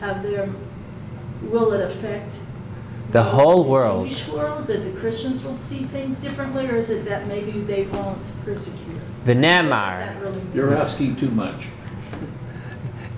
have 0.00 0.22
their, 0.22 0.48
will 1.42 1.74
it 1.74 1.82
affect? 1.82 2.40
The 3.10 3.22
whole 3.22 3.68
world. 3.68 4.08
Jewish 4.08 4.28
world, 4.30 4.66
that 4.68 4.82
the 4.82 4.98
Christians 4.98 5.44
will 5.44 5.54
see 5.54 5.84
things 5.84 6.18
differently, 6.18 6.66
or 6.66 6.76
is 6.76 6.88
it 6.88 7.04
that 7.04 7.26
maybe 7.26 7.50
they 7.50 7.82
won't 7.88 8.32
persecute 8.46 8.96
us? 8.96 9.26
What 9.26 9.26
does 9.26 9.36
V'nemar. 9.36 9.98
that 9.98 10.22
really 10.22 10.38
mean? 10.38 10.52
You're 10.54 10.74
asking 10.74 11.16
too 11.16 11.30
much. 11.32 11.66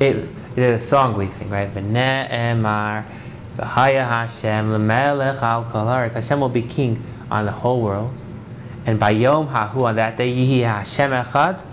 It, 0.01 0.29
it's 0.57 0.83
a 0.83 0.85
song 0.85 1.17
we 1.17 1.27
sing, 1.27 1.49
right? 1.51 1.73
V'ne'emar, 1.73 3.05
v'haya 3.57 4.07
Hashem, 4.07 4.73
l'melech 4.73 5.43
al 5.43 5.65
kol. 5.65 5.87
Hashem 5.87 6.41
will 6.41 6.49
be 6.49 6.63
king 6.63 7.03
on 7.31 7.47
the 7.47 7.53
whole 7.53 7.81
world. 7.81 8.23
And 8.87 8.99
by 9.01 9.11
Yom 9.11 9.49
Hahu, 9.49 9.85
on 9.85 9.97
that 9.97 10.17
day, 10.17 10.33
Yihi 10.33 10.63
Hashem 10.63 11.11
echad, 11.11 11.65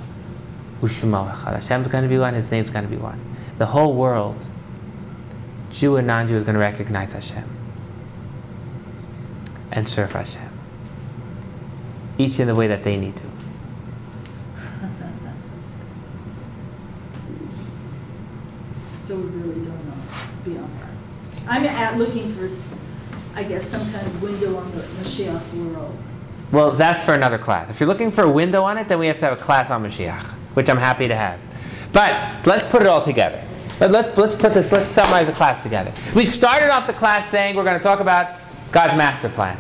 u'shemo 0.82 1.32
echad. 1.32 1.54
Hashem's 1.54 1.88
going 1.88 2.04
to 2.04 2.10
be 2.10 2.18
one, 2.18 2.34
His 2.34 2.50
name's 2.52 2.70
going 2.70 2.86
to 2.86 2.92
be 2.92 2.98
one. 2.98 3.20
The 3.58 3.68
whole 3.68 3.94
world, 3.94 4.48
Jew 5.72 5.98
and 5.98 6.08
non-Jew, 6.08 6.36
is 6.36 6.44
going 6.44 6.56
to 6.56 6.60
recognize 6.60 7.14
Hashem 7.14 7.44
and 9.72 9.88
serve 9.88 10.12
Hashem. 10.12 10.50
Each 12.18 12.40
in 12.40 12.48
the 12.48 12.56
way 12.56 12.68
that 12.68 12.84
they 12.84 12.98
need 12.98 13.16
to. 13.16 13.24
So 18.98 19.18
we 19.18 19.24
really 19.24 19.66
don't 19.66 19.86
know 19.86 19.96
beyond 20.46 20.80
that. 20.80 20.90
I'm 21.48 21.64
at, 21.66 21.98
looking 21.98 22.28
for, 22.28 22.48
I 23.36 23.44
guess, 23.44 23.66
some 23.66 23.82
kind 23.92 24.06
of 24.06 24.22
window 24.24 24.56
on 24.58 24.72
the 24.72 24.82
Mashiach 24.82 25.54
world. 25.54 25.98
Well, 26.52 26.72
that's 26.72 27.04
for 27.04 27.14
another 27.14 27.38
class. 27.38 27.70
If 27.70 27.80
you're 27.80 27.90
looking 27.90 28.12
for 28.12 28.24
a 28.24 28.30
window 28.30 28.64
on 28.64 28.78
it, 28.78 28.88
then 28.88 29.00
we 29.00 29.08
have 29.08 29.20
to 29.20 29.26
have 29.26 29.34
a 29.40 29.42
class 29.42 29.72
on 29.72 29.84
Mashiach, 29.84 30.24
which 30.56 30.70
I'm 30.70 30.78
happy 30.78 31.08
to 31.08 31.16
have. 31.16 31.40
But 31.92 32.46
let's 32.46 32.66
put 32.66 32.82
it 32.82 32.88
all 32.88 33.02
together. 33.02 33.44
Let- 33.80 33.92
Let's, 33.92 34.18
let's 34.18 34.36
put 34.36 34.54
this, 34.54 34.72
let's 34.72 34.88
summarize 34.88 35.28
the 35.28 35.34
class 35.34 35.64
together. 35.64 35.92
We 36.16 36.28
started 36.28 36.70
off 36.70 36.86
the 36.88 36.94
class 36.94 37.28
saying 37.28 37.56
we're 37.56 37.64
going 37.64 37.78
to 37.78 37.84
talk 37.84 38.00
about 38.00 38.40
God's 38.72 38.96
master 38.96 39.30
plan. 39.30 39.58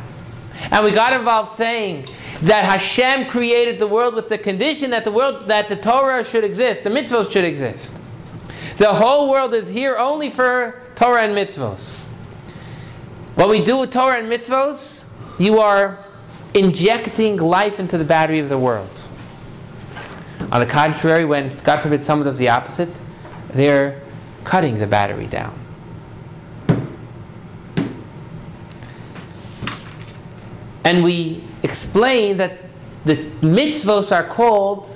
And 0.71 0.85
we 0.85 0.91
got 0.91 1.13
involved 1.13 1.49
saying 1.49 2.05
that 2.43 2.63
Hashem 2.63 3.27
created 3.27 3.79
the 3.79 3.87
world 3.87 4.13
with 4.13 4.29
the 4.29 4.37
condition 4.37 4.91
that 4.91 5.03
the 5.03 5.11
world, 5.11 5.47
that 5.47 5.67
the 5.67 5.75
Torah 5.75 6.23
should 6.23 6.43
exist, 6.43 6.83
the 6.83 6.89
mitzvos 6.91 7.31
should 7.31 7.43
exist. 7.43 7.95
The 8.77 8.93
whole 8.93 9.29
world 9.29 9.53
is 9.53 9.71
here 9.71 9.97
only 9.97 10.29
for 10.29 10.79
Torah 10.95 11.23
and 11.23 11.35
mitzvos. 11.35 12.05
What 13.35 13.49
we 13.49 13.63
do 13.63 13.79
with 13.79 13.91
Torah 13.91 14.19
and 14.19 14.31
mitzvos, 14.31 15.05
you 15.39 15.59
are 15.59 15.97
injecting 16.53 17.37
life 17.37 17.79
into 17.79 17.97
the 17.97 18.03
battery 18.03 18.39
of 18.39 18.49
the 18.49 18.57
world. 18.57 19.01
On 20.51 20.59
the 20.59 20.67
contrary, 20.67 21.25
when, 21.25 21.55
God 21.63 21.77
forbid, 21.77 22.03
someone 22.03 22.25
does 22.25 22.37
the 22.37 22.49
opposite, 22.49 23.01
they're 23.49 24.01
cutting 24.43 24.77
the 24.77 24.85
battery 24.85 25.25
down. 25.25 25.59
And 30.83 31.03
we 31.03 31.43
explain 31.63 32.37
that 32.37 32.59
the 33.05 33.15
mitzvos 33.41 34.15
are 34.15 34.23
called 34.23 34.89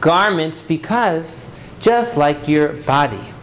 garments 0.00 0.62
because, 0.62 1.46
just 1.80 2.16
like 2.16 2.46
your 2.46 2.74
body, 2.74 3.33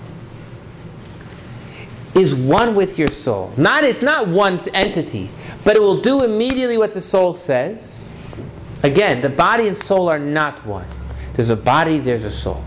is 2.15 2.35
one 2.35 2.75
with 2.75 2.99
your 2.99 3.09
soul. 3.09 3.51
Not 3.57 3.83
it's 3.83 4.01
not 4.01 4.27
one 4.27 4.59
entity, 4.73 5.29
but 5.63 5.75
it 5.75 5.81
will 5.81 6.01
do 6.01 6.23
immediately 6.23 6.77
what 6.77 6.93
the 6.93 7.01
soul 7.01 7.33
says. 7.33 8.11
Again, 8.83 9.21
the 9.21 9.29
body 9.29 9.67
and 9.67 9.77
soul 9.77 10.09
are 10.09 10.19
not 10.19 10.65
one. 10.65 10.87
There's 11.33 11.49
a 11.49 11.55
body, 11.55 11.99
there's 11.99 12.25
a 12.25 12.31
soul. 12.31 12.63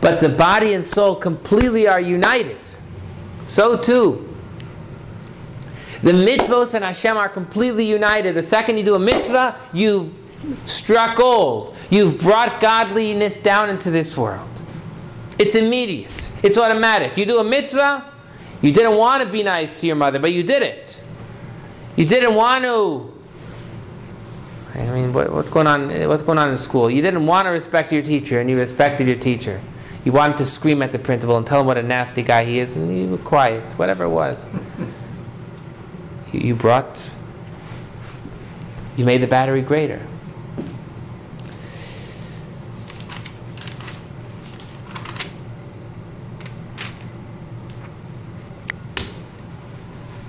But 0.00 0.20
the 0.20 0.28
body 0.28 0.72
and 0.74 0.84
soul 0.84 1.16
completely 1.16 1.86
are 1.86 2.00
united. 2.00 2.58
So 3.46 3.76
too. 3.76 4.28
The 6.02 6.12
mitzvos 6.12 6.74
and 6.74 6.84
Hashem 6.84 7.16
are 7.16 7.28
completely 7.28 7.84
united. 7.84 8.34
The 8.34 8.42
second 8.42 8.78
you 8.78 8.82
do 8.82 8.94
a 8.96 8.98
mitzvah, 8.98 9.56
you've 9.72 10.18
struck 10.66 11.16
gold. 11.16 11.76
You've 11.90 12.20
brought 12.20 12.60
godliness 12.60 13.38
down 13.38 13.70
into 13.70 13.90
this 13.90 14.16
world. 14.16 14.50
It's 15.38 15.54
immediate. 15.54 16.10
It's 16.42 16.58
automatic. 16.58 17.16
You 17.16 17.24
do 17.24 17.38
a 17.38 17.44
mitzvah, 17.44 18.11
you 18.62 18.72
didn't 18.72 18.96
want 18.96 19.22
to 19.22 19.28
be 19.28 19.42
nice 19.42 19.78
to 19.80 19.86
your 19.86 19.96
mother, 19.96 20.18
but 20.18 20.32
you 20.32 20.42
did 20.42 20.62
it. 20.62 21.02
You 21.96 22.06
didn't 22.06 22.34
want 22.34 22.64
to. 22.64 23.12
I 24.74 24.90
mean, 24.90 25.12
what, 25.12 25.30
what's 25.32 25.50
going 25.50 25.66
on? 25.66 26.08
What's 26.08 26.22
going 26.22 26.38
on 26.38 26.48
in 26.48 26.56
school? 26.56 26.90
You 26.90 27.02
didn't 27.02 27.26
want 27.26 27.46
to 27.46 27.50
respect 27.50 27.92
your 27.92 28.02
teacher, 28.02 28.40
and 28.40 28.48
you 28.48 28.56
respected 28.56 29.06
your 29.06 29.16
teacher. 29.16 29.60
You 30.04 30.12
wanted 30.12 30.38
to 30.38 30.46
scream 30.46 30.82
at 30.82 30.92
the 30.92 30.98
principal 30.98 31.36
and 31.36 31.46
tell 31.46 31.60
him 31.60 31.66
what 31.66 31.76
a 31.76 31.82
nasty 31.82 32.22
guy 32.22 32.44
he 32.44 32.58
is, 32.58 32.76
and 32.76 32.96
you 32.96 33.08
were 33.08 33.18
quiet. 33.18 33.72
Whatever 33.74 34.04
it 34.04 34.10
was, 34.10 34.48
you, 36.32 36.40
you 36.40 36.54
brought. 36.54 37.12
You 38.96 39.04
made 39.04 39.22
the 39.22 39.26
battery 39.26 39.62
greater. 39.62 40.00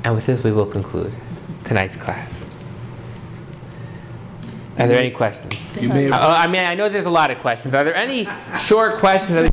And 0.03 0.15
with 0.15 0.25
this, 0.25 0.43
we 0.43 0.51
will 0.51 0.65
conclude 0.65 1.13
tonight's 1.63 1.95
class. 1.95 2.53
Are 4.77 4.87
there 4.87 4.99
any 4.99 5.11
questions? 5.11 5.81
You 5.81 5.89
may 5.89 6.09
Uh, 6.09 6.17
have, 6.17 6.49
I 6.49 6.51
mean, 6.51 6.63
I 6.65 6.73
know 6.75 6.89
there's 6.89 7.05
a 7.05 7.09
lot 7.11 7.29
of 7.31 7.37
questions. 7.39 7.73
Are 7.75 7.83
there 7.83 7.95
any 7.95 8.27
short 8.65 8.95
questions? 8.99 9.49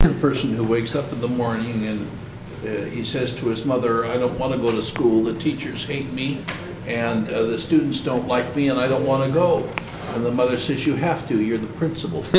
the 0.00 0.14
person 0.20 0.54
who 0.54 0.64
wakes 0.64 0.94
up 0.94 1.10
in 1.12 1.20
the 1.20 1.28
morning 1.28 1.86
and 1.86 2.10
uh, 2.64 2.84
he 2.86 3.04
says 3.04 3.34
to 3.36 3.46
his 3.46 3.64
mother, 3.64 4.04
I 4.06 4.16
don't 4.16 4.38
want 4.38 4.52
to 4.52 4.58
go 4.58 4.70
to 4.70 4.82
school, 4.82 5.22
the 5.22 5.38
teachers 5.38 5.84
hate 5.86 6.10
me, 6.12 6.42
and 6.86 7.28
uh, 7.28 7.44
the 7.44 7.58
students 7.58 8.04
don't 8.04 8.26
like 8.28 8.54
me, 8.56 8.68
and 8.68 8.78
I 8.78 8.88
don't 8.88 9.06
want 9.06 9.26
to 9.26 9.32
go. 9.32 9.68
And 10.14 10.24
the 10.24 10.30
mother 10.30 10.56
says, 10.56 10.86
you 10.86 10.94
have 10.96 11.26
to, 11.28 11.42
you're 11.42 11.58
the 11.58 11.66
principal. 11.66 12.20